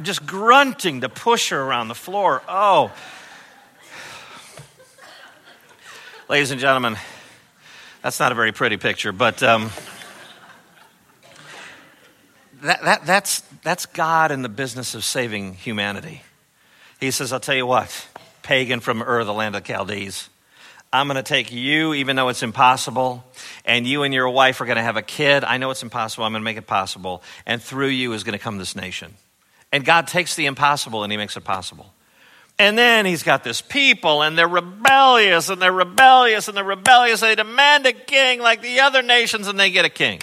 just 0.03 0.27
grunting 0.27 1.03
to 1.03 1.09
push 1.09 1.51
her 1.51 1.61
around 1.61 1.89
the 1.89 1.95
floor. 1.95 2.43
Oh. 2.49 2.93
Ladies 6.29 6.51
and 6.51 6.61
gentlemen, 6.61 6.97
that's 8.03 8.19
not 8.19 8.33
a 8.33 8.35
very 8.35 8.53
pretty 8.53 8.77
picture, 8.77 9.13
but 9.13 9.43
um, 9.43 9.71
that, 12.63 12.83
that, 12.83 13.07
that's, 13.07 13.41
that's 13.63 13.87
God 13.87 14.31
in 14.31 14.43
the 14.43 14.49
business 14.49 14.95
of 14.95 15.05
saving 15.05 15.55
humanity. 15.55 16.23
He 17.01 17.11
says, 17.11 17.33
I'll 17.33 17.41
tell 17.41 17.55
you 17.55 17.67
what, 17.67 18.09
pagan 18.43 18.81
from 18.81 19.03
Ur, 19.03 19.25
the 19.25 19.33
land 19.33 19.57
of 19.57 19.67
Chaldees, 19.67 20.29
I'm 20.93 21.07
going 21.07 21.17
to 21.17 21.23
take 21.23 21.51
you, 21.51 21.95
even 21.95 22.17
though 22.17 22.29
it's 22.29 22.43
impossible, 22.43 23.25
and 23.65 23.87
you 23.87 24.03
and 24.03 24.13
your 24.13 24.29
wife 24.29 24.61
are 24.61 24.67
going 24.67 24.77
to 24.77 24.83
have 24.83 24.99
a 24.99 25.03
kid. 25.03 25.43
I 25.43 25.57
know 25.57 25.71
it's 25.71 25.83
impossible. 25.83 26.25
I'm 26.25 26.33
going 26.33 26.43
to 26.43 26.45
make 26.45 26.59
it 26.59 26.67
possible. 26.67 27.23
And 27.47 27.63
through 27.63 27.89
you 27.89 28.13
is 28.13 28.25
going 28.25 28.39
to 28.39 28.43
come 28.43 28.59
this 28.59 28.77
nation. 28.77 29.15
And 29.73 29.85
God 29.85 30.07
takes 30.07 30.37
the 30.37 30.47
impossible 30.47 31.03
and 31.03 31.11
He 31.11 31.17
makes 31.17 31.37
it 31.37 31.45
possible. 31.45 31.93
And 32.59 32.77
then 32.77 33.07
He's 33.07 33.23
got 33.23 33.43
this 33.43 33.61
people, 33.61 34.23
and 34.23 34.37
they're 34.37 34.47
rebellious, 34.47 35.49
and 35.49 35.61
they're 35.61 35.73
rebellious, 35.73 36.49
and 36.49 36.57
they're 36.57 36.63
rebellious. 36.63 37.21
They 37.21 37.35
demand 37.35 37.87
a 37.87 37.93
king 37.93 38.41
like 38.41 38.61
the 38.61 38.81
other 38.81 39.03
nations, 39.03 39.49
and 39.49 39.59
they 39.59 39.71
get 39.71 39.85
a 39.85 39.91
king. 39.91 40.21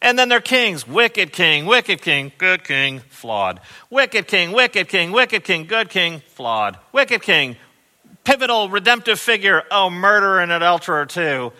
And 0.00 0.18
then 0.18 0.28
they're 0.28 0.40
kings. 0.40 0.86
Wicked 0.86 1.32
king, 1.32 1.66
wicked 1.66 2.02
king, 2.02 2.32
good 2.36 2.64
king, 2.64 3.00
flawed. 3.10 3.60
Wicked 3.88 4.26
king, 4.26 4.50
wicked 4.50 4.88
king, 4.88 5.12
wicked 5.12 5.44
king, 5.44 5.66
good 5.66 5.90
king, 5.90 6.22
flawed. 6.26 6.76
Wicked 6.90 7.22
king, 7.22 7.56
pivotal 8.24 8.68
redemptive 8.68 9.20
figure, 9.20 9.62
oh, 9.70 9.90
murderer 9.90 10.40
and 10.40 10.50
adulterer 10.50 11.06
too. 11.06 11.52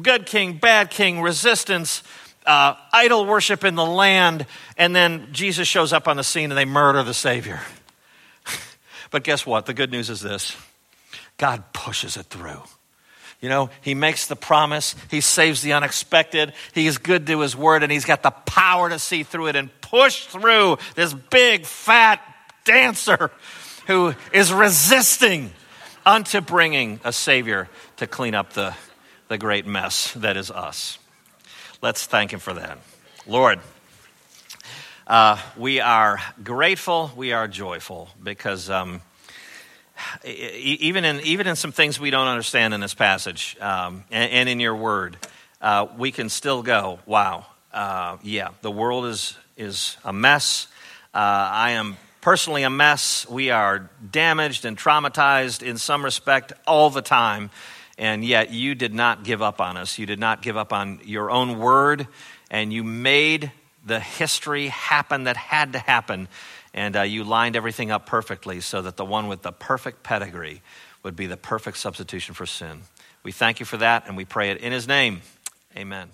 Good 0.00 0.26
king, 0.26 0.58
bad 0.58 0.90
king, 0.90 1.20
resistance, 1.20 2.04
uh, 2.46 2.74
idol 2.92 3.26
worship 3.26 3.64
in 3.64 3.74
the 3.74 3.84
land, 3.84 4.46
and 4.76 4.94
then 4.94 5.28
Jesus 5.32 5.66
shows 5.66 5.92
up 5.92 6.08
on 6.08 6.16
the 6.16 6.24
scene 6.24 6.50
and 6.50 6.58
they 6.58 6.64
murder 6.64 7.02
the 7.02 7.14
Savior. 7.14 7.60
but 9.10 9.24
guess 9.24 9.46
what? 9.46 9.66
The 9.66 9.74
good 9.74 9.90
news 9.90 10.10
is 10.10 10.20
this 10.20 10.56
God 11.36 11.72
pushes 11.72 12.16
it 12.16 12.26
through. 12.26 12.62
You 13.40 13.48
know, 13.48 13.70
He 13.82 13.94
makes 13.94 14.26
the 14.26 14.36
promise, 14.36 14.94
He 15.10 15.20
saves 15.20 15.62
the 15.62 15.74
unexpected, 15.74 16.52
He 16.72 16.86
is 16.86 16.98
good 16.98 17.26
to 17.26 17.40
His 17.40 17.56
word, 17.56 17.82
and 17.82 17.92
He's 17.92 18.04
got 18.04 18.22
the 18.22 18.30
power 18.30 18.88
to 18.88 18.98
see 18.98 19.22
through 19.22 19.48
it 19.48 19.56
and 19.56 19.70
push 19.80 20.26
through 20.26 20.78
this 20.94 21.12
big, 21.12 21.66
fat 21.66 22.20
dancer 22.64 23.30
who 23.86 24.14
is 24.32 24.52
resisting 24.52 25.52
unto 26.06 26.40
bringing 26.40 27.00
a 27.04 27.12
Savior 27.12 27.68
to 27.98 28.06
clean 28.06 28.34
up 28.34 28.52
the, 28.54 28.74
the 29.28 29.38
great 29.38 29.66
mess 29.66 30.12
that 30.14 30.36
is 30.36 30.50
us. 30.50 30.98
Let's 31.84 32.06
thank 32.06 32.32
Him 32.32 32.40
for 32.40 32.54
that. 32.54 32.78
Lord, 33.26 33.60
uh, 35.06 35.38
we 35.54 35.80
are 35.80 36.18
grateful, 36.42 37.10
we 37.14 37.32
are 37.32 37.46
joyful 37.46 38.08
because 38.22 38.70
um, 38.70 39.02
even, 40.24 41.04
in, 41.04 41.20
even 41.20 41.46
in 41.46 41.56
some 41.56 41.72
things 41.72 42.00
we 42.00 42.08
don't 42.08 42.26
understand 42.26 42.72
in 42.72 42.80
this 42.80 42.94
passage 42.94 43.58
um, 43.60 44.04
and, 44.10 44.32
and, 44.32 44.48
in 44.48 44.60
your 44.60 44.74
word, 44.74 45.18
uh, 45.60 45.86
we 45.98 46.10
can 46.10 46.30
still 46.30 46.62
go, 46.62 47.00
wow, 47.04 47.44
uh, 47.74 48.16
yeah, 48.22 48.48
the 48.62 48.70
world 48.70 49.04
is, 49.04 49.36
is 49.58 49.98
a 50.06 50.12
mess. 50.14 50.68
Uh, 51.12 51.18
I 51.18 51.72
am 51.72 51.98
personally 52.22 52.62
a 52.62 52.70
mess. 52.70 53.28
We 53.28 53.50
are 53.50 53.90
damaged 54.10 54.64
and 54.64 54.78
traumatized 54.78 55.62
in 55.62 55.76
some 55.76 56.02
respect 56.02 56.54
all 56.66 56.88
the 56.88 57.02
time. 57.02 57.50
And 57.96 58.24
yet 58.24 58.52
you 58.52 58.74
did 58.74 58.92
not 58.92 59.24
give 59.24 59.40
up 59.40 59.60
on 59.60 59.76
us. 59.76 59.98
You 59.98 60.06
did 60.06 60.18
not 60.18 60.42
give 60.42 60.56
up 60.56 60.72
on 60.72 61.00
your 61.04 61.30
own 61.30 61.58
word. 61.58 62.08
And 62.50 62.72
you 62.72 62.82
made 62.82 63.52
the 63.84 64.00
history 64.00 64.68
happen 64.68 65.24
that 65.24 65.36
had 65.36 65.74
to 65.74 65.78
happen. 65.78 66.28
And 66.72 66.96
uh, 66.96 67.02
you 67.02 67.22
lined 67.22 67.54
everything 67.56 67.90
up 67.90 68.06
perfectly 68.06 68.60
so 68.60 68.82
that 68.82 68.96
the 68.96 69.04
one 69.04 69.28
with 69.28 69.42
the 69.42 69.52
perfect 69.52 70.02
pedigree 70.02 70.62
would 71.02 71.14
be 71.14 71.26
the 71.26 71.36
perfect 71.36 71.76
substitution 71.76 72.34
for 72.34 72.46
sin. 72.46 72.82
We 73.22 73.30
thank 73.30 73.60
you 73.60 73.66
for 73.66 73.76
that 73.76 74.08
and 74.08 74.16
we 74.16 74.24
pray 74.24 74.50
it 74.50 74.58
in 74.58 74.72
his 74.72 74.88
name. 74.88 75.22
Amen. 75.76 76.10